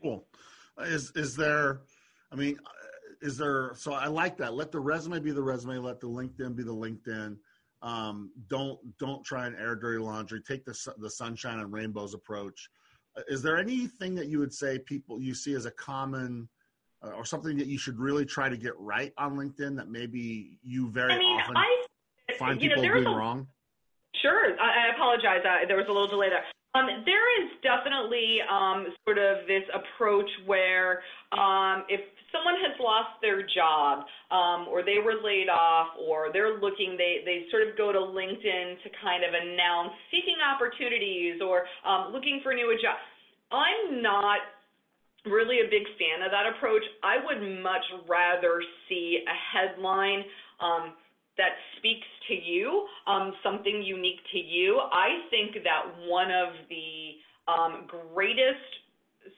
Cool. 0.00 0.24
Is, 0.80 1.10
is 1.16 1.34
there, 1.34 1.80
I 2.30 2.36
mean, 2.36 2.56
is 3.20 3.36
there, 3.36 3.72
so 3.74 3.92
I 3.92 4.06
like 4.06 4.36
that. 4.38 4.54
Let 4.54 4.72
the 4.72 4.80
resume 4.80 5.18
be 5.20 5.32
the 5.32 5.42
resume, 5.42 5.78
let 5.78 6.00
the 6.00 6.08
LinkedIn 6.08 6.56
be 6.56 6.62
the 6.62 6.74
LinkedIn. 6.74 7.36
Um, 7.82 8.30
don't 8.48 8.78
don't 8.98 9.24
try 9.24 9.46
and 9.46 9.56
air 9.56 9.74
dirty 9.74 9.98
laundry. 9.98 10.40
Take 10.40 10.64
the 10.64 10.94
the 10.98 11.10
sunshine 11.10 11.58
and 11.58 11.72
rainbows 11.72 12.14
approach. 12.14 12.68
Uh, 13.16 13.22
is 13.28 13.42
there 13.42 13.58
anything 13.58 14.14
that 14.14 14.28
you 14.28 14.38
would 14.38 14.54
say 14.54 14.78
people 14.78 15.20
you 15.20 15.34
see 15.34 15.54
as 15.54 15.66
a 15.66 15.70
common 15.72 16.48
uh, 17.02 17.10
or 17.10 17.24
something 17.24 17.56
that 17.56 17.66
you 17.66 17.78
should 17.78 17.98
really 17.98 18.24
try 18.24 18.48
to 18.48 18.56
get 18.56 18.78
right 18.78 19.12
on 19.18 19.36
LinkedIn 19.36 19.76
that 19.76 19.88
maybe 19.88 20.58
you 20.62 20.90
very 20.90 21.14
I 21.14 21.18
mean, 21.18 21.40
often 21.40 21.56
I, 21.56 21.86
find 22.38 22.60
people 22.60 22.82
know, 22.82 22.92
doing 22.94 23.06
a, 23.06 23.10
wrong? 23.10 23.48
Sure, 24.20 24.56
I, 24.60 24.86
I 24.88 24.94
apologize. 24.94 25.40
Uh, 25.44 25.66
there 25.66 25.76
was 25.76 25.86
a 25.88 25.92
little 25.92 26.08
delay 26.08 26.28
there. 26.28 26.44
Um, 26.74 27.04
there 27.04 27.44
is 27.44 27.52
definitely 27.60 28.40
um, 28.48 28.86
sort 29.04 29.18
of 29.18 29.46
this 29.46 29.64
approach 29.76 30.28
where 30.46 31.04
um, 31.36 31.84
if 31.92 32.00
someone 32.32 32.56
has 32.64 32.72
lost 32.80 33.20
their 33.20 33.44
job 33.44 34.08
um, 34.32 34.64
or 34.72 34.80
they 34.80 34.96
were 34.96 35.20
laid 35.20 35.52
off 35.52 35.92
or 36.00 36.32
they're 36.32 36.56
looking, 36.56 36.96
they, 36.96 37.20
they 37.28 37.44
sort 37.52 37.68
of 37.68 37.76
go 37.76 37.92
to 37.92 38.00
LinkedIn 38.00 38.80
to 38.80 38.88
kind 39.04 39.20
of 39.20 39.36
announce 39.36 39.92
seeking 40.08 40.40
opportunities 40.40 41.44
or 41.44 41.68
um, 41.84 42.08
looking 42.10 42.40
for 42.42 42.52
a 42.52 42.54
new 42.56 42.72
job. 42.80 42.96
I'm 43.52 44.00
not 44.00 44.40
really 45.28 45.60
a 45.60 45.68
big 45.68 45.84
fan 46.00 46.24
of 46.24 46.32
that 46.32 46.48
approach. 46.56 46.82
I 47.04 47.20
would 47.20 47.62
much 47.62 47.84
rather 48.08 48.64
see 48.88 49.20
a 49.28 49.36
headline. 49.36 50.24
Um, 50.56 50.96
that 51.38 51.52
speaks 51.78 52.06
to 52.28 52.34
you, 52.34 52.86
um, 53.06 53.32
something 53.42 53.82
unique 53.82 54.20
to 54.32 54.38
you. 54.38 54.78
I 54.92 55.28
think 55.30 55.64
that 55.64 55.82
one 56.06 56.30
of 56.30 56.54
the 56.68 57.12
um, 57.48 57.86
greatest 57.86 58.58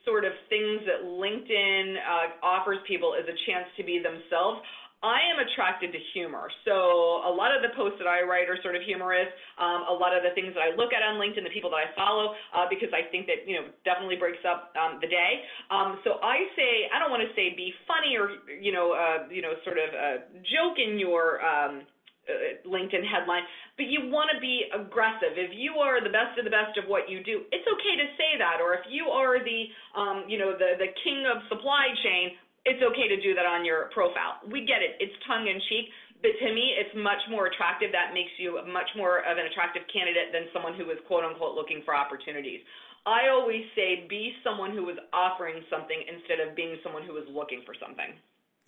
sort 0.03 0.25
of 0.25 0.33
things 0.49 0.81
that 0.85 1.05
LinkedIn 1.05 1.95
uh, 1.97 2.45
offers 2.45 2.77
people 2.87 3.13
is 3.13 3.25
a 3.27 3.37
chance 3.49 3.67
to 3.77 3.83
be 3.83 3.99
themselves. 3.99 4.59
I 5.05 5.21
am 5.29 5.37
attracted 5.37 5.93
to 5.93 6.01
humor. 6.17 6.49
So 6.65 7.21
a 7.21 7.29
lot 7.29 7.53
of 7.53 7.61
the 7.61 7.69
posts 7.77 8.01
that 8.01 8.09
I 8.09 8.25
write 8.25 8.49
are 8.49 8.57
sort 8.65 8.73
of 8.73 8.81
humorous. 8.81 9.29
Um, 9.61 9.85
a 9.85 9.93
lot 9.93 10.17
of 10.17 10.25
the 10.25 10.33
things 10.33 10.57
that 10.57 10.65
I 10.65 10.73
look 10.73 10.97
at 10.97 11.05
on 11.05 11.21
LinkedIn, 11.21 11.45
the 11.45 11.53
people 11.53 11.69
that 11.69 11.85
I 11.85 11.93
follow, 11.93 12.33
uh, 12.57 12.65
because 12.65 12.89
I 12.89 13.05
think 13.13 13.29
that, 13.29 13.45
you 13.45 13.61
know, 13.61 13.69
definitely 13.85 14.17
breaks 14.17 14.41
up 14.41 14.73
um, 14.73 14.97
the 14.97 15.07
day. 15.07 15.45
Um, 15.69 16.01
so 16.01 16.17
I 16.25 16.49
say, 16.57 16.89
I 16.89 16.97
don't 16.97 17.13
want 17.13 17.21
to 17.21 17.29
say 17.37 17.53
be 17.53 17.69
funny 17.85 18.17
or, 18.17 18.41
you 18.49 18.73
know, 18.73 18.97
uh, 18.97 19.29
you 19.29 19.45
know, 19.45 19.53
sort 19.61 19.77
of 19.77 19.89
uh, 19.93 20.17
joke 20.49 20.81
in 20.81 20.97
your, 20.97 21.45
um, 21.45 21.85
uh, 22.25 22.57
LinkedIn 22.65 23.05
headline, 23.05 23.45
but 23.77 23.85
you 23.85 24.09
want 24.09 24.33
to 24.33 24.41
be 24.41 24.65
aggressive. 24.73 25.37
If 25.37 25.53
you 25.53 25.77
are 25.77 26.01
the 26.01 26.09
best 26.09 26.33
of 26.41 26.43
the 26.43 26.49
best 26.49 26.73
of 26.81 26.89
what 26.89 27.05
you 27.05 27.21
do, 27.21 27.45
it's 27.53 27.67
okay 27.69 27.95
to 28.01 28.07
say 28.17 28.41
that. 28.41 28.57
Or 28.57 28.73
if 28.73 28.81
you 28.89 29.13
are 29.13 29.37
the, 29.37 29.69
um, 29.93 30.25
you 30.25 30.41
know, 30.41 30.57
the 30.57 30.73
the 30.81 30.89
king 31.05 31.29
of 31.29 31.45
supply 31.53 31.93
chain, 32.01 32.33
it's 32.65 32.81
okay 32.81 33.07
to 33.07 33.17
do 33.21 33.33
that 33.37 33.45
on 33.45 33.63
your 33.63 33.93
profile. 33.93 34.41
We 34.49 34.65
get 34.65 34.81
it. 34.81 34.97
It's 34.99 35.13
tongue 35.25 35.47
in 35.47 35.61
cheek. 35.69 35.89
But 36.21 36.33
to 36.41 36.47
me, 36.49 36.73
it's 36.73 36.89
much 36.97 37.21
more 37.29 37.45
attractive. 37.47 37.93
That 37.93 38.17
makes 38.17 38.33
you 38.41 38.57
much 38.65 38.89
more 38.97 39.21
of 39.21 39.37
an 39.37 39.45
attractive 39.45 39.85
candidate 39.93 40.33
than 40.33 40.49
someone 40.49 40.73
who 40.73 40.89
is 40.89 40.97
quote 41.05 41.23
unquote 41.23 41.53
looking 41.53 41.85
for 41.85 41.93
opportunities. 41.93 42.65
I 43.05 43.29
always 43.29 43.61
say 43.77 44.09
be 44.09 44.33
someone 44.41 44.73
who 44.73 44.89
is 44.89 44.97
offering 45.13 45.61
something 45.69 46.01
instead 46.09 46.41
of 46.41 46.55
being 46.57 46.81
someone 46.81 47.05
who 47.05 47.15
is 47.21 47.29
looking 47.29 47.61
for 47.61 47.77
something. 47.77 48.17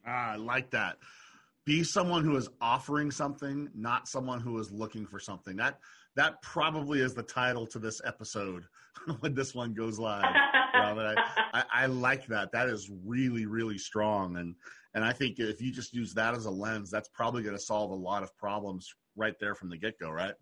Ah, 0.06 0.34
I 0.34 0.36
like 0.36 0.70
that 0.72 1.02
be 1.68 1.84
someone 1.84 2.24
who 2.24 2.38
is 2.38 2.48
offering 2.62 3.12
something, 3.12 3.70
not 3.76 4.08
someone 4.08 4.40
who 4.40 4.58
is 4.58 4.72
looking 4.72 5.06
for 5.06 5.20
something. 5.20 5.58
That 5.58 5.80
that 6.16 6.42
probably 6.42 7.02
is 7.02 7.14
the 7.14 7.24
title 7.24 7.68
to 7.68 7.78
this 7.78 8.02
episode 8.06 8.64
when 9.20 9.36
this 9.36 9.54
one 9.54 9.74
goes 9.74 10.00
live. 10.00 10.24
I, 10.84 11.16
I, 11.54 11.64
I, 11.84 11.86
like 11.86 12.28
that. 12.28 12.52
That 12.52 12.70
is 12.70 12.90
really, 13.06 13.46
really 13.46 13.78
strong. 13.78 14.38
And 14.38 14.56
and 14.94 15.04
I 15.04 15.14
think 15.14 15.40
if 15.40 15.62
you 15.62 15.72
just 15.72 15.94
use 15.94 16.14
that 16.16 16.34
as 16.34 16.46
a 16.46 16.52
lens, 16.52 16.90
that's 16.90 17.10
probably 17.10 17.44
going 17.44 17.56
to 17.56 17.62
solve 17.62 17.92
a 17.92 17.96
lot 17.96 18.24
of 18.24 18.36
problems 18.38 18.94
right 19.16 19.36
there 19.40 19.56
from 19.56 19.70
the 19.70 19.78
get 19.78 20.00
go, 20.00 20.10
right? 20.10 20.34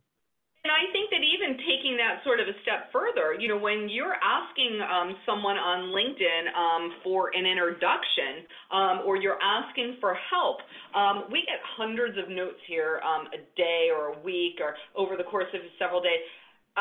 And 0.66 0.74
I 0.74 0.90
think 0.90 1.14
that 1.14 1.22
even 1.22 1.62
taking 1.62 1.94
that 2.02 2.26
sort 2.26 2.42
of 2.42 2.50
a 2.50 2.58
step 2.66 2.90
further, 2.90 3.38
you 3.38 3.46
know, 3.46 3.58
when 3.58 3.86
you're 3.86 4.18
asking 4.18 4.82
um, 4.82 5.14
someone 5.22 5.62
on 5.62 5.94
LinkedIn 5.94 6.50
um, 6.58 6.84
for 7.06 7.30
an 7.38 7.46
introduction 7.46 8.50
um, 8.74 9.06
or 9.06 9.14
you're 9.14 9.38
asking 9.38 10.02
for 10.02 10.18
help, 10.18 10.66
um, 10.98 11.30
we 11.30 11.46
get 11.46 11.62
hundreds 11.78 12.18
of 12.18 12.34
notes 12.34 12.58
here 12.66 12.98
um, 13.06 13.30
a 13.30 13.46
day 13.54 13.94
or 13.94 14.18
a 14.18 14.20
week 14.26 14.58
or 14.58 14.74
over 14.98 15.14
the 15.14 15.24
course 15.30 15.54
of 15.54 15.62
several 15.78 16.02
days. 16.02 16.26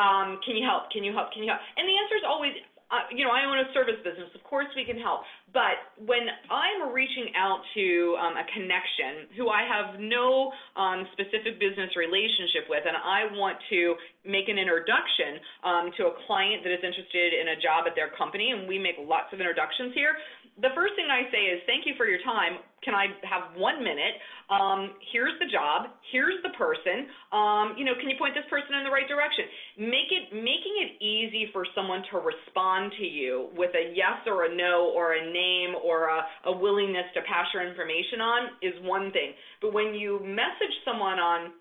Um, 0.01 0.41
can 0.41 0.57
you 0.57 0.65
help? 0.65 0.89
Can 0.89 1.05
you 1.05 1.13
help? 1.13 1.29
Can 1.29 1.45
you 1.45 1.53
help? 1.53 1.61
And 1.77 1.85
the 1.85 1.93
answer 1.93 2.17
is 2.17 2.25
always 2.25 2.57
you 3.11 3.25
know, 3.25 3.31
I 3.31 3.45
own 3.45 3.57
a 3.59 3.67
service 3.73 3.97
business. 4.03 4.29
Of 4.35 4.43
course, 4.43 4.67
we 4.75 4.85
can 4.85 4.97
help. 4.97 5.21
But 5.53 5.81
when 5.97 6.27
I'm 6.51 6.93
reaching 6.93 7.33
out 7.33 7.59
to 7.73 8.17
um, 8.21 8.33
a 8.37 8.45
connection 8.53 9.31
who 9.37 9.49
I 9.49 9.65
have 9.65 9.99
no 9.99 10.51
um, 10.75 11.07
specific 11.13 11.59
business 11.59 11.95
relationship 11.97 12.69
with, 12.69 12.83
and 12.85 12.95
I 12.95 13.31
want 13.33 13.57
to 13.69 13.95
make 14.25 14.49
an 14.49 14.57
introduction 14.57 15.41
um, 15.63 15.91
to 15.97 16.11
a 16.11 16.13
client 16.27 16.61
that 16.63 16.73
is 16.73 16.83
interested 16.83 17.33
in 17.33 17.55
a 17.55 17.57
job 17.57 17.89
at 17.89 17.95
their 17.95 18.11
company, 18.13 18.51
and 18.51 18.67
we 18.67 18.77
make 18.77 18.95
lots 19.01 19.33
of 19.33 19.39
introductions 19.39 19.93
here, 19.93 20.17
the 20.61 20.71
first 20.71 20.95
thing 20.95 21.11
I 21.11 21.27
say 21.35 21.51
is 21.51 21.59
thank 21.67 21.83
you 21.83 21.99
for 21.99 22.07
your 22.07 22.23
time. 22.23 22.63
Can 22.79 22.95
I 22.95 23.11
have 23.27 23.57
one 23.59 23.83
minute? 23.83 24.15
Um, 24.47 24.95
here's 25.11 25.35
the 25.41 25.51
job. 25.51 25.91
Here's 26.13 26.39
the 26.47 26.53
person. 26.55 27.11
Um, 27.35 27.75
you 27.75 27.83
know, 27.83 27.97
can 27.99 28.07
you 28.07 28.15
point 28.15 28.37
this 28.37 28.47
person 28.47 28.77
in 28.77 28.87
the 28.87 28.93
right 28.93 29.09
direction? 29.09 29.51
Make 29.75 30.13
it 30.15 30.31
making 30.31 30.75
it 30.79 31.01
easy 31.03 31.51
for 31.51 31.67
someone 31.75 32.07
to 32.13 32.23
respond 32.23 32.93
to 32.95 33.03
you 33.03 33.51
with 33.57 33.75
a 33.75 33.91
yes 33.91 34.23
or 34.29 34.47
a 34.47 34.51
no 34.51 34.93
or 34.95 35.19
a 35.19 35.23
name 35.27 35.75
or 35.75 36.07
a, 36.07 36.23
a 36.47 36.53
willingness 36.55 37.09
to 37.19 37.21
pass 37.27 37.51
your 37.51 37.67
information 37.67 38.21
on 38.21 38.41
is 38.63 38.75
one 38.85 39.11
thing. 39.11 39.35
But 39.59 39.73
when 39.73 39.91
you 39.91 40.23
message 40.23 40.75
someone 40.85 41.19
on 41.19 41.51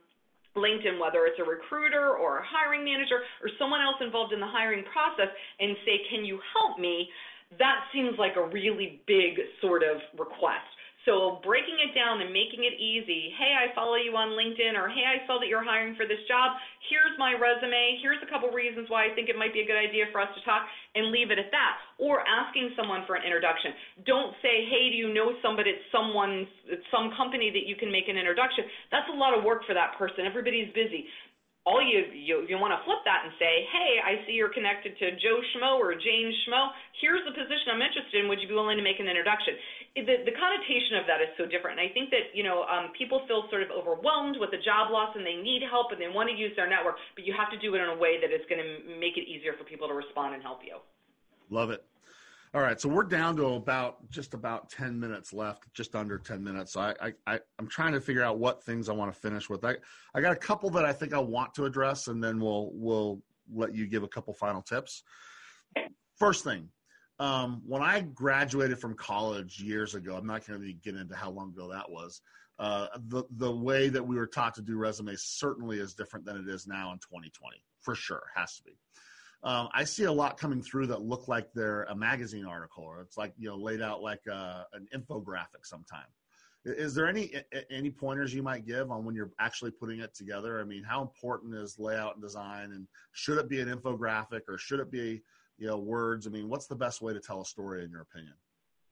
LinkedIn, 0.54 1.02
whether 1.02 1.26
it's 1.26 1.40
a 1.42 1.46
recruiter 1.46 2.14
or 2.14 2.38
a 2.38 2.46
hiring 2.46 2.87
manager 2.87 3.26
or 3.42 3.50
someone 3.59 3.83
else 3.83 3.98
involved 3.98 4.30
in 4.30 4.38
the 4.38 4.46
hiring 4.46 4.87
process, 4.87 5.33
and 5.59 5.74
say, 5.83 5.98
Can 6.14 6.22
you 6.22 6.38
help 6.54 6.78
me? 6.78 7.11
That 7.59 7.87
seems 7.92 8.18
like 8.18 8.37
a 8.37 8.46
really 8.48 9.00
big 9.07 9.38
sort 9.61 9.83
of 9.83 10.00
request. 10.18 10.66
So 11.04 11.44
breaking 11.44 11.76
it 11.85 11.92
down 11.92 12.24
and 12.24 12.33
making 12.33 12.64
it 12.64 12.80
easy. 12.80 13.28
Hey, 13.37 13.52
I 13.52 13.68
follow 13.76 14.00
you 14.00 14.16
on 14.16 14.33
LinkedIn, 14.33 14.72
or 14.72 14.88
hey, 14.88 15.04
I 15.04 15.20
saw 15.28 15.37
that 15.37 15.52
you're 15.52 15.64
hiring 15.64 15.92
for 16.00 16.09
this 16.09 16.24
job. 16.24 16.57
Here's 16.88 17.12
my 17.21 17.37
resume. 17.37 18.00
Here's 18.00 18.25
a 18.25 18.29
couple 18.33 18.48
reasons 18.48 18.88
why 18.88 19.04
I 19.04 19.12
think 19.12 19.29
it 19.29 19.37
might 19.37 19.52
be 19.52 19.60
a 19.60 19.69
good 19.69 19.77
idea 19.77 20.08
for 20.16 20.25
us 20.25 20.33
to 20.33 20.40
talk, 20.48 20.64
and 20.96 21.12
leave 21.12 21.29
it 21.29 21.37
at 21.37 21.52
that. 21.52 21.77
Or 22.00 22.25
asking 22.25 22.73
someone 22.73 23.04
for 23.04 23.21
an 23.21 23.25
introduction. 23.29 23.77
Don't 24.08 24.33
say, 24.40 24.64
hey, 24.64 24.88
do 24.88 24.96
you 24.96 25.12
know 25.12 25.37
somebody 25.44 25.77
at 25.77 25.81
someone's, 25.92 26.48
at 26.73 26.81
some 26.88 27.12
company 27.12 27.52
that 27.52 27.69
you 27.69 27.77
can 27.77 27.92
make 27.92 28.08
an 28.08 28.16
introduction? 28.16 28.64
That's 28.88 29.08
a 29.12 29.16
lot 29.16 29.37
of 29.37 29.44
work 29.44 29.69
for 29.69 29.77
that 29.77 30.00
person. 30.00 30.25
Everybody's 30.25 30.73
busy 30.73 31.04
all 31.65 31.81
you 31.81 32.04
you, 32.12 32.44
you 32.44 32.60
want 32.60 32.77
to 32.77 32.81
flip 32.85 33.00
that 33.08 33.25
and 33.25 33.33
say, 33.40 33.65
hey, 33.73 33.96
I 34.04 34.21
see 34.29 34.37
you're 34.37 34.52
connected 34.52 35.00
to 35.00 35.17
Joe 35.17 35.40
Schmo 35.52 35.81
or 35.81 35.96
Jane 35.96 36.29
Schmo. 36.44 36.77
Here's 37.00 37.25
the 37.25 37.33
position 37.33 37.73
I'm 37.73 37.81
interested 37.81 38.21
in. 38.21 38.29
Would 38.29 38.44
you 38.44 38.48
be 38.48 38.56
willing 38.56 38.77
to 38.77 38.85
make 38.85 39.00
an 39.00 39.08
introduction? 39.08 39.56
The, 39.96 40.29
the 40.29 40.37
connotation 40.37 41.00
of 41.00 41.08
that 41.08 41.25
is 41.25 41.33
so 41.40 41.48
different. 41.48 41.81
And 41.81 41.88
I 41.88 41.90
think 41.96 42.12
that 42.12 42.37
you 42.37 42.44
know 42.44 42.69
um, 42.69 42.92
people 42.92 43.25
feel 43.25 43.48
sort 43.48 43.65
of 43.65 43.73
overwhelmed 43.73 44.37
with 44.37 44.52
the 44.52 44.60
job 44.60 44.92
loss 44.92 45.17
and 45.17 45.25
they 45.25 45.40
need 45.40 45.65
help 45.65 45.88
and 45.88 45.96
they 45.96 46.12
want 46.12 46.29
to 46.29 46.37
use 46.37 46.52
their 46.52 46.69
network, 46.69 47.00
but 47.17 47.25
you 47.25 47.33
have 47.33 47.48
to 47.48 47.58
do 47.65 47.73
it 47.73 47.81
in 47.81 47.88
a 47.88 47.96
way 47.96 48.21
that 48.21 48.29
is 48.29 48.44
going 48.52 48.60
to 48.60 48.69
make 49.00 49.17
it 49.17 49.25
easier 49.25 49.56
for 49.56 49.65
people 49.65 49.88
to 49.88 49.96
respond 49.96 50.37
and 50.37 50.44
help 50.44 50.60
you. 50.60 50.77
Love 51.48 51.73
it. 51.73 51.81
All 52.55 52.61
right, 52.61 52.81
so 52.81 52.88
we're 52.88 53.02
down 53.02 53.35
to 53.38 53.46
about 53.46 54.09
just 54.11 54.33
about 54.33 54.71
ten 54.71 55.00
minutes 55.00 55.33
left, 55.33 55.65
just 55.75 55.96
under 55.96 56.19
ten 56.19 56.42
minutes. 56.42 56.75
So 56.75 56.83
I, 56.83 57.13
I, 57.27 57.40
I'm 57.59 57.67
trying 57.67 57.94
to 57.94 58.00
figure 58.00 58.23
out 58.23 58.38
what 58.38 58.63
things 58.63 58.88
I 58.88 58.92
want 58.92 59.13
to 59.13 59.21
finish 59.21 59.50
with. 59.50 59.65
I, 59.65 59.75
I 60.15 60.21
got 60.21 60.31
a 60.31 60.37
couple 60.37 60.71
that 60.71 60.85
I 60.85 60.92
think 60.92 61.13
I 61.13 61.19
want 61.19 61.52
to 61.55 61.65
address, 61.65 62.07
and 62.07 62.23
then 62.23 62.38
we'll 62.38 62.71
we'll 62.73 63.21
let 63.52 63.75
you 63.75 63.88
give 63.88 64.05
a 64.05 64.09
couple 64.09 64.33
final 64.35 64.63
tips. 64.63 65.02
First 66.17 66.44
thing, 66.44 66.69
um, 67.19 67.61
when 67.67 67.83
I 67.83 68.02
graduated 68.02 68.79
from 68.79 68.94
college 68.94 69.59
years 69.59 69.96
ago, 69.96 70.15
I'm 70.17 70.27
not 70.27 70.46
going 70.46 70.63
to 70.63 70.73
get 70.75 70.94
into 70.94 71.17
how 71.17 71.31
long 71.31 71.48
ago 71.48 71.69
that 71.73 71.90
was. 71.90 72.21
Uh, 72.61 72.87
the 73.09 73.25
the 73.33 73.50
way 73.50 73.88
that 73.88 74.07
we 74.07 74.15
were 74.15 74.29
taught 74.29 74.55
to 74.55 74.63
do 74.63 74.77
resumes 74.77 75.23
certainly 75.23 75.81
is 75.81 75.92
different 75.92 76.25
than 76.25 76.37
it 76.37 76.48
is 76.48 76.69
now 76.69 76.92
in 76.92 76.98
2020, 76.98 77.57
for 77.81 77.96
sure, 77.96 78.23
has 78.37 78.59
to 78.59 78.63
be 78.63 78.79
um, 79.45 79.69
I 79.75 79.85
see 79.85 80.05
a 80.05 80.13
lot 80.13 80.38
coming 80.38 80.63
through 80.63 80.87
that 80.87 81.03
look 81.03 81.29
like 81.29 81.53
they're 81.55 81.83
a 81.85 81.95
magazine 81.95 82.47
article 82.47 82.83
or 82.83 83.01
it's 83.03 83.19
like 83.19 83.35
you 83.37 83.49
know 83.49 83.57
laid 83.57 83.83
out 83.83 84.03
like 84.03 84.23
a, 84.27 84.35
uh, 84.35 84.65
an 84.73 84.88
infographic 84.95 85.65
sometime. 85.65 86.07
Is 86.65 86.95
there 86.95 87.07
any 87.07 87.31
any 87.71 87.90
pointers 87.90 88.33
you 88.33 88.42
might 88.42 88.65
give 88.65 88.90
on 88.90 89.05
when 89.05 89.15
you're 89.15 89.33
actually 89.38 89.71
putting 89.71 90.01
it 90.01 90.15
together? 90.15 90.61
I 90.61 90.65
mean, 90.65 90.83
how 90.83 91.03
important 91.03 91.55
is 91.55 91.79
layout 91.79 92.15
and 92.15 92.23
design, 92.23 92.73
and 92.73 92.88
should 93.13 93.37
it 93.37 93.51
be 93.51 93.61
an 93.61 93.69
infographic 93.69 94.42
or 94.49 94.57
should 94.57 94.81
it 94.81 94.90
be 94.90 95.23
you 95.59 95.67
know 95.67 95.77
words? 95.77 96.27
I 96.27 96.31
mean, 96.31 96.49
what's 96.49 96.67
the 96.67 96.75
best 96.75 97.03
way 97.03 97.13
to 97.13 97.21
tell 97.21 97.42
a 97.42 97.45
story 97.45 97.85
in 97.85 97.90
your 97.90 98.01
opinion? 98.01 98.33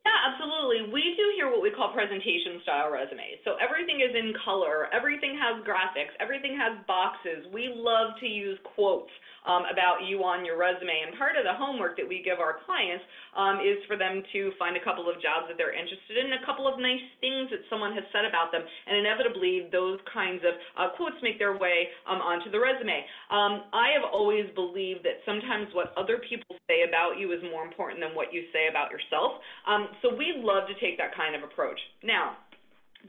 Yeah, 0.04 0.12
absolutely. 0.34 0.92
We 0.92 1.14
do 1.16 1.21
here 1.42 1.50
what 1.50 1.58
we 1.58 1.74
call 1.74 1.90
presentation 1.90 2.62
style 2.62 2.94
resumes. 2.94 3.42
So 3.42 3.58
everything 3.58 3.98
is 3.98 4.14
in 4.14 4.30
color, 4.46 4.86
everything 4.94 5.34
has 5.34 5.58
graphics, 5.66 6.14
everything 6.22 6.54
has 6.54 6.78
boxes. 6.86 7.50
We 7.50 7.74
love 7.74 8.14
to 8.22 8.26
use 8.30 8.58
quotes 8.78 9.10
um, 9.46 9.66
about 9.66 10.06
you 10.06 10.22
on 10.22 10.46
your 10.46 10.54
resume. 10.54 10.94
And 10.94 11.18
part 11.18 11.34
of 11.34 11.42
the 11.42 11.54
homework 11.54 11.98
that 11.98 12.06
we 12.06 12.22
give 12.22 12.38
our 12.38 12.62
clients 12.62 13.02
um, 13.34 13.58
is 13.58 13.82
for 13.90 13.98
them 13.98 14.22
to 14.32 14.54
find 14.58 14.78
a 14.78 14.82
couple 14.84 15.10
of 15.10 15.18
jobs 15.18 15.50
that 15.50 15.58
they're 15.58 15.74
interested 15.74 16.14
in, 16.14 16.30
a 16.38 16.42
couple 16.46 16.70
of 16.70 16.78
nice 16.78 17.02
things 17.18 17.50
that 17.50 17.66
someone 17.66 17.90
has 17.96 18.06
said 18.14 18.22
about 18.22 18.54
them, 18.54 18.62
and 18.62 18.94
inevitably 18.94 19.66
those 19.74 19.98
kinds 20.06 20.46
of 20.46 20.54
uh, 20.78 20.94
quotes 20.94 21.18
make 21.22 21.42
their 21.42 21.58
way 21.58 21.90
um, 22.06 22.22
onto 22.22 22.54
the 22.54 22.60
resume. 22.60 23.02
Um, 23.34 23.66
I 23.74 23.90
have 23.98 24.06
always 24.06 24.46
believed 24.54 25.02
that 25.02 25.18
sometimes 25.26 25.74
what 25.74 25.90
other 25.98 26.22
people 26.22 26.54
say 26.70 26.86
about 26.86 27.18
you 27.18 27.34
is 27.34 27.42
more 27.42 27.66
important 27.66 27.98
than 27.98 28.14
what 28.14 28.30
you 28.30 28.46
say 28.54 28.70
about 28.70 28.94
yourself. 28.94 29.42
Um, 29.66 29.90
so 30.04 30.14
we 30.14 30.38
love 30.38 30.70
to 30.70 30.76
take 30.78 30.98
that 31.02 31.16
kind 31.18 31.31
of 31.34 31.42
approach. 31.42 31.78
Now, 32.02 32.36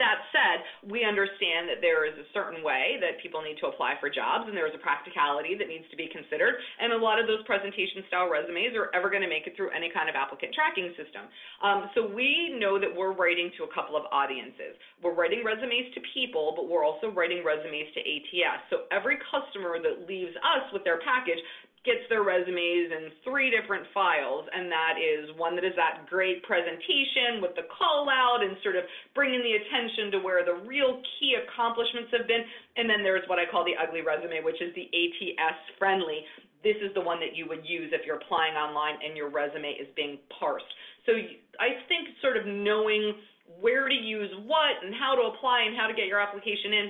that 0.01 0.26
said, 0.34 0.65
we 0.89 1.05
understand 1.05 1.69
that 1.69 1.78
there 1.78 2.05
is 2.09 2.17
a 2.17 2.26
certain 2.34 2.65
way 2.65 2.97
that 2.97 3.21
people 3.21 3.45
need 3.45 3.61
to 3.61 3.69
apply 3.69 4.01
for 4.01 4.09
jobs, 4.09 4.49
and 4.49 4.57
there 4.57 4.65
is 4.65 4.74
a 4.74 4.82
practicality 4.82 5.53
that 5.53 5.69
needs 5.69 5.86
to 5.93 5.97
be 5.97 6.09
considered. 6.09 6.57
And 6.82 6.93
a 6.93 6.97
lot 6.97 7.21
of 7.21 7.30
those 7.30 7.45
presentation 7.45 8.01
style 8.09 8.26
resumes 8.26 8.74
are 8.74 8.89
ever 8.97 9.13
going 9.13 9.21
to 9.21 9.30
make 9.30 9.45
it 9.45 9.53
through 9.53 9.69
any 9.69 9.93
kind 9.93 10.09
of 10.09 10.17
applicant 10.17 10.53
tracking 10.57 10.89
system. 10.97 11.30
Um, 11.61 11.93
so 11.93 12.09
we 12.09 12.57
know 12.57 12.82
that 12.82 12.89
we're 12.89 13.13
writing 13.13 13.53
to 13.61 13.69
a 13.69 13.71
couple 13.71 13.93
of 13.93 14.09
audiences. 14.09 14.74
We're 14.97 15.13
writing 15.13 15.45
resumes 15.45 15.93
to 15.93 16.01
people, 16.17 16.57
but 16.57 16.65
we're 16.65 16.86
also 16.86 17.13
writing 17.13 17.45
resumes 17.45 17.93
to 17.93 18.01
ATS. 18.01 18.65
So 18.74 18.89
every 18.89 19.21
customer 19.30 19.78
that 19.78 20.09
leaves 20.09 20.34
us 20.41 20.65
with 20.74 20.82
their 20.82 21.05
package 21.05 21.41
gets 21.84 22.07
their 22.07 22.23
resumes 22.23 22.95
in 22.95 23.11
three 23.27 23.51
different 23.51 23.84
files, 23.93 24.47
and 24.55 24.71
that 24.71 24.95
is 24.95 25.36
one 25.36 25.55
that 25.59 25.67
is 25.67 25.75
that 25.75 26.07
great 26.07 26.39
presentation 26.47 27.43
with 27.43 27.51
the 27.59 27.67
call 27.67 28.07
out 28.07 28.39
and 28.39 28.55
sort 28.63 28.79
of 28.79 28.88
bringing 29.11 29.43
the 29.43 29.59
attention 29.59 30.11
to 30.15 30.19
where 30.23 30.47
the 30.47 30.63
real 30.63 31.03
key 31.19 31.36
accomplishments 31.36 32.07
have 32.15 32.23
been. 32.27 32.43
And 32.79 32.88
then 32.88 33.03
there's 33.03 33.27
what 33.27 33.38
I 33.38 33.43
call 33.43 33.67
the 33.67 33.75
ugly 33.75 33.99
resume, 33.99 34.39
which 34.43 34.63
is 34.63 34.71
the 34.75 34.88
ATS 34.88 35.59
friendly. 35.75 36.23
This 36.63 36.79
is 36.79 36.95
the 36.95 37.03
one 37.03 37.19
that 37.19 37.36
you 37.36 37.43
would 37.51 37.67
use 37.67 37.91
if 37.91 38.07
you're 38.07 38.23
applying 38.23 38.55
online 38.55 39.03
and 39.03 39.19
your 39.19 39.27
resume 39.27 39.75
is 39.75 39.91
being 39.99 40.23
parsed. 40.39 40.71
So 41.05 41.11
I 41.59 41.84
think 41.91 42.15
sort 42.23 42.39
of 42.39 42.47
knowing 42.47 43.19
where 43.59 43.91
to 43.91 43.93
use 43.93 44.31
what 44.47 44.79
and 44.79 44.95
how 44.95 45.19
to 45.19 45.36
apply 45.36 45.67
and 45.67 45.75
how 45.75 45.88
to 45.88 45.93
get 45.93 46.07
your 46.07 46.23
application 46.23 46.71
in 46.71 46.88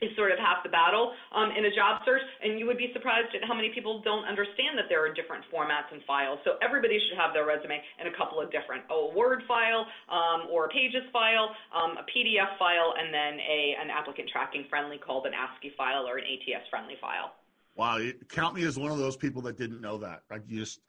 is 0.00 0.10
sort 0.16 0.32
of 0.32 0.38
half 0.40 0.64
the 0.64 0.72
battle 0.72 1.12
um, 1.32 1.52
in 1.52 1.68
a 1.68 1.72
job 1.72 2.00
search, 2.08 2.24
and 2.42 2.58
you 2.58 2.64
would 2.64 2.80
be 2.80 2.88
surprised 2.92 3.28
at 3.36 3.44
how 3.44 3.52
many 3.52 3.68
people 3.68 4.00
don't 4.00 4.24
understand 4.24 4.80
that 4.80 4.88
there 4.88 5.04
are 5.04 5.12
different 5.12 5.44
formats 5.52 5.92
and 5.92 6.00
files. 6.08 6.40
So 6.44 6.56
everybody 6.64 6.96
should 6.96 7.20
have 7.20 7.36
their 7.36 7.44
resume 7.44 7.76
in 8.00 8.08
a 8.08 8.14
couple 8.16 8.40
of 8.40 8.48
different, 8.48 8.88
a 8.88 9.12
Word 9.12 9.44
file 9.46 9.84
um, 10.08 10.48
or 10.48 10.66
a 10.66 10.70
Pages 10.72 11.04
file, 11.12 11.52
um, 11.76 12.00
a 12.00 12.04
PDF 12.08 12.56
file, 12.56 12.96
and 12.96 13.12
then 13.12 13.36
a 13.44 13.76
an 13.80 13.90
applicant 13.90 14.28
tracking 14.32 14.64
friendly 14.70 14.96
called 14.96 15.26
an 15.26 15.32
ASCII 15.36 15.72
file 15.76 16.08
or 16.08 16.16
an 16.16 16.24
ATS 16.24 16.64
friendly 16.70 16.96
file. 17.00 17.36
Wow, 17.76 18.00
count 18.28 18.54
me 18.54 18.64
as 18.64 18.78
one 18.78 18.90
of 18.90 18.98
those 18.98 19.16
people 19.16 19.42
that 19.42 19.56
didn't 19.56 19.80
know 19.80 19.98
that. 19.98 20.22
I 20.30 20.38
just, 20.38 20.80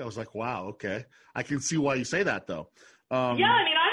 I 0.00 0.04
was 0.04 0.16
like, 0.16 0.34
wow, 0.34 0.66
okay, 0.74 1.04
I 1.34 1.42
can 1.42 1.60
see 1.60 1.76
why 1.78 1.94
you 1.94 2.04
say 2.04 2.22
that 2.22 2.46
though. 2.46 2.68
Um, 3.10 3.38
yeah, 3.38 3.46
I 3.46 3.62
mean, 3.62 3.78
I 3.78 3.85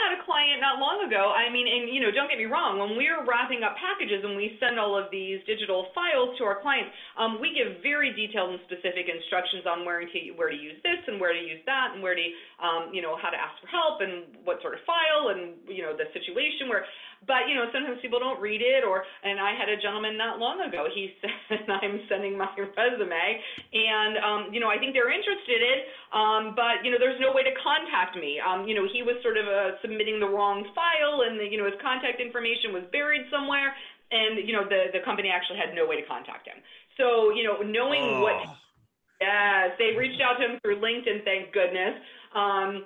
not 0.73 0.81
long 0.81 1.05
ago. 1.05 1.29
I 1.29 1.53
mean, 1.53 1.69
and 1.69 1.93
you 1.93 2.01
know, 2.01 2.09
don't 2.09 2.29
get 2.29 2.41
me 2.41 2.49
wrong. 2.49 2.81
When 2.81 2.97
we're 2.97 3.21
wrapping 3.25 3.61
up 3.61 3.77
packages 3.77 4.25
and 4.25 4.33
we 4.33 4.57
send 4.57 4.81
all 4.81 4.97
of 4.97 5.13
these 5.13 5.37
digital 5.45 5.93
files 5.93 6.33
to 6.37 6.43
our 6.49 6.61
clients, 6.61 6.89
um, 7.17 7.37
we 7.37 7.53
give 7.53 7.81
very 7.85 8.09
detailed 8.13 8.57
and 8.57 8.61
specific 8.65 9.05
instructions 9.05 9.69
on 9.69 9.85
where 9.85 10.01
to 10.01 10.19
where 10.33 10.49
to 10.49 10.57
use 10.57 10.81
this 10.81 11.01
and 11.05 11.21
where 11.21 11.33
to 11.33 11.39
use 11.39 11.61
that 11.69 11.93
and 11.93 12.01
where 12.01 12.17
to, 12.17 12.25
um, 12.57 12.89
you 12.89 13.01
know, 13.05 13.13
how 13.21 13.29
to 13.29 13.37
ask 13.37 13.53
for 13.61 13.69
help 13.69 14.01
and 14.01 14.33
what 14.41 14.57
sort 14.65 14.73
of 14.73 14.81
file 14.89 15.29
and 15.29 15.53
you 15.69 15.85
know 15.85 15.93
the 15.93 16.09
situation 16.09 16.65
where 16.65 16.85
but 17.27 17.47
you 17.47 17.55
know 17.55 17.67
sometimes 17.71 17.99
people 18.01 18.19
don't 18.19 18.39
read 18.39 18.61
it 18.61 18.83
or 18.83 19.03
and 19.23 19.39
i 19.39 19.55
had 19.55 19.69
a 19.69 19.77
gentleman 19.79 20.17
not 20.17 20.39
long 20.39 20.59
ago 20.61 20.87
he 20.93 21.13
said 21.21 21.63
i'm 21.69 21.99
sending 22.09 22.37
my 22.37 22.49
resume. 22.57 23.41
And 23.73 24.15
um 24.19 24.41
you 24.53 24.59
know 24.59 24.69
i 24.69 24.77
think 24.77 24.93
they're 24.93 25.11
interested 25.11 25.61
in 25.61 25.77
um 26.11 26.53
but 26.55 26.83
you 26.83 26.91
know 26.91 26.99
there's 26.99 27.19
no 27.19 27.31
way 27.31 27.43
to 27.43 27.53
contact 27.61 28.15
me. 28.15 28.39
Um 28.39 28.67
you 28.67 28.75
know 28.75 28.85
he 28.87 29.03
was 29.03 29.15
sort 29.23 29.37
of 29.37 29.45
uh, 29.47 29.79
submitting 29.81 30.19
the 30.19 30.29
wrong 30.29 30.65
file 30.75 31.25
and 31.27 31.39
the, 31.39 31.47
you 31.47 31.57
know 31.57 31.65
his 31.65 31.79
contact 31.81 32.19
information 32.19 32.73
was 32.73 32.83
buried 32.91 33.25
somewhere 33.31 33.73
and 34.11 34.45
you 34.47 34.53
know 34.53 34.67
the 34.67 34.93
the 34.93 35.01
company 35.05 35.29
actually 35.29 35.57
had 35.57 35.73
no 35.75 35.87
way 35.87 35.99
to 35.99 36.05
contact 36.07 36.47
him. 36.47 36.59
So 36.97 37.31
you 37.33 37.43
know 37.43 37.61
knowing 37.63 38.03
oh. 38.03 38.21
what 38.21 38.37
yes 39.21 39.73
they 39.79 39.95
reached 39.97 40.21
out 40.21 40.37
to 40.37 40.43
him 40.45 40.59
through 40.61 40.81
linkedin 40.81 41.23
thank 41.23 41.53
goodness. 41.53 41.97
Um 42.35 42.85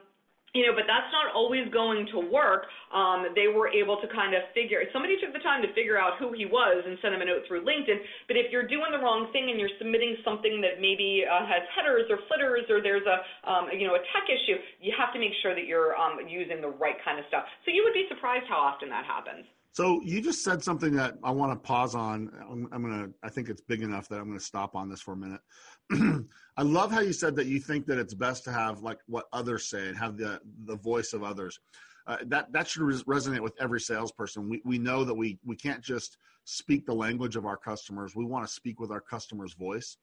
you 0.57 0.65
know, 0.65 0.73
but 0.73 0.89
that's 0.89 1.13
not 1.13 1.29
always 1.37 1.69
going 1.69 2.09
to 2.09 2.17
work. 2.17 2.65
Um, 2.89 3.29
they 3.37 3.45
were 3.45 3.69
able 3.69 4.01
to 4.01 4.09
kind 4.09 4.33
of 4.33 4.41
figure, 4.57 4.81
somebody 4.89 5.21
took 5.21 5.37
the 5.37 5.43
time 5.45 5.61
to 5.61 5.69
figure 5.77 6.01
out 6.01 6.17
who 6.17 6.33
he 6.33 6.49
was 6.49 6.81
and 6.81 6.97
sent 6.97 7.13
him 7.13 7.21
a 7.21 7.29
note 7.29 7.45
through 7.45 7.61
LinkedIn. 7.61 8.01
But 8.25 8.41
if 8.41 8.49
you're 8.49 8.65
doing 8.65 8.89
the 8.89 8.97
wrong 8.97 9.29
thing 9.29 9.53
and 9.53 9.61
you're 9.61 9.77
submitting 9.77 10.17
something 10.25 10.57
that 10.65 10.81
maybe 10.81 11.21
uh, 11.29 11.45
has 11.45 11.61
headers 11.77 12.09
or 12.09 12.25
footers 12.25 12.65
or 12.73 12.81
there's 12.81 13.05
a, 13.05 13.21
um, 13.45 13.69
you 13.69 13.85
know, 13.85 13.93
a 13.93 14.01
tech 14.17 14.25
issue, 14.25 14.57
you 14.81 14.89
have 14.97 15.13
to 15.13 15.21
make 15.21 15.37
sure 15.45 15.53
that 15.53 15.69
you're 15.69 15.93
um, 15.93 16.17
using 16.25 16.57
the 16.57 16.73
right 16.73 16.97
kind 17.05 17.21
of 17.21 17.29
stuff. 17.29 17.45
So 17.61 17.69
you 17.69 17.85
would 17.85 17.93
be 17.93 18.09
surprised 18.09 18.49
how 18.49 18.57
often 18.57 18.89
that 18.89 19.05
happens. 19.05 19.45
So 19.77 20.01
you 20.03 20.21
just 20.21 20.43
said 20.43 20.63
something 20.63 20.95
that 20.95 21.19
I 21.23 21.29
want 21.29 21.53
to 21.53 21.59
pause 21.59 21.93
on. 21.93 22.31
I'm, 22.49 22.67
I'm 22.71 22.81
gonna. 22.81 23.09
I 23.21 23.29
think 23.29 23.47
it's 23.47 23.61
big 23.61 23.83
enough 23.83 24.09
that 24.09 24.15
I'm 24.15 24.25
gonna 24.25 24.39
stop 24.39 24.75
on 24.75 24.89
this 24.89 25.01
for 25.01 25.13
a 25.13 25.15
minute. 25.15 25.41
I 26.57 26.63
love 26.63 26.91
how 26.91 27.01
you 27.01 27.13
said 27.13 27.35
that 27.35 27.47
you 27.47 27.59
think 27.59 27.85
that 27.85 27.97
it's 27.97 28.13
best 28.13 28.43
to 28.45 28.51
have 28.51 28.81
like 28.81 28.99
what 29.07 29.25
others 29.31 29.67
say 29.67 29.87
and 29.87 29.97
have 29.97 30.17
the 30.17 30.41
the 30.65 30.75
voice 30.75 31.13
of 31.13 31.23
others. 31.23 31.59
Uh, 32.07 32.17
that 32.25 32.51
that 32.53 32.67
should 32.67 32.81
res- 32.81 33.03
resonate 33.03 33.41
with 33.41 33.53
every 33.59 33.79
salesperson. 33.79 34.49
We 34.49 34.61
we 34.65 34.77
know 34.77 35.03
that 35.03 35.13
we 35.13 35.39
we 35.45 35.55
can't 35.55 35.83
just 35.83 36.17
speak 36.45 36.85
the 36.85 36.93
language 36.93 37.35
of 37.35 37.45
our 37.45 37.57
customers. 37.57 38.15
We 38.15 38.25
want 38.25 38.47
to 38.47 38.51
speak 38.51 38.79
with 38.79 38.91
our 38.91 39.01
customers' 39.01 39.53
voice. 39.53 39.97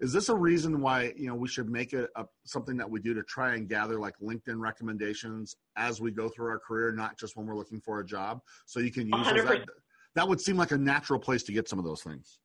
Is 0.00 0.12
this 0.12 0.28
a 0.28 0.34
reason 0.34 0.80
why 0.80 1.12
you 1.16 1.26
know 1.26 1.34
we 1.34 1.48
should 1.48 1.68
make 1.68 1.92
it 1.92 2.08
a, 2.16 2.24
something 2.44 2.76
that 2.76 2.88
we 2.88 3.00
do 3.00 3.12
to 3.14 3.22
try 3.24 3.54
and 3.54 3.68
gather 3.68 3.98
like 3.98 4.14
LinkedIn 4.22 4.60
recommendations 4.60 5.56
as 5.76 6.00
we 6.00 6.10
go 6.10 6.28
through 6.28 6.48
our 6.48 6.60
career, 6.60 6.92
not 6.92 7.18
just 7.18 7.36
when 7.36 7.46
we're 7.46 7.56
looking 7.56 7.80
for 7.80 8.00
a 8.00 8.06
job? 8.06 8.40
So 8.64 8.80
you 8.80 8.92
can 8.92 9.08
use 9.08 9.26
100%. 9.26 9.48
that 9.48 9.64
that 10.14 10.28
would 10.28 10.40
seem 10.40 10.56
like 10.56 10.70
a 10.70 10.78
natural 10.78 11.18
place 11.18 11.42
to 11.44 11.52
get 11.52 11.68
some 11.68 11.78
of 11.78 11.84
those 11.84 12.02
things. 12.02 12.38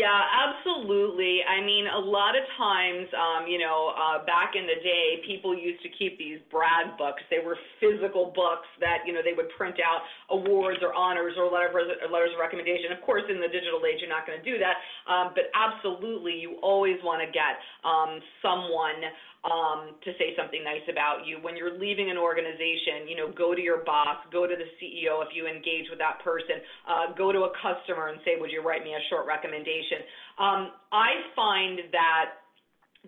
Yeah, 0.00 0.08
absolutely. 0.08 1.44
I 1.44 1.60
mean, 1.60 1.84
a 1.84 2.00
lot 2.00 2.32
of 2.32 2.48
times, 2.56 3.12
um, 3.12 3.44
you 3.44 3.60
know, 3.60 3.92
uh, 3.92 4.24
back 4.24 4.56
in 4.56 4.64
the 4.64 4.80
day, 4.80 5.20
people 5.28 5.52
used 5.52 5.84
to 5.84 5.92
keep 5.92 6.16
these 6.16 6.40
brag 6.48 6.96
books. 6.96 7.20
They 7.28 7.44
were 7.44 7.60
physical 7.76 8.32
books 8.32 8.64
that, 8.80 9.04
you 9.04 9.12
know, 9.12 9.20
they 9.20 9.36
would 9.36 9.52
print 9.52 9.76
out 9.84 10.00
awards 10.32 10.80
or 10.80 10.96
honors 10.96 11.36
or 11.36 11.44
letters, 11.52 11.76
letters 12.08 12.32
of 12.32 12.40
recommendation. 12.40 12.88
Of 12.88 13.04
course, 13.04 13.28
in 13.28 13.36
the 13.36 13.52
digital 13.52 13.84
age, 13.84 14.00
you're 14.00 14.08
not 14.08 14.24
going 14.24 14.40
to 14.40 14.46
do 14.48 14.56
that. 14.64 14.80
Um, 15.04 15.36
but 15.36 15.52
absolutely, 15.52 16.40
you 16.40 16.56
always 16.64 16.96
want 17.04 17.20
to 17.20 17.28
get 17.28 17.60
um, 17.84 18.16
someone 18.40 18.96
um, 19.42 19.98
to 20.06 20.14
say 20.18 20.38
something 20.38 20.62
nice 20.62 20.86
about 20.86 21.26
you. 21.26 21.38
When 21.42 21.56
you're 21.56 21.74
leaving 21.74 22.10
an 22.10 22.16
organization, 22.16 23.10
you 23.10 23.16
know, 23.16 23.26
go 23.30 23.54
to 23.54 23.60
your 23.60 23.82
boss, 23.82 24.22
go 24.30 24.46
to 24.46 24.54
the 24.54 24.68
CEO 24.78 25.18
if 25.26 25.34
you 25.34 25.50
engage 25.50 25.90
with 25.90 25.98
that 25.98 26.22
person, 26.22 26.62
uh, 26.86 27.14
go 27.18 27.32
to 27.32 27.50
a 27.50 27.52
customer 27.58 28.08
and 28.08 28.20
say, 28.24 28.38
would 28.38 28.50
you 28.50 28.62
write 28.62 28.84
me 28.84 28.94
a 28.94 29.02
short 29.10 29.26
recommendation? 29.26 30.06
Um, 30.38 30.60
I 30.94 31.10
find 31.34 31.90
that 31.90 32.42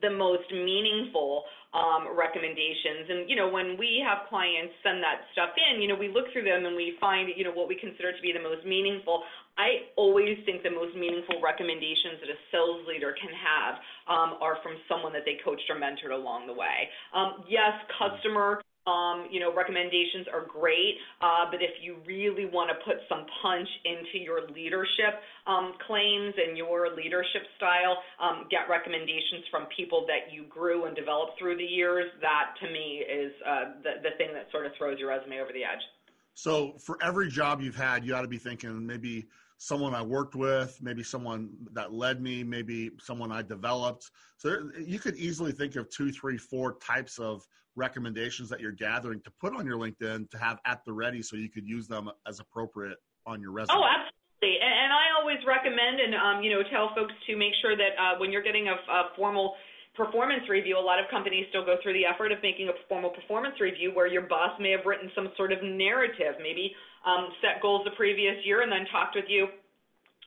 the 0.02 0.10
most 0.10 0.50
meaningful 0.50 1.44
um, 1.70 2.10
recommendations. 2.14 3.06
And, 3.10 3.30
you 3.30 3.34
know, 3.34 3.50
when 3.50 3.78
we 3.78 4.02
have 4.02 4.26
clients 4.30 4.74
send 4.82 5.02
that 5.02 5.26
stuff 5.34 5.50
in, 5.54 5.82
you 5.82 5.86
know, 5.86 5.94
we 5.94 6.10
look 6.10 6.30
through 6.32 6.46
them 6.46 6.66
and 6.66 6.74
we 6.74 6.94
find, 6.98 7.30
you 7.34 7.42
know, 7.42 7.54
what 7.54 7.66
we 7.66 7.74
consider 7.78 8.14
to 8.14 8.22
be 8.22 8.34
the 8.34 8.42
most 8.42 8.66
meaningful. 8.66 9.22
I 9.56 9.90
always 9.96 10.38
think 10.44 10.62
the 10.62 10.70
most 10.70 10.96
meaningful 10.96 11.40
recommendations 11.40 12.18
that 12.20 12.30
a 12.30 12.38
sales 12.50 12.82
leader 12.88 13.14
can 13.14 13.30
have 13.30 13.74
um, 14.08 14.38
are 14.40 14.58
from 14.62 14.74
someone 14.88 15.12
that 15.12 15.22
they 15.24 15.38
coached 15.44 15.70
or 15.70 15.76
mentored 15.76 16.12
along 16.12 16.46
the 16.46 16.54
way. 16.54 16.90
Um, 17.14 17.44
yes, 17.48 17.72
customer 17.98 18.60
um, 18.86 19.28
you 19.30 19.40
know, 19.40 19.54
recommendations 19.54 20.26
are 20.30 20.44
great, 20.44 20.96
uh, 21.22 21.48
but 21.50 21.62
if 21.62 21.70
you 21.80 21.96
really 22.06 22.44
want 22.44 22.68
to 22.68 22.76
put 22.84 23.00
some 23.08 23.24
punch 23.40 23.68
into 23.84 24.22
your 24.22 24.46
leadership 24.50 25.24
um, 25.46 25.72
claims 25.86 26.34
and 26.36 26.56
your 26.56 26.94
leadership 26.94 27.42
style, 27.56 27.96
um, 28.20 28.44
get 28.50 28.68
recommendations 28.68 29.48
from 29.50 29.66
people 29.74 30.04
that 30.06 30.32
you 30.32 30.44
grew 30.50 30.84
and 30.84 30.94
developed 30.94 31.38
through 31.38 31.56
the 31.56 31.64
years. 31.64 32.10
That 32.20 32.52
to 32.60 32.70
me 32.70 33.00
is 33.08 33.32
uh, 33.48 33.80
the, 33.82 34.02
the 34.02 34.16
thing 34.18 34.34
that 34.34 34.50
sort 34.52 34.66
of 34.66 34.72
throws 34.76 34.98
your 34.98 35.08
resume 35.08 35.40
over 35.40 35.52
the 35.52 35.64
edge. 35.64 35.80
So 36.34 36.74
for 36.78 36.98
every 37.00 37.30
job 37.30 37.62
you've 37.62 37.76
had, 37.76 38.04
you 38.04 38.14
ought 38.14 38.22
to 38.22 38.28
be 38.28 38.38
thinking 38.38 38.86
maybe 38.86 39.24
someone 39.64 39.94
I 39.94 40.02
worked 40.02 40.34
with, 40.34 40.78
maybe 40.82 41.02
someone 41.02 41.48
that 41.72 41.90
led 41.90 42.20
me, 42.20 42.44
maybe 42.44 42.90
someone 43.00 43.32
I 43.32 43.40
developed. 43.40 44.10
So 44.36 44.48
there, 44.50 44.78
you 44.78 44.98
could 44.98 45.16
easily 45.16 45.52
think 45.52 45.76
of 45.76 45.88
two, 45.88 46.12
three, 46.12 46.36
four 46.36 46.76
types 46.84 47.18
of 47.18 47.48
recommendations 47.74 48.50
that 48.50 48.60
you're 48.60 48.76
gathering 48.76 49.22
to 49.22 49.30
put 49.40 49.56
on 49.56 49.64
your 49.64 49.78
LinkedIn 49.78 50.30
to 50.30 50.38
have 50.38 50.58
at 50.66 50.84
the 50.84 50.92
ready 50.92 51.22
so 51.22 51.36
you 51.36 51.48
could 51.48 51.66
use 51.66 51.88
them 51.88 52.10
as 52.28 52.40
appropriate 52.40 52.98
on 53.24 53.40
your 53.40 53.52
resume. 53.52 53.78
Oh, 53.78 53.84
absolutely. 53.88 54.60
And 54.60 54.92
I 54.92 55.18
always 55.18 55.38
recommend 55.48 55.98
and, 55.98 56.14
um, 56.14 56.42
you 56.44 56.52
know, 56.52 56.62
tell 56.70 56.90
folks 56.94 57.14
to 57.26 57.34
make 57.34 57.54
sure 57.62 57.74
that 57.74 57.96
uh, 57.98 58.18
when 58.18 58.30
you're 58.30 58.42
getting 58.44 58.68
a, 58.68 58.74
a 58.74 59.16
formal 59.16 59.54
performance 59.96 60.44
review, 60.50 60.76
a 60.76 60.84
lot 60.84 61.00
of 61.00 61.06
companies 61.10 61.46
still 61.48 61.64
go 61.64 61.76
through 61.82 61.94
the 61.94 62.04
effort 62.04 62.32
of 62.32 62.38
making 62.42 62.68
a 62.68 62.76
formal 62.86 63.10
performance 63.10 63.54
review 63.60 63.92
where 63.94 64.06
your 64.06 64.28
boss 64.28 64.60
may 64.60 64.72
have 64.72 64.84
written 64.84 65.10
some 65.14 65.30
sort 65.38 65.52
of 65.52 65.62
narrative, 65.62 66.34
maybe 66.42 66.74
um, 67.06 67.28
set 67.40 67.60
goals 67.62 67.82
the 67.84 67.90
previous 67.92 68.36
year 68.44 68.62
and 68.62 68.70
then 68.70 68.86
talked 68.90 69.14
with 69.14 69.26
you 69.28 69.48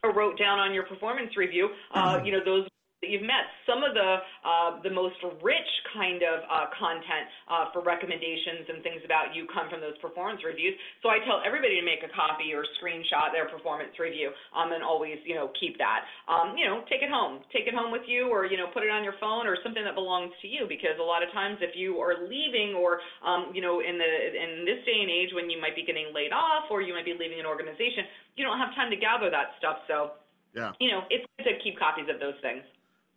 or 0.03 0.13
wrote 0.13 0.37
down 0.37 0.59
on 0.59 0.73
your 0.73 0.83
performance 0.83 1.35
review, 1.35 1.69
uh, 1.93 2.17
mm-hmm. 2.17 2.25
you 2.25 2.31
know, 2.31 2.43
those 2.43 2.67
that 3.01 3.13
you've 3.13 3.25
met. 3.25 3.45
Some 3.69 3.85
of 3.85 3.93
the 3.93 4.25
uh, 4.41 4.81
the 4.81 4.89
most 4.89 5.21
rich 5.45 5.69
kind 5.93 6.25
of 6.25 6.41
uh, 6.49 6.73
content 6.73 7.29
uh, 7.45 7.69
for 7.69 7.85
recommendations 7.85 8.65
and 8.65 8.81
things 8.81 9.05
about 9.05 9.37
you 9.37 9.45
come 9.53 9.69
from 9.69 9.85
those 9.85 9.97
performance 10.01 10.41
reviews. 10.41 10.73
So 11.05 11.13
I 11.13 11.21
tell 11.21 11.45
everybody 11.45 11.77
to 11.77 11.85
make 11.85 12.01
a 12.01 12.09
copy 12.09 12.57
or 12.57 12.65
screenshot 12.81 13.29
their 13.29 13.45
performance 13.45 13.93
review 14.01 14.33
um, 14.57 14.73
and 14.73 14.81
always 14.81 15.21
you 15.29 15.37
know 15.37 15.53
keep 15.61 15.77
that. 15.77 16.09
Um, 16.25 16.57
you 16.57 16.65
know, 16.65 16.81
take 16.89 17.05
it 17.05 17.13
home, 17.13 17.45
take 17.53 17.69
it 17.69 17.75
home 17.77 17.93
with 17.93 18.09
you, 18.09 18.33
or 18.33 18.49
you 18.49 18.57
know 18.57 18.73
put 18.73 18.81
it 18.81 18.89
on 18.89 19.05
your 19.05 19.15
phone 19.21 19.45
or 19.45 19.61
something 19.61 19.85
that 19.85 19.93
belongs 19.93 20.33
to 20.41 20.47
you. 20.49 20.65
Because 20.65 20.97
a 20.97 21.05
lot 21.05 21.21
of 21.21 21.29
times 21.37 21.61
if 21.61 21.77
you 21.77 22.01
are 22.01 22.25
leaving 22.25 22.73
or 22.73 22.97
um, 23.21 23.53
you 23.53 23.61
know 23.61 23.85
in 23.85 24.01
the 24.01 24.11
in 24.33 24.65
this 24.65 24.81
day 24.89 25.05
and 25.05 25.11
age 25.13 25.37
when 25.37 25.53
you 25.53 25.61
might 25.61 25.77
be 25.77 25.85
getting 25.85 26.09
laid 26.17 26.33
off 26.33 26.65
or 26.73 26.81
you 26.81 26.97
might 26.97 27.05
be 27.05 27.13
leaving 27.13 27.37
an 27.37 27.45
organization, 27.45 28.09
you 28.33 28.41
don't 28.41 28.57
have 28.57 28.73
time 28.73 28.89
to 28.89 28.97
gather 28.97 29.29
that 29.29 29.53
stuff. 29.61 29.85
So 29.85 30.17
yeah. 30.57 30.73
you 30.81 30.89
know 30.89 31.05
it's 31.13 31.29
good 31.37 31.45
to 31.45 31.53
keep 31.61 31.77
copies 31.77 32.09
of 32.09 32.17
those 32.17 32.41
things. 32.41 32.65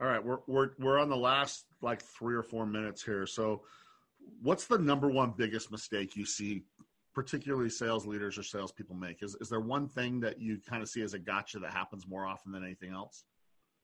All 0.01 0.07
right, 0.07 0.25
we're 0.25 0.39
we're 0.47 0.71
we're 0.79 0.99
on 0.99 1.11
the 1.11 1.17
last 1.17 1.67
like 1.83 2.03
three 2.03 2.35
or 2.35 2.43
four 2.43 2.65
minutes 2.65 3.03
here. 3.05 3.27
So, 3.27 3.63
what's 4.43 4.67
the 4.67 4.79
number 4.79 5.09
one 5.09 5.35
biggest 5.37 5.71
mistake 5.71 6.17
you 6.17 6.25
see, 6.25 6.63
particularly 7.15 7.69
sales 7.69 8.07
leaders 8.07 8.39
or 8.39 8.43
salespeople 8.43 8.97
make? 8.97 9.23
Is 9.23 9.37
is 9.43 9.51
there 9.51 9.61
one 9.61 9.89
thing 9.89 10.19
that 10.21 10.41
you 10.41 10.59
kind 10.67 10.83
of 10.83 10.89
see 10.89 11.03
as 11.03 11.13
a 11.13 11.19
gotcha 11.19 11.59
that 11.59 11.73
happens 11.73 12.07
more 12.09 12.25
often 12.25 12.51
than 12.51 12.65
anything 12.65 12.93
else? 12.93 13.25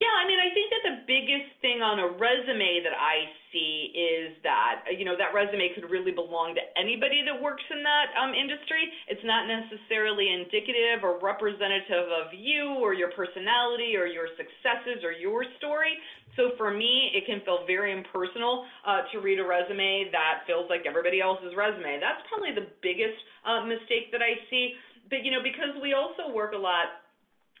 Yeah, 0.01 0.13
I 0.17 0.27
mean, 0.27 0.39
I 0.39 0.53
think 0.53 0.66
the 0.87 1.03
biggest 1.03 1.51
thing 1.59 1.83
on 1.83 1.99
a 1.99 2.07
resume 2.15 2.79
that 2.87 2.95
I 2.95 3.27
see 3.51 3.91
is 3.91 4.39
that, 4.47 4.87
you 4.95 5.03
know, 5.03 5.19
that 5.19 5.35
resume 5.35 5.67
could 5.75 5.91
really 5.91 6.15
belong 6.15 6.55
to 6.55 6.63
anybody 6.79 7.27
that 7.27 7.35
works 7.35 7.63
in 7.67 7.83
that 7.83 8.15
um, 8.15 8.31
industry. 8.31 8.87
It's 9.11 9.23
not 9.27 9.51
necessarily 9.51 10.31
indicative 10.31 11.03
or 11.03 11.19
representative 11.19 12.07
of 12.07 12.31
you 12.31 12.79
or 12.79 12.95
your 12.95 13.11
personality 13.11 13.99
or 13.99 14.07
your 14.07 14.31
successes 14.39 15.03
or 15.03 15.11
your 15.11 15.43
story. 15.59 15.99
So 16.39 16.55
for 16.55 16.71
me, 16.71 17.11
it 17.11 17.27
can 17.27 17.43
feel 17.43 17.67
very 17.67 17.91
impersonal 17.91 18.63
uh, 18.87 19.03
to 19.11 19.19
read 19.19 19.43
a 19.43 19.47
resume 19.47 20.07
that 20.15 20.47
feels 20.47 20.71
like 20.71 20.87
everybody 20.87 21.19
else's 21.19 21.51
resume. 21.57 21.99
That's 21.99 22.23
probably 22.31 22.55
the 22.55 22.71
biggest 22.79 23.19
uh, 23.43 23.67
mistake 23.67 24.15
that 24.15 24.23
I 24.23 24.39
see. 24.47 24.79
But, 25.09 25.27
you 25.27 25.31
know, 25.31 25.43
because 25.43 25.75
we 25.81 25.91
also 25.91 26.31
work 26.31 26.53
a 26.55 26.59
lot 26.59 27.06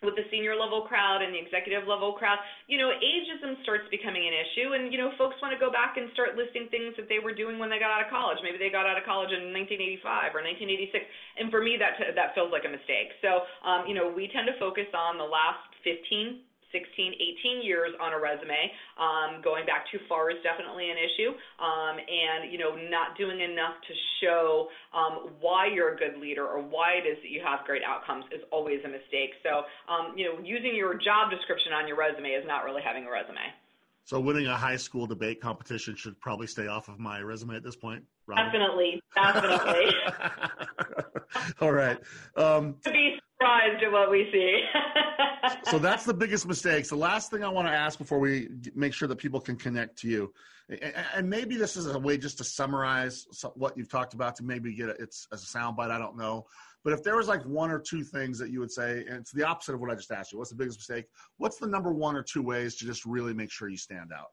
with 0.03 0.15
the 0.15 0.25
senior 0.29 0.55
level 0.55 0.85
crowd 0.85 1.21
and 1.21 1.33
the 1.33 1.41
executive 1.41 1.87
level 1.87 2.13
crowd, 2.13 2.37
you 2.67 2.77
know, 2.77 2.93
ageism 2.93 3.61
starts 3.63 3.85
becoming 3.89 4.25
an 4.27 4.35
issue. 4.35 4.73
And, 4.73 4.93
you 4.93 4.99
know, 4.99 5.11
folks 5.17 5.35
want 5.41 5.53
to 5.53 5.59
go 5.59 5.71
back 5.71 5.97
and 5.97 6.09
start 6.13 6.37
listing 6.37 6.69
things 6.69 6.93
that 6.97 7.09
they 7.09 7.19
were 7.19 7.33
doing 7.33 7.57
when 7.57 7.69
they 7.69 7.79
got 7.79 7.91
out 7.91 8.05
of 8.05 8.09
college. 8.09 8.37
Maybe 8.41 8.57
they 8.57 8.69
got 8.69 8.85
out 8.85 8.97
of 8.97 9.05
college 9.05 9.33
in 9.33 9.53
1985 9.53 10.37
or 10.37 10.41
1986. 10.45 11.05
And 11.41 11.49
for 11.49 11.61
me, 11.61 11.77
that, 11.81 11.97
that 12.15 12.37
feels 12.37 12.53
like 12.53 12.65
a 12.65 12.71
mistake. 12.71 13.13
So, 13.21 13.45
um, 13.65 13.85
you 13.89 13.95
know, 13.97 14.09
we 14.09 14.29
tend 14.29 14.45
to 14.47 14.55
focus 14.61 14.89
on 14.93 15.17
the 15.17 15.27
last 15.27 15.67
15 15.83 16.46
16, 16.71 17.13
18 17.13 17.63
years 17.63 17.91
on 18.01 18.13
a 18.13 18.19
resume. 18.19 18.71
Um, 18.97 19.41
going 19.41 19.65
back 19.65 19.85
too 19.91 19.99
far 20.09 20.29
is 20.29 20.37
definitely 20.43 20.89
an 20.89 20.97
issue. 20.97 21.31
Um, 21.59 21.95
and, 21.99 22.51
you 22.51 22.57
know, 22.57 22.75
not 22.89 23.17
doing 23.17 23.39
enough 23.39 23.79
to 23.87 23.93
show 24.21 24.67
um, 24.93 25.37
why 25.39 25.67
you're 25.67 25.93
a 25.93 25.97
good 25.97 26.19
leader 26.19 26.45
or 26.45 26.61
why 26.61 26.99
it 26.99 27.07
is 27.07 27.17
that 27.21 27.29
you 27.29 27.41
have 27.43 27.65
great 27.65 27.83
outcomes 27.83 28.25
is 28.31 28.41
always 28.51 28.79
a 28.85 28.89
mistake. 28.89 29.37
So, 29.43 29.63
um, 29.87 30.17
you 30.17 30.25
know, 30.25 30.39
using 30.43 30.75
your 30.75 30.95
job 30.95 31.31
description 31.31 31.73
on 31.73 31.87
your 31.87 31.97
resume 31.97 32.29
is 32.35 32.45
not 32.45 32.63
really 32.63 32.81
having 32.81 33.05
a 33.05 33.11
resume. 33.11 33.47
So 34.07 34.21
winning 34.21 34.47
a 34.47 34.55
high 34.55 34.77
school 34.77 35.05
debate 35.05 35.41
competition 35.41 35.97
should 35.97 36.17
probably 36.21 36.47
stay 36.47 36.67
off 36.67 36.87
of 36.87 36.97
my 36.97 37.19
resume 37.19 37.57
at 37.57 37.63
this 37.63 37.75
point. 37.75 38.05
Robynn. 38.25 38.37
Definitely, 38.37 39.01
definitely. 39.13 39.91
All 41.61 41.73
right. 41.73 41.97
Um, 42.37 42.77
to 42.85 42.91
be 42.91 43.16
surprised 43.47 43.83
at 43.83 43.91
what 43.91 44.11
we 44.11 44.29
see. 44.31 44.63
so 45.69 45.79
that's 45.79 46.05
the 46.05 46.13
biggest 46.13 46.47
mistakes. 46.47 46.89
The 46.89 46.95
last 46.95 47.31
thing 47.31 47.43
I 47.43 47.49
want 47.49 47.67
to 47.67 47.73
ask 47.73 47.97
before 47.97 48.19
we 48.19 48.49
make 48.75 48.93
sure 48.93 49.07
that 49.07 49.17
people 49.17 49.39
can 49.39 49.55
connect 49.55 49.97
to 49.99 50.07
you, 50.07 50.33
and 51.13 51.29
maybe 51.29 51.55
this 51.55 51.77
is 51.77 51.87
a 51.87 51.99
way 51.99 52.17
just 52.17 52.37
to 52.39 52.43
summarize 52.43 53.25
what 53.55 53.77
you've 53.77 53.89
talked 53.89 54.13
about 54.13 54.35
to 54.37 54.43
maybe 54.43 54.73
get 54.73 54.89
it, 54.89 54.97
it's 54.99 55.27
a 55.31 55.37
soundbite. 55.37 55.91
I 55.91 55.97
don't 55.97 56.17
know, 56.17 56.45
but 56.83 56.93
if 56.93 57.03
there 57.03 57.15
was 57.15 57.27
like 57.27 57.43
one 57.45 57.71
or 57.71 57.79
two 57.79 58.03
things 58.03 58.37
that 58.39 58.49
you 58.49 58.59
would 58.59 58.71
say, 58.71 59.05
and 59.07 59.17
it's 59.17 59.31
the 59.31 59.43
opposite 59.43 59.75
of 59.75 59.81
what 59.81 59.91
I 59.91 59.95
just 59.95 60.11
asked 60.11 60.31
you, 60.31 60.37
what's 60.37 60.51
the 60.51 60.57
biggest 60.57 60.79
mistake? 60.79 61.05
What's 61.37 61.57
the 61.57 61.67
number 61.67 61.93
one 61.93 62.15
or 62.15 62.23
two 62.23 62.41
ways 62.41 62.75
to 62.77 62.85
just 62.85 63.05
really 63.05 63.33
make 63.33 63.51
sure 63.51 63.69
you 63.69 63.77
stand 63.77 64.11
out? 64.13 64.31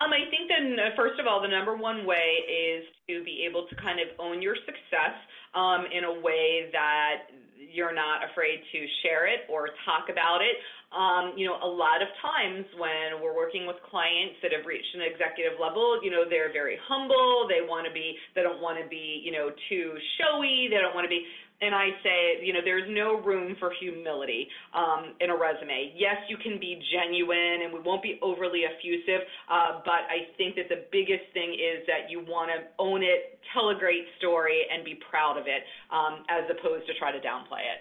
Um, 0.00 0.12
I 0.12 0.28
think 0.28 0.48
that 0.48 0.92
first 0.94 1.18
of 1.18 1.26
all, 1.26 1.40
the 1.40 1.48
number 1.48 1.74
one 1.74 2.04
way 2.04 2.44
is 2.44 2.84
to 3.08 3.24
be 3.24 3.46
able 3.48 3.66
to 3.68 3.74
kind 3.76 3.98
of 3.98 4.08
own 4.18 4.42
your 4.42 4.54
success 4.54 5.16
um, 5.54 5.86
in 5.90 6.04
a 6.04 6.20
way 6.20 6.68
that 6.72 7.32
you're 7.72 7.94
not 7.94 8.22
afraid 8.30 8.62
to 8.72 8.78
share 9.02 9.26
it 9.26 9.46
or 9.48 9.70
talk 9.84 10.08
about 10.10 10.40
it. 10.42 10.56
Um, 10.94 11.34
you 11.36 11.46
know, 11.46 11.58
a 11.58 11.66
lot 11.66 12.00
of 12.00 12.08
times 12.22 12.64
when 12.78 13.18
we're 13.18 13.34
working 13.34 13.66
with 13.66 13.76
clients 13.90 14.38
that 14.40 14.54
have 14.54 14.64
reached 14.64 14.94
an 14.94 15.02
executive 15.02 15.58
level, 15.58 15.98
you 16.02 16.10
know, 16.10 16.22
they're 16.22 16.52
very 16.54 16.78
humble. 16.86 17.50
They 17.50 17.60
want 17.66 17.86
to 17.86 17.92
be, 17.92 18.14
they 18.38 18.42
don't 18.46 18.62
want 18.62 18.78
to 18.78 18.86
be, 18.88 19.20
you 19.26 19.34
know, 19.34 19.50
too 19.68 19.98
showy. 20.16 20.70
They 20.70 20.78
don't 20.78 20.94
want 20.94 21.04
to 21.04 21.12
be 21.12 21.26
and 21.60 21.74
I 21.74 21.88
say, 22.02 22.44
you 22.44 22.52
know, 22.52 22.60
there's 22.64 22.88
no 22.88 23.20
room 23.20 23.56
for 23.58 23.72
humility 23.80 24.48
um, 24.74 25.14
in 25.20 25.30
a 25.30 25.36
resume. 25.36 25.92
Yes, 25.96 26.16
you 26.28 26.36
can 26.36 26.60
be 26.60 26.80
genuine, 26.92 27.62
and 27.64 27.72
we 27.72 27.80
won't 27.80 28.02
be 28.02 28.18
overly 28.22 28.62
effusive, 28.64 29.26
uh, 29.50 29.80
but 29.84 30.04
I 30.10 30.28
think 30.36 30.56
that 30.56 30.68
the 30.68 30.84
biggest 30.92 31.24
thing 31.32 31.54
is 31.54 31.86
that 31.86 32.10
you 32.10 32.20
want 32.20 32.50
to 32.50 32.68
own 32.78 33.02
it, 33.02 33.40
tell 33.54 33.70
a 33.70 33.74
great 33.74 34.04
story, 34.18 34.66
and 34.72 34.84
be 34.84 34.98
proud 35.08 35.38
of 35.38 35.46
it, 35.46 35.62
um, 35.90 36.24
as 36.28 36.44
opposed 36.50 36.86
to 36.86 36.94
try 36.98 37.10
to 37.10 37.18
downplay 37.18 37.64
it. 37.64 37.80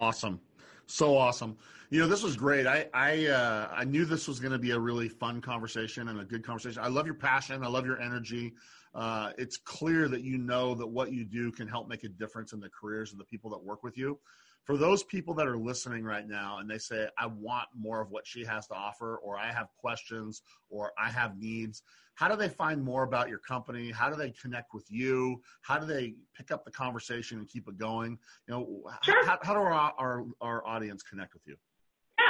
Awesome, 0.00 0.40
so 0.86 1.16
awesome. 1.16 1.56
You 1.90 2.00
know, 2.00 2.06
this 2.06 2.22
was 2.22 2.36
great. 2.36 2.66
I 2.66 2.86
I 2.92 3.26
uh, 3.26 3.68
I 3.72 3.84
knew 3.84 4.04
this 4.04 4.28
was 4.28 4.38
going 4.38 4.52
to 4.52 4.58
be 4.58 4.72
a 4.72 4.78
really 4.78 5.08
fun 5.08 5.40
conversation 5.40 6.08
and 6.08 6.20
a 6.20 6.24
good 6.24 6.44
conversation. 6.44 6.82
I 6.82 6.88
love 6.88 7.06
your 7.06 7.14
passion. 7.14 7.64
I 7.64 7.68
love 7.68 7.86
your 7.86 7.98
energy. 8.00 8.52
Uh, 8.94 9.30
it's 9.38 9.56
clear 9.56 10.08
that 10.08 10.22
you 10.22 10.38
know 10.38 10.74
that 10.74 10.86
what 10.86 11.12
you 11.12 11.24
do 11.24 11.52
can 11.52 11.68
help 11.68 11.88
make 11.88 12.04
a 12.04 12.08
difference 12.08 12.52
in 12.52 12.60
the 12.60 12.70
careers 12.70 13.12
of 13.12 13.18
the 13.18 13.24
people 13.24 13.50
that 13.50 13.62
work 13.62 13.82
with 13.82 13.96
you. 13.96 14.18
For 14.64 14.76
those 14.76 15.02
people 15.02 15.32
that 15.34 15.46
are 15.46 15.56
listening 15.56 16.04
right 16.04 16.28
now 16.28 16.58
and 16.58 16.68
they 16.68 16.76
say, 16.76 17.08
I 17.16 17.26
want 17.26 17.68
more 17.74 18.02
of 18.02 18.10
what 18.10 18.26
she 18.26 18.44
has 18.44 18.66
to 18.66 18.74
offer, 18.74 19.16
or 19.16 19.38
I 19.38 19.50
have 19.50 19.68
questions, 19.78 20.42
or 20.68 20.92
I 20.98 21.08
have 21.08 21.38
needs, 21.38 21.82
how 22.16 22.28
do 22.28 22.36
they 22.36 22.48
find 22.48 22.82
more 22.82 23.04
about 23.04 23.28
your 23.28 23.38
company? 23.38 23.90
How 23.90 24.10
do 24.10 24.16
they 24.16 24.30
connect 24.32 24.74
with 24.74 24.84
you? 24.90 25.40
How 25.62 25.78
do 25.78 25.86
they 25.86 26.16
pick 26.36 26.50
up 26.50 26.64
the 26.64 26.70
conversation 26.70 27.38
and 27.38 27.48
keep 27.48 27.68
it 27.68 27.78
going? 27.78 28.18
You 28.46 28.54
know, 28.54 28.82
sure. 29.04 29.24
how, 29.24 29.38
how 29.40 29.54
do 29.54 29.60
our, 29.60 29.94
our, 29.96 30.24
our 30.40 30.66
audience 30.66 31.02
connect 31.02 31.32
with 31.32 31.46
you? 31.46 31.56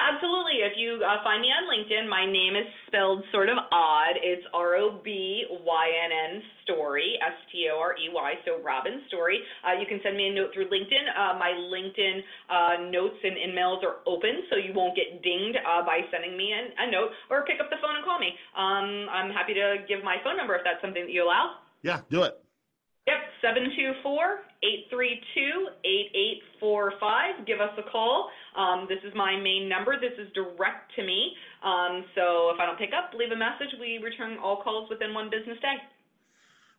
Absolutely. 0.09 0.65
If 0.65 0.73
you 0.81 1.05
uh, 1.05 1.21
find 1.23 1.45
me 1.45 1.53
on 1.53 1.69
LinkedIn, 1.69 2.09
my 2.09 2.25
name 2.25 2.57
is 2.57 2.65
spelled 2.87 3.23
sort 3.31 3.49
of 3.49 3.59
odd. 3.71 4.17
It's 4.25 4.45
R 4.55 4.77
O 4.77 5.01
B 5.05 5.45
Y 5.51 5.87
N 6.05 6.11
N 6.11 6.43
Storey, 6.65 7.19
S 7.21 7.37
T 7.53 7.69
O 7.69 7.77
R 7.77 7.93
E 7.93 8.09
Y, 8.09 8.31
so 8.45 8.57
Robynn 8.65 9.05
Storey. 9.09 9.41
Uh, 9.61 9.77
you 9.79 9.85
can 9.85 10.01
send 10.03 10.17
me 10.17 10.29
a 10.29 10.35
note 10.35 10.51
through 10.55 10.73
LinkedIn. 10.73 11.05
Uh, 11.13 11.37
my 11.37 11.53
LinkedIn 11.53 12.25
uh, 12.49 12.89
notes 12.89 13.21
and 13.23 13.37
emails 13.37 13.85
are 13.85 14.01
open, 14.07 14.49
so 14.49 14.57
you 14.57 14.73
won't 14.73 14.97
get 14.97 15.21
dinged 15.23 15.59
uh, 15.61 15.85
by 15.85 16.01
sending 16.11 16.37
me 16.37 16.57
an, 16.57 16.73
a 16.79 16.91
note, 16.91 17.13
or 17.29 17.45
pick 17.45 17.61
up 17.61 17.69
the 17.69 17.77
phone 17.83 17.97
and 17.97 18.05
call 18.05 18.19
me. 18.19 18.33
Um, 18.57 19.13
I'm 19.13 19.31
happy 19.31 19.53
to 19.55 19.85
give 19.89 20.03
my 20.03 20.17
phone 20.25 20.37
number 20.37 20.57
if 20.57 20.65
that's 20.65 20.81
something 20.81 21.05
that 21.05 21.13
you 21.13 21.25
allow. 21.25 21.61
Yeah, 21.83 22.01
do 22.09 22.23
it. 22.25 22.41
Yep, 23.09 23.25
724-832-8845. 26.61 27.47
Give 27.47 27.61
us 27.61 27.73
a 27.79 27.83
call. 27.91 28.29
Um, 28.57 28.87
this 28.89 28.99
is 29.05 29.13
my 29.15 29.37
main 29.37 29.69
number. 29.69 29.99
This 30.01 30.19
is 30.19 30.33
direct 30.35 30.95
to 30.97 31.05
me. 31.05 31.33
Um, 31.63 32.05
so 32.15 32.51
if 32.51 32.61
I 32.61 32.67
don't 32.67 32.79
pick 32.79 32.91
up, 32.97 33.13
leave 33.19 33.31
a 33.31 33.37
message. 33.37 33.75
We 33.81 33.99
return 33.99 34.39
all 34.43 34.63
calls 34.63 34.89
within 34.89 35.15
one 35.15 35.31
business 35.31 35.59
day. 35.61 35.77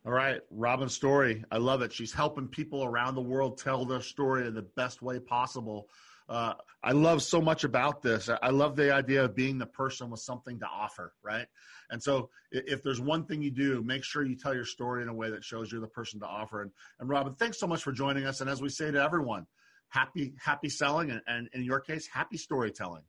All 0.06 0.12
right, 0.12 0.40
Robynn 0.56 0.88
Storey. 0.88 1.44
I 1.50 1.58
love 1.58 1.82
it. 1.82 1.92
She's 1.92 2.12
helping 2.12 2.48
people 2.48 2.84
around 2.84 3.14
the 3.14 3.20
world 3.20 3.58
tell 3.58 3.84
their 3.84 4.00
story 4.00 4.46
in 4.46 4.54
the 4.54 4.62
best 4.62 5.02
way 5.02 5.18
possible. 5.18 5.88
Uh, 6.26 6.54
I 6.82 6.92
love 6.92 7.22
so 7.22 7.40
much 7.40 7.64
about 7.64 8.00
this. 8.00 8.30
I 8.42 8.50
love 8.50 8.76
the 8.76 8.94
idea 8.94 9.24
of 9.24 9.34
being 9.34 9.58
the 9.58 9.66
person 9.66 10.08
with 10.08 10.20
something 10.20 10.58
to 10.60 10.66
offer, 10.66 11.12
right? 11.22 11.46
And 11.90 12.02
so, 12.02 12.30
if 12.52 12.82
there's 12.82 13.00
one 13.00 13.24
thing 13.24 13.42
you 13.42 13.50
do, 13.50 13.82
make 13.82 14.04
sure 14.04 14.24
you 14.24 14.36
tell 14.36 14.54
your 14.54 14.64
story 14.64 15.02
in 15.02 15.08
a 15.08 15.14
way 15.14 15.28
that 15.28 15.44
shows 15.44 15.70
you're 15.70 15.80
the 15.80 15.88
person 15.88 16.20
to 16.20 16.26
offer. 16.26 16.62
And, 16.62 16.70
and 17.00 17.10
Robynn, 17.10 17.36
thanks 17.36 17.58
so 17.58 17.66
much 17.66 17.82
for 17.82 17.92
joining 17.92 18.26
us. 18.26 18.40
And 18.40 18.48
as 18.48 18.62
we 18.62 18.68
say 18.68 18.90
to 18.92 19.02
everyone, 19.02 19.44
happy 19.90 20.32
happy 20.42 20.68
selling, 20.68 21.10
and, 21.10 21.20
and 21.26 21.48
in 21.52 21.62
your 21.62 21.80
case, 21.80 22.06
happy 22.06 22.36
storytelling. 22.36 23.02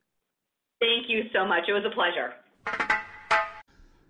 Thank 0.79 1.09
you 1.09 1.23
so 1.33 1.45
much. 1.45 1.63
It 1.67 1.73
was 1.73 1.85
a 1.85 1.93
pleasure. 1.93 2.33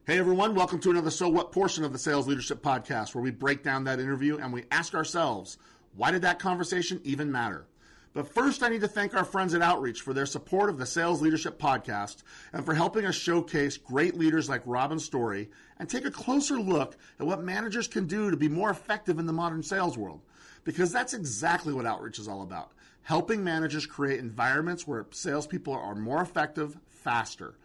Hey 0.08 0.18
everyone, 0.18 0.56
welcome 0.56 0.80
to 0.80 0.90
another 0.90 1.12
So 1.12 1.30
What 1.30 1.52
portion 1.52 1.84
of 1.84 1.94
the 1.94 2.00
Sales 2.00 2.28
Leadership 2.28 2.64
Podcast, 2.64 3.14
where 3.14 3.24
we 3.24 3.30
break 3.32 3.62
down 3.62 3.84
that 3.84 4.00
interview 4.00 4.38
and 4.40 4.52
we 4.52 4.64
ask 4.72 4.96
ourselves, 4.96 5.58
why 5.96 6.12
did 6.12 6.24
that 6.24 6.40
conversation 6.40 7.00
even 7.04 7.32
matter? 7.32 7.68
But 8.14 8.28
first, 8.28 8.62
I 8.62 8.68
need 8.68 8.82
to 8.82 8.90
thank 8.90 9.14
our 9.14 9.24
friends 9.24 9.54
at 9.54 9.62
Outreach 9.62 10.02
for 10.02 10.14
their 10.14 10.26
support 10.26 10.70
of 10.70 10.78
the 10.78 10.86
Sales 10.86 11.22
Leadership 11.22 11.58
Podcast 11.58 12.24
and 12.52 12.66
for 12.66 12.74
helping 12.74 13.06
us 13.06 13.16
showcase 13.16 13.78
great 13.78 14.18
leaders 14.18 14.50
like 14.50 14.66
Robynn 14.66 15.00
Storey 15.00 15.50
and 15.80 15.90
take 15.90 16.06
a 16.06 16.12
closer 16.12 16.60
look 16.60 16.98
at 17.20 17.26
what 17.26 17.42
managers 17.42 17.88
can 17.88 18.08
do 18.08 18.30
to 18.30 18.36
be 18.36 18.50
more 18.50 18.70
effective 18.70 19.18
in 19.18 19.28
the 19.28 19.34
modern 19.34 19.64
sales 19.64 19.98
world. 19.98 20.22
Because 20.64 20.92
that's 20.92 21.14
exactly 21.14 21.74
what 21.74 21.86
Outreach 21.86 22.20
is 22.20 22.28
all 22.28 22.42
about 22.42 22.72
helping 23.04 23.44
managers 23.44 23.86
create 23.86 24.20
environments 24.20 24.88
where 24.88 25.06
salespeople 25.12 25.74
are 25.74 25.96
more 25.96 26.22
effective 26.22 26.78
faster. 26.88 27.56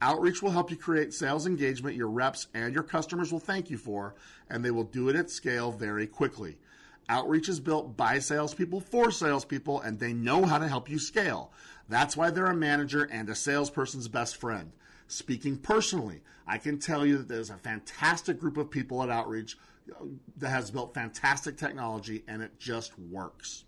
Outreach 0.00 0.42
will 0.42 0.50
help 0.50 0.70
you 0.70 0.76
create 0.76 1.14
sales 1.14 1.46
engagement 1.46 1.96
your 1.96 2.08
reps 2.08 2.48
and 2.54 2.74
your 2.74 2.82
customers 2.82 3.32
will 3.32 3.40
thank 3.40 3.70
you 3.70 3.78
for, 3.78 4.14
and 4.50 4.64
they 4.64 4.70
will 4.70 4.84
do 4.84 5.08
it 5.08 5.16
at 5.16 5.30
scale 5.30 5.70
very 5.70 6.06
quickly. 6.06 6.58
Outreach 7.08 7.48
is 7.48 7.60
built 7.60 7.96
by 7.96 8.18
salespeople 8.18 8.80
for 8.80 9.10
salespeople, 9.10 9.80
and 9.80 9.98
they 9.98 10.12
know 10.12 10.44
how 10.44 10.58
to 10.58 10.68
help 10.68 10.88
you 10.88 10.98
scale. 10.98 11.52
That's 11.88 12.16
why 12.16 12.30
they're 12.30 12.46
a 12.46 12.54
manager 12.54 13.04
and 13.04 13.28
a 13.28 13.34
salesperson's 13.34 14.08
best 14.08 14.36
friend. 14.36 14.72
Speaking 15.08 15.58
personally, 15.58 16.22
I 16.46 16.58
can 16.58 16.78
tell 16.78 17.04
you 17.04 17.18
that 17.18 17.28
there's 17.28 17.50
a 17.50 17.56
fantastic 17.56 18.38
group 18.38 18.56
of 18.56 18.70
people 18.70 19.02
at 19.02 19.10
Outreach 19.10 19.58
uh, 19.90 20.04
that 20.38 20.48
has 20.48 20.70
built 20.70 20.94
fantastic 20.94 21.56
technology, 21.56 22.24
and 22.26 22.40
it 22.40 22.58
just 22.58 22.98
works. 22.98 23.64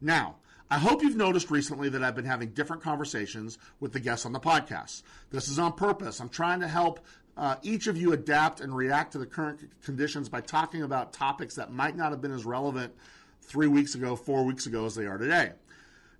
Now, 0.00 0.36
I 0.70 0.78
hope 0.78 1.02
you've 1.02 1.16
noticed 1.16 1.50
recently 1.50 1.88
that 1.90 2.02
I've 2.02 2.16
been 2.16 2.24
having 2.24 2.50
different 2.50 2.82
conversations 2.82 3.58
with 3.80 3.92
the 3.92 4.00
guests 4.00 4.26
on 4.26 4.32
the 4.32 4.40
podcast. 4.40 5.02
This 5.30 5.48
is 5.48 5.58
on 5.58 5.74
purpose. 5.74 6.20
I'm 6.20 6.28
trying 6.28 6.60
to 6.60 6.68
help 6.68 7.00
uh, 7.36 7.56
each 7.62 7.86
of 7.86 7.96
you 7.96 8.12
adapt 8.12 8.60
and 8.60 8.74
react 8.74 9.12
to 9.12 9.18
the 9.18 9.26
current 9.26 9.60
conditions 9.82 10.28
by 10.28 10.40
talking 10.40 10.82
about 10.82 11.12
topics 11.12 11.56
that 11.56 11.72
might 11.72 11.96
not 11.96 12.10
have 12.10 12.20
been 12.20 12.32
as 12.32 12.44
relevant 12.44 12.94
three 13.42 13.66
weeks 13.66 13.94
ago, 13.94 14.16
four 14.16 14.44
weeks 14.44 14.66
ago 14.66 14.86
as 14.86 14.94
they 14.94 15.06
are 15.06 15.18
today. 15.18 15.52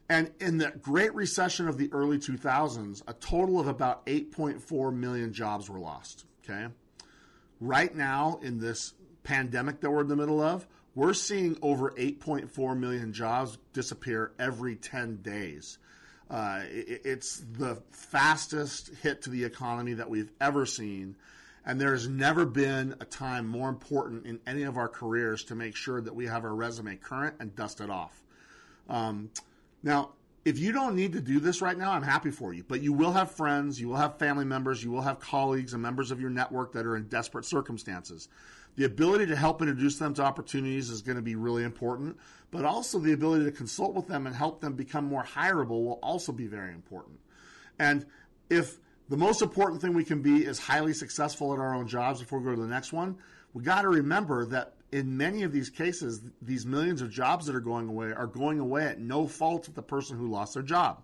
And 0.08 0.30
in 0.38 0.58
the 0.58 0.70
Great 0.82 1.14
Recession 1.14 1.68
of 1.68 1.78
the 1.78 1.90
early 1.92 2.18
2000s, 2.18 3.02
a 3.06 3.14
total 3.14 3.58
of 3.58 3.68
about 3.68 4.04
8.4 4.06 4.94
million 4.94 5.32
jobs 5.32 5.70
were 5.70 5.78
lost. 5.78 6.26
Okay. 6.44 6.66
Right 7.60 7.94
now, 7.94 8.38
in 8.42 8.58
this 8.58 8.92
pandemic 9.22 9.80
that 9.80 9.90
we're 9.90 10.02
in 10.02 10.08
the 10.08 10.16
middle 10.16 10.40
of, 10.42 10.66
we're 10.94 11.14
seeing 11.14 11.56
over 11.62 11.90
8.4 11.92 12.78
million 12.78 13.12
jobs 13.12 13.58
disappear 13.72 14.32
every 14.38 14.76
10 14.76 15.22
days. 15.22 15.78
Uh, 16.30 16.62
it, 16.70 17.02
it's 17.04 17.42
the 17.52 17.82
fastest 17.90 18.90
hit 19.02 19.22
to 19.22 19.30
the 19.30 19.44
economy 19.44 19.94
that 19.94 20.08
we've 20.08 20.30
ever 20.40 20.66
seen. 20.66 21.16
And 21.66 21.80
there's 21.80 22.06
never 22.08 22.44
been 22.44 22.94
a 23.00 23.04
time 23.04 23.46
more 23.48 23.68
important 23.70 24.26
in 24.26 24.38
any 24.46 24.64
of 24.64 24.76
our 24.76 24.88
careers 24.88 25.44
to 25.44 25.54
make 25.54 25.76
sure 25.76 26.00
that 26.00 26.14
we 26.14 26.26
have 26.26 26.44
our 26.44 26.54
resume 26.54 26.96
current 26.96 27.36
and 27.40 27.54
dust 27.56 27.80
it 27.80 27.88
off. 27.88 28.22
Um, 28.88 29.30
now, 29.82 30.10
if 30.44 30.58
you 30.58 30.72
don't 30.72 30.94
need 30.94 31.12
to 31.12 31.20
do 31.20 31.40
this 31.40 31.62
right 31.62 31.76
now, 31.76 31.92
I'm 31.92 32.02
happy 32.02 32.30
for 32.30 32.52
you. 32.52 32.64
But 32.68 32.82
you 32.82 32.92
will 32.92 33.12
have 33.12 33.30
friends, 33.30 33.80
you 33.80 33.88
will 33.88 33.96
have 33.96 34.18
family 34.18 34.44
members, 34.44 34.84
you 34.84 34.90
will 34.90 35.00
have 35.00 35.20
colleagues 35.20 35.72
and 35.72 35.82
members 35.82 36.10
of 36.10 36.20
your 36.20 36.30
network 36.30 36.72
that 36.72 36.84
are 36.84 36.96
in 36.96 37.04
desperate 37.04 37.46
circumstances. 37.46 38.28
The 38.76 38.84
ability 38.84 39.26
to 39.26 39.36
help 39.36 39.62
introduce 39.62 39.98
them 39.98 40.12
to 40.14 40.22
opportunities 40.22 40.90
is 40.90 41.00
going 41.00 41.16
to 41.16 41.22
be 41.22 41.36
really 41.36 41.64
important, 41.64 42.18
but 42.54 42.64
also 42.64 43.00
the 43.00 43.12
ability 43.12 43.44
to 43.44 43.50
consult 43.50 43.94
with 43.94 44.06
them 44.06 44.28
and 44.28 44.36
help 44.36 44.60
them 44.60 44.74
become 44.74 45.04
more 45.04 45.24
hireable 45.24 45.84
will 45.84 45.98
also 46.04 46.30
be 46.30 46.46
very 46.46 46.72
important. 46.72 47.18
And 47.80 48.06
if 48.48 48.78
the 49.08 49.16
most 49.16 49.42
important 49.42 49.82
thing 49.82 49.92
we 49.92 50.04
can 50.04 50.22
be 50.22 50.46
is 50.46 50.60
highly 50.60 50.92
successful 50.92 51.52
at 51.52 51.58
our 51.58 51.74
own 51.74 51.88
jobs 51.88 52.20
before 52.20 52.38
we 52.38 52.44
go 52.44 52.54
to 52.54 52.62
the 52.62 52.68
next 52.68 52.92
one, 52.92 53.16
we 53.54 53.64
got 53.64 53.82
to 53.82 53.88
remember 53.88 54.46
that 54.46 54.74
in 54.92 55.16
many 55.16 55.42
of 55.42 55.50
these 55.50 55.68
cases, 55.68 56.22
these 56.40 56.64
millions 56.64 57.02
of 57.02 57.10
jobs 57.10 57.46
that 57.46 57.56
are 57.56 57.60
going 57.60 57.88
away 57.88 58.12
are 58.12 58.28
going 58.28 58.60
away 58.60 58.86
at 58.86 59.00
no 59.00 59.26
fault 59.26 59.66
of 59.66 59.74
the 59.74 59.82
person 59.82 60.16
who 60.16 60.28
lost 60.28 60.54
their 60.54 60.62
job. 60.62 61.02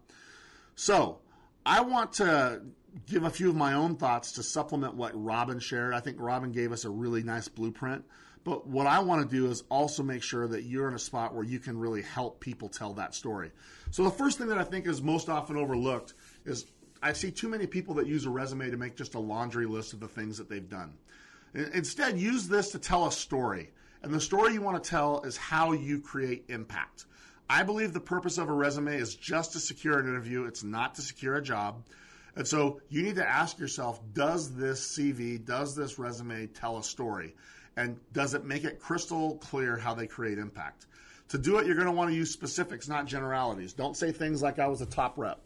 So, 0.76 1.18
I 1.66 1.80
want 1.80 2.12
to 2.14 2.62
give 3.08 3.24
a 3.24 3.30
few 3.30 3.48
of 3.48 3.56
my 3.56 3.72
own 3.72 3.96
thoughts 3.96 4.30
to 4.32 4.44
supplement 4.44 4.94
what 4.94 5.14
Robynn 5.14 5.60
shared. 5.60 5.94
I 5.94 6.00
think 6.00 6.18
Robynn 6.18 6.52
gave 6.52 6.70
us 6.70 6.84
a 6.84 6.90
really 6.90 7.24
nice 7.24 7.48
blueprint. 7.48 8.04
But 8.42 8.66
what 8.66 8.86
I 8.86 9.00
want 9.00 9.28
to 9.28 9.36
do 9.36 9.50
is 9.50 9.64
also 9.70 10.02
make 10.02 10.22
sure 10.22 10.48
that 10.48 10.62
you're 10.62 10.88
in 10.88 10.94
a 10.94 10.98
spot 10.98 11.34
where 11.34 11.44
you 11.44 11.58
can 11.58 11.78
really 11.78 12.02
help 12.02 12.40
people 12.40 12.68
tell 12.68 12.94
that 12.94 13.14
story. 13.14 13.52
So 13.90 14.04
the 14.04 14.10
first 14.10 14.38
thing 14.38 14.48
that 14.48 14.58
I 14.58 14.64
think 14.64 14.86
is 14.86 15.02
most 15.02 15.28
often 15.28 15.56
overlooked 15.56 16.14
is 16.46 16.66
I 17.02 17.12
see 17.12 17.30
too 17.30 17.48
many 17.48 17.66
people 17.66 17.94
that 17.94 18.06
use 18.06 18.24
a 18.26 18.30
resume 18.30 18.70
to 18.70 18.76
make 18.76 18.96
just 18.96 19.14
a 19.14 19.18
laundry 19.18 19.66
list 19.66 19.92
of 19.92 20.00
the 20.00 20.08
things 20.08 20.38
that 20.38 20.48
they've 20.48 20.68
done. 20.68 20.94
Instead, 21.54 22.18
use 22.18 22.48
this 22.48 22.70
to 22.72 22.78
tell 22.78 23.06
a 23.06 23.12
story. 23.12 23.70
And 24.02 24.12
the 24.12 24.20
story 24.20 24.54
you 24.54 24.62
want 24.62 24.82
to 24.82 24.88
tell 24.88 25.22
is 25.22 25.36
how 25.36 25.72
you 25.72 26.00
create 26.00 26.44
impact. 26.48 27.04
I 27.48 27.64
believe 27.64 27.92
the 27.92 28.00
purpose 28.00 28.38
of 28.38 28.48
a 28.48 28.52
resume 28.52 28.96
is 28.96 29.14
just 29.14 29.52
to 29.52 29.60
secure 29.60 29.98
an 29.98 30.06
interview, 30.06 30.44
it's 30.44 30.62
not 30.62 30.94
to 30.94 31.02
secure 31.02 31.34
a 31.34 31.42
job. 31.42 31.84
And 32.36 32.46
so 32.46 32.80
you 32.88 33.02
need 33.02 33.16
to 33.16 33.28
ask 33.28 33.58
yourself 33.58 34.00
does 34.14 34.54
this 34.54 34.96
CV, 34.96 35.44
does 35.44 35.74
this 35.74 35.98
resume 35.98 36.46
tell 36.46 36.78
a 36.78 36.84
story? 36.84 37.34
And 37.80 37.98
does 38.12 38.34
it 38.34 38.44
make 38.44 38.64
it 38.64 38.78
crystal 38.78 39.36
clear 39.36 39.76
how 39.76 39.94
they 39.94 40.06
create 40.06 40.38
impact? 40.38 40.86
To 41.28 41.38
do 41.38 41.58
it, 41.58 41.66
you're 41.66 41.76
going 41.76 41.86
to 41.86 41.92
want 41.92 42.10
to 42.10 42.16
use 42.16 42.30
specifics, 42.30 42.88
not 42.88 43.06
generalities. 43.06 43.72
Don't 43.72 43.96
say 43.96 44.12
things 44.12 44.42
like 44.42 44.58
I 44.58 44.66
was 44.66 44.82
a 44.82 44.86
top 44.86 45.16
rep. 45.16 45.40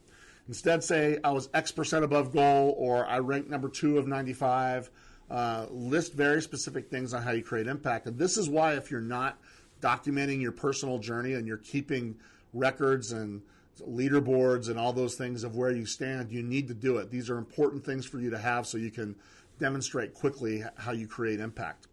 Instead, 0.48 0.82
say 0.82 1.18
I 1.22 1.30
was 1.30 1.48
X 1.54 1.70
percent 1.70 2.04
above 2.04 2.32
goal 2.32 2.74
or 2.76 3.06
I 3.06 3.18
ranked 3.18 3.50
number 3.50 3.68
two 3.68 3.98
of 3.98 4.08
95. 4.08 4.90
Uh, 5.30 5.66
list 5.70 6.12
very 6.14 6.42
specific 6.42 6.90
things 6.90 7.14
on 7.14 7.22
how 7.22 7.30
you 7.30 7.42
create 7.42 7.66
impact. 7.66 8.06
And 8.06 8.18
this 8.18 8.36
is 8.36 8.48
why, 8.48 8.74
if 8.74 8.90
you're 8.90 9.00
not 9.00 9.38
documenting 9.80 10.40
your 10.40 10.52
personal 10.52 10.98
journey 10.98 11.34
and 11.34 11.46
you're 11.46 11.56
keeping 11.58 12.16
records 12.52 13.12
and 13.12 13.42
leaderboards 13.80 14.68
and 14.68 14.78
all 14.78 14.92
those 14.92 15.14
things 15.14 15.44
of 15.44 15.56
where 15.56 15.70
you 15.70 15.86
stand, 15.86 16.30
you 16.30 16.42
need 16.42 16.68
to 16.68 16.74
do 16.74 16.98
it. 16.98 17.10
These 17.10 17.30
are 17.30 17.38
important 17.38 17.84
things 17.84 18.04
for 18.04 18.18
you 18.18 18.30
to 18.30 18.38
have 18.38 18.66
so 18.66 18.76
you 18.76 18.90
can 18.90 19.14
demonstrate 19.58 20.14
quickly 20.14 20.64
how 20.76 20.92
you 20.92 21.06
create 21.06 21.40
impact. 21.40 21.86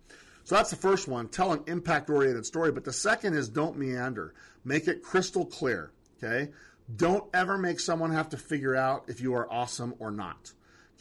So 0.44 0.56
that's 0.56 0.70
the 0.70 0.76
first 0.76 1.08
one. 1.08 1.28
Tell 1.28 1.54
an 1.54 1.64
impact 1.68 2.10
oriented 2.10 2.46
story. 2.46 2.72
But 2.72 2.84
the 2.84 2.94
second 2.94 3.36
is 3.36 3.50
don't 3.50 3.78
meander. 3.78 4.34
Make 4.66 4.88
it 4.88 5.04
crystal 5.04 5.46
clear. 5.46 5.92
Okay. 6.18 6.52
Don't 6.96 7.24
ever 7.34 7.58
make 7.58 7.80
someone 7.80 8.12
have 8.12 8.30
to 8.30 8.38
figure 8.38 8.76
out 8.76 9.06
if 9.08 9.22
you 9.22 9.34
are 9.36 9.52
awesome 9.52 9.94
or 10.00 10.12
not. 10.12 10.52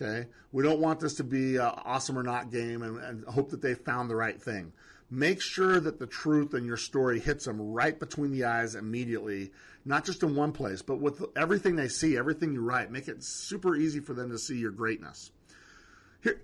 Okay, 0.01 0.28
we 0.51 0.62
don't 0.62 0.80
want 0.80 1.01
this 1.01 1.14
to 1.14 1.24
be 1.24 1.57
a 1.57 1.64
awesome 1.64 2.18
or 2.18 2.22
not 2.22 2.51
game, 2.51 2.82
and, 2.82 2.99
and 2.99 3.24
hope 3.24 3.51
that 3.51 3.61
they 3.61 3.74
found 3.74 4.09
the 4.09 4.16
right 4.16 4.41
thing. 4.41 4.72
Make 5.11 5.41
sure 5.41 5.78
that 5.80 5.99
the 5.99 6.07
truth 6.07 6.55
in 6.55 6.64
your 6.64 6.76
story 6.76 7.18
hits 7.20 7.45
them 7.45 7.61
right 7.61 7.99
between 7.99 8.30
the 8.30 8.45
eyes 8.45 8.76
immediately, 8.76 9.51
not 9.84 10.05
just 10.07 10.22
in 10.22 10.36
one 10.36 10.53
place, 10.53 10.80
but 10.80 11.01
with 11.01 11.22
everything 11.36 11.76
they 11.76 11.88
see, 11.88 12.16
everything 12.16 12.53
you 12.53 12.62
write. 12.62 12.91
Make 12.91 13.09
it 13.09 13.22
super 13.22 13.76
easy 13.76 14.01
for 14.01 14.14
them 14.14 14.30
to 14.30 14.38
see 14.38 14.57
your 14.57 14.70
greatness. 14.70 15.32
Here, 16.22 16.41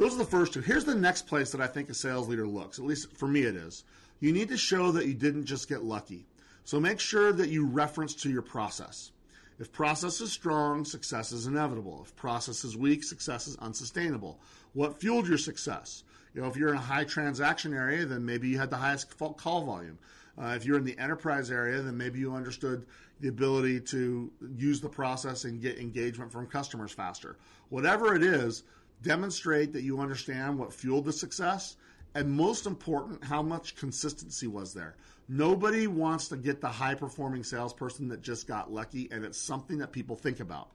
those 0.00 0.14
are 0.14 0.18
the 0.18 0.24
first 0.24 0.54
two. 0.54 0.62
Here's 0.62 0.86
the 0.86 0.94
next 0.94 1.26
place 1.26 1.52
that 1.52 1.60
I 1.60 1.66
think 1.66 1.90
a 1.90 1.94
sales 1.94 2.26
leader 2.26 2.46
looks. 2.46 2.78
At 2.78 2.86
least 2.86 3.12
for 3.12 3.28
me, 3.28 3.42
it 3.42 3.54
is. 3.54 3.84
You 4.18 4.32
need 4.32 4.48
to 4.48 4.56
show 4.56 4.92
that 4.92 5.04
you 5.06 5.12
didn't 5.12 5.44
just 5.44 5.68
get 5.68 5.84
lucky. 5.84 6.24
So 6.64 6.80
make 6.80 6.98
sure 6.98 7.34
that 7.34 7.50
you 7.50 7.66
reference 7.66 8.14
to 8.22 8.30
your 8.30 8.40
process. 8.40 9.12
If 9.58 9.70
process 9.72 10.22
is 10.22 10.32
strong, 10.32 10.86
success 10.86 11.32
is 11.32 11.46
inevitable. 11.46 12.00
If 12.02 12.16
process 12.16 12.64
is 12.64 12.78
weak, 12.78 13.04
success 13.04 13.46
is 13.46 13.56
unsustainable. 13.56 14.40
What 14.72 14.98
fueled 14.98 15.28
your 15.28 15.36
success? 15.36 16.02
You 16.34 16.40
know, 16.40 16.48
if 16.48 16.56
you're 16.56 16.70
in 16.70 16.76
a 16.76 16.80
high 16.80 17.04
transaction 17.04 17.74
area, 17.74 18.06
then 18.06 18.24
maybe 18.24 18.48
you 18.48 18.58
had 18.58 18.70
the 18.70 18.76
highest 18.76 19.18
call 19.18 19.64
volume. 19.66 19.98
Uh, 20.40 20.54
if 20.56 20.64
you're 20.64 20.78
in 20.78 20.84
the 20.84 20.98
enterprise 20.98 21.50
area, 21.50 21.82
then 21.82 21.98
maybe 21.98 22.18
you 22.18 22.32
understood 22.32 22.86
the 23.20 23.28
ability 23.28 23.80
to 23.80 24.32
use 24.56 24.80
the 24.80 24.88
process 24.88 25.44
and 25.44 25.60
get 25.60 25.78
engagement 25.78 26.32
from 26.32 26.46
customers 26.46 26.90
faster. 26.90 27.36
Whatever 27.68 28.14
it 28.14 28.22
is, 28.22 28.62
demonstrate 29.02 29.72
that 29.72 29.82
you 29.82 30.00
understand 30.00 30.58
what 30.58 30.72
fueled 30.72 31.04
the 31.04 31.12
success 31.12 31.76
and 32.14 32.30
most 32.30 32.66
important, 32.66 33.22
how 33.24 33.42
much 33.42 33.76
consistency 33.76 34.46
was 34.46 34.74
there. 34.74 34.96
Nobody 35.28 35.86
wants 35.86 36.28
to 36.28 36.36
get 36.36 36.60
the 36.60 36.68
high 36.68 36.94
performing 36.94 37.44
salesperson 37.44 38.08
that 38.08 38.20
just 38.20 38.48
got 38.48 38.72
lucky, 38.72 39.08
and 39.12 39.24
it's 39.24 39.38
something 39.38 39.78
that 39.78 39.92
people 39.92 40.16
think 40.16 40.40
about. 40.40 40.70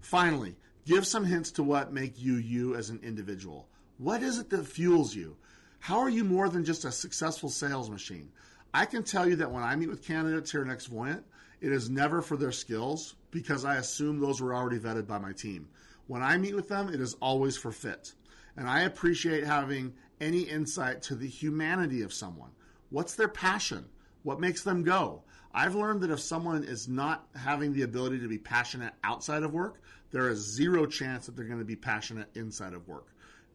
Finally, 0.00 0.54
give 0.86 1.06
some 1.06 1.24
hints 1.24 1.50
to 1.52 1.62
what 1.62 1.92
make 1.92 2.20
you 2.20 2.36
you 2.36 2.76
as 2.76 2.90
an 2.90 3.00
individual. 3.02 3.66
What 3.98 4.22
is 4.22 4.38
it 4.38 4.50
that 4.50 4.66
fuels 4.66 5.14
you? 5.14 5.36
How 5.80 5.98
are 5.98 6.08
you 6.08 6.22
more 6.22 6.48
than 6.48 6.64
just 6.64 6.84
a 6.84 6.92
successful 6.92 7.48
sales 7.48 7.90
machine? 7.90 8.30
I 8.72 8.86
can 8.86 9.02
tell 9.02 9.28
you 9.28 9.36
that 9.36 9.50
when 9.50 9.64
I 9.64 9.74
meet 9.74 9.88
with 9.88 10.06
candidates 10.06 10.52
here 10.52 10.62
at 10.62 10.78
Xvoyant, 10.78 11.24
it 11.60 11.72
is 11.72 11.90
never 11.90 12.22
for 12.22 12.36
their 12.36 12.52
skills 12.52 13.16
because 13.30 13.64
I 13.64 13.76
assume 13.76 14.18
those 14.18 14.40
were 14.40 14.54
already 14.54 14.78
vetted 14.78 15.06
by 15.06 15.18
my 15.18 15.32
team. 15.32 15.68
When 16.12 16.22
I 16.22 16.36
meet 16.36 16.54
with 16.54 16.68
them, 16.68 16.90
it 16.90 17.00
is 17.00 17.16
always 17.22 17.56
for 17.56 17.72
fit. 17.72 18.12
And 18.58 18.68
I 18.68 18.82
appreciate 18.82 19.44
having 19.44 19.94
any 20.20 20.42
insight 20.42 21.00
to 21.04 21.14
the 21.14 21.26
humanity 21.26 22.02
of 22.02 22.12
someone. 22.12 22.50
What's 22.90 23.14
their 23.14 23.28
passion? 23.28 23.86
What 24.22 24.38
makes 24.38 24.62
them 24.62 24.82
go? 24.82 25.22
I've 25.54 25.74
learned 25.74 26.02
that 26.02 26.10
if 26.10 26.20
someone 26.20 26.64
is 26.64 26.86
not 26.86 27.28
having 27.34 27.72
the 27.72 27.80
ability 27.80 28.18
to 28.18 28.28
be 28.28 28.36
passionate 28.36 28.92
outside 29.02 29.42
of 29.42 29.54
work, 29.54 29.80
there 30.10 30.28
is 30.28 30.40
zero 30.40 30.84
chance 30.84 31.24
that 31.24 31.34
they're 31.34 31.46
going 31.46 31.60
to 31.60 31.64
be 31.64 31.76
passionate 31.76 32.28
inside 32.34 32.74
of 32.74 32.86
work. 32.86 33.06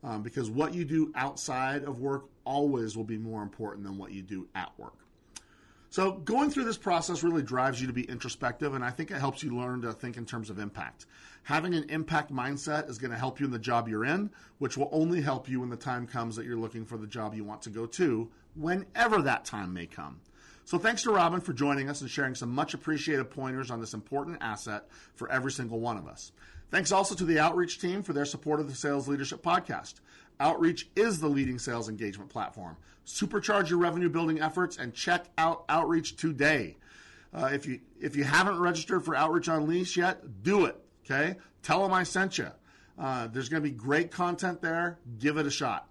Um, 0.03 0.23
because 0.23 0.49
what 0.49 0.73
you 0.73 0.83
do 0.83 1.11
outside 1.13 1.83
of 1.83 1.99
work 1.99 2.25
always 2.43 2.97
will 2.97 3.03
be 3.03 3.19
more 3.19 3.43
important 3.43 3.85
than 3.85 3.99
what 3.99 4.13
you 4.13 4.23
do 4.23 4.47
at 4.55 4.71
work. 4.79 4.97
So, 5.89 6.11
going 6.11 6.49
through 6.49 6.65
this 6.65 6.77
process 6.77 7.23
really 7.23 7.41
drives 7.41 7.79
you 7.79 7.87
to 7.87 7.93
be 7.93 8.03
introspective, 8.03 8.73
and 8.73 8.83
I 8.83 8.89
think 8.89 9.09
it 9.09 9.19
helps 9.19 9.41
you 9.41 9.55
learn 9.55 9.81
to 9.83 9.93
think 9.93 10.17
in 10.17 10.25
terms 10.25 10.49
of 10.49 10.59
impact. 10.59 11.05
Having 11.43 11.75
an 11.75 11.89
impact 11.89 12.31
mindset 12.31 12.89
is 12.89 12.97
going 12.97 13.11
to 13.11 13.17
help 13.17 13.39
you 13.39 13.45
in 13.45 13.53
the 13.53 13.59
job 13.59 13.87
you're 13.87 14.03
in, 14.03 14.29
which 14.57 14.75
will 14.75 14.89
only 14.91 15.21
help 15.21 15.47
you 15.47 15.61
when 15.61 15.69
the 15.69 15.77
time 15.77 16.05
comes 16.05 16.35
that 16.35 16.45
you're 16.45 16.57
looking 16.57 16.85
for 16.85 16.97
the 16.97 17.07
job 17.07 17.33
you 17.33 17.45
want 17.45 17.61
to 17.61 17.69
go 17.69 17.85
to, 17.85 18.29
whenever 18.55 19.21
that 19.21 19.45
time 19.45 19.73
may 19.73 19.85
come. 19.85 20.19
So, 20.65 20.77
thanks 20.77 21.03
to 21.03 21.09
Robynn 21.09 21.41
for 21.41 21.53
joining 21.53 21.89
us 21.89 22.01
and 22.01 22.09
sharing 22.09 22.35
some 22.35 22.49
much 22.49 22.73
appreciated 22.73 23.29
pointers 23.29 23.71
on 23.71 23.79
this 23.79 23.93
important 23.93 24.39
asset 24.41 24.89
for 25.15 25.31
every 25.31 25.53
single 25.53 25.79
one 25.79 25.97
of 25.97 26.05
us. 26.05 26.33
Thanks 26.69 26.91
also 26.91 27.15
to 27.15 27.23
the 27.23 27.39
Outreach 27.39 27.79
team 27.79 28.03
for 28.03 28.11
their 28.11 28.25
support 28.25 28.59
of 28.59 28.67
the 28.67 28.75
Sales 28.75 29.07
Leadership 29.07 29.41
Podcast. 29.41 29.95
Outreach 30.39 30.89
is 30.95 31.19
the 31.19 31.27
leading 31.27 31.59
sales 31.59 31.89
engagement 31.89 32.29
platform. 32.29 32.77
Supercharge 33.05 33.69
your 33.69 33.79
revenue 33.79 34.09
building 34.09 34.41
efforts 34.41 34.77
and 34.77 34.93
check 34.93 35.25
out 35.37 35.63
Outreach 35.69 36.15
today. 36.15 36.77
Uh, 37.33 37.49
if 37.51 37.65
you 37.65 37.79
if 37.99 38.15
you 38.15 38.23
haven't 38.23 38.59
registered 38.59 39.03
for 39.03 39.15
Outreach 39.15 39.47
Unleashed 39.47 39.97
yet, 39.97 40.43
do 40.43 40.65
it. 40.65 40.77
Okay, 41.05 41.37
tell 41.63 41.81
them 41.81 41.93
I 41.93 42.03
sent 42.03 42.37
you. 42.37 42.49
Uh, 42.97 43.27
there's 43.27 43.49
going 43.49 43.61
to 43.61 43.69
be 43.69 43.75
great 43.75 44.11
content 44.11 44.61
there. 44.61 44.97
Give 45.19 45.37
it 45.37 45.45
a 45.45 45.51
shot. 45.51 45.87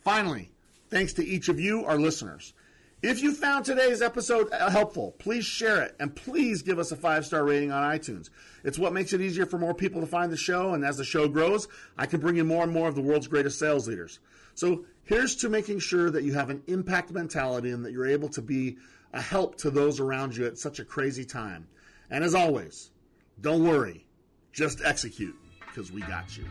Finally, 0.00 0.50
thanks 0.90 1.12
to 1.14 1.24
each 1.24 1.48
of 1.48 1.60
you, 1.60 1.84
our 1.84 1.98
listeners. 1.98 2.52
If 3.00 3.22
you 3.22 3.32
found 3.32 3.64
today's 3.64 4.02
episode 4.02 4.50
uh, 4.50 4.70
helpful, 4.70 5.14
please 5.18 5.44
share 5.44 5.82
it 5.82 5.94
and 6.00 6.16
please 6.16 6.62
give 6.62 6.80
us 6.80 6.90
a 6.90 6.96
five 6.96 7.24
star 7.24 7.44
rating 7.44 7.70
on 7.70 7.84
iTunes. 7.84 8.28
It's 8.64 8.76
what 8.78 8.92
makes 8.92 9.12
it 9.12 9.20
easier 9.20 9.46
for 9.46 9.56
more 9.56 9.72
people 9.72 10.00
to 10.00 10.06
find 10.06 10.32
the 10.32 10.36
show, 10.36 10.74
and 10.74 10.84
as 10.84 10.96
the 10.96 11.04
show 11.04 11.28
grows, 11.28 11.68
I 11.96 12.06
can 12.06 12.20
bring 12.20 12.34
you 12.34 12.42
more 12.42 12.64
and 12.64 12.72
more 12.72 12.88
of 12.88 12.96
the 12.96 13.00
world's 13.00 13.28
greatest 13.28 13.60
sales 13.60 13.86
leaders. 13.86 14.18
So 14.56 14.84
here's 15.04 15.36
to 15.36 15.48
making 15.48 15.78
sure 15.78 16.10
that 16.10 16.24
you 16.24 16.34
have 16.34 16.50
an 16.50 16.60
impact 16.66 17.12
mentality 17.12 17.70
and 17.70 17.84
that 17.84 17.92
you're 17.92 18.08
able 18.08 18.30
to 18.30 18.42
be 18.42 18.78
a 19.12 19.20
help 19.20 19.56
to 19.58 19.70
those 19.70 20.00
around 20.00 20.36
you 20.36 20.46
at 20.46 20.58
such 20.58 20.80
a 20.80 20.84
crazy 20.84 21.24
time. 21.24 21.68
And 22.10 22.24
as 22.24 22.34
always, 22.34 22.90
don't 23.40 23.62
worry, 23.62 24.06
just 24.52 24.80
execute 24.84 25.36
because 25.60 25.92
we 25.92 26.00
got 26.00 26.36
you. 26.36 26.44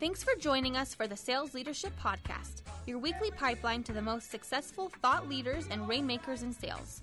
Thanks 0.00 0.24
for 0.24 0.34
joining 0.38 0.78
us 0.78 0.94
for 0.94 1.06
the 1.06 1.14
Sales 1.14 1.52
Leadership 1.52 1.92
Podcast, 2.02 2.62
your 2.86 2.98
weekly 2.98 3.30
pipeline 3.32 3.82
to 3.82 3.92
the 3.92 4.00
most 4.00 4.30
successful 4.30 4.90
thought 5.02 5.28
leaders 5.28 5.66
and 5.70 5.86
rainmakers 5.86 6.42
in 6.42 6.54
sales. 6.54 7.02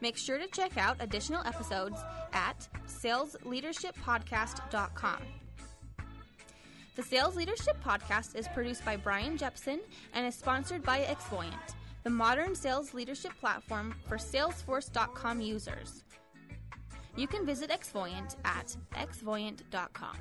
Make 0.00 0.16
sure 0.16 0.38
to 0.38 0.46
check 0.46 0.78
out 0.78 0.96
additional 1.00 1.46
episodes 1.46 2.00
at 2.32 2.66
salesleadershippodcast.com. 2.88 5.18
The 6.94 7.02
Sales 7.02 7.36
Leadership 7.36 7.76
Podcast 7.84 8.34
is 8.34 8.48
produced 8.48 8.82
by 8.82 8.96
Brian 8.96 9.36
Jeppsen 9.36 9.80
and 10.14 10.26
is 10.26 10.34
sponsored 10.34 10.82
by 10.82 11.00
Xvoyant, 11.00 11.74
the 12.02 12.08
modern 12.08 12.54
sales 12.54 12.94
leadership 12.94 13.32
platform 13.40 13.94
for 14.08 14.16
Salesforce.com 14.16 15.42
users. 15.42 16.04
You 17.14 17.26
can 17.26 17.44
visit 17.44 17.68
Xvoyant 17.68 18.36
at 18.46 18.74
xvoyant.com. 18.94 20.16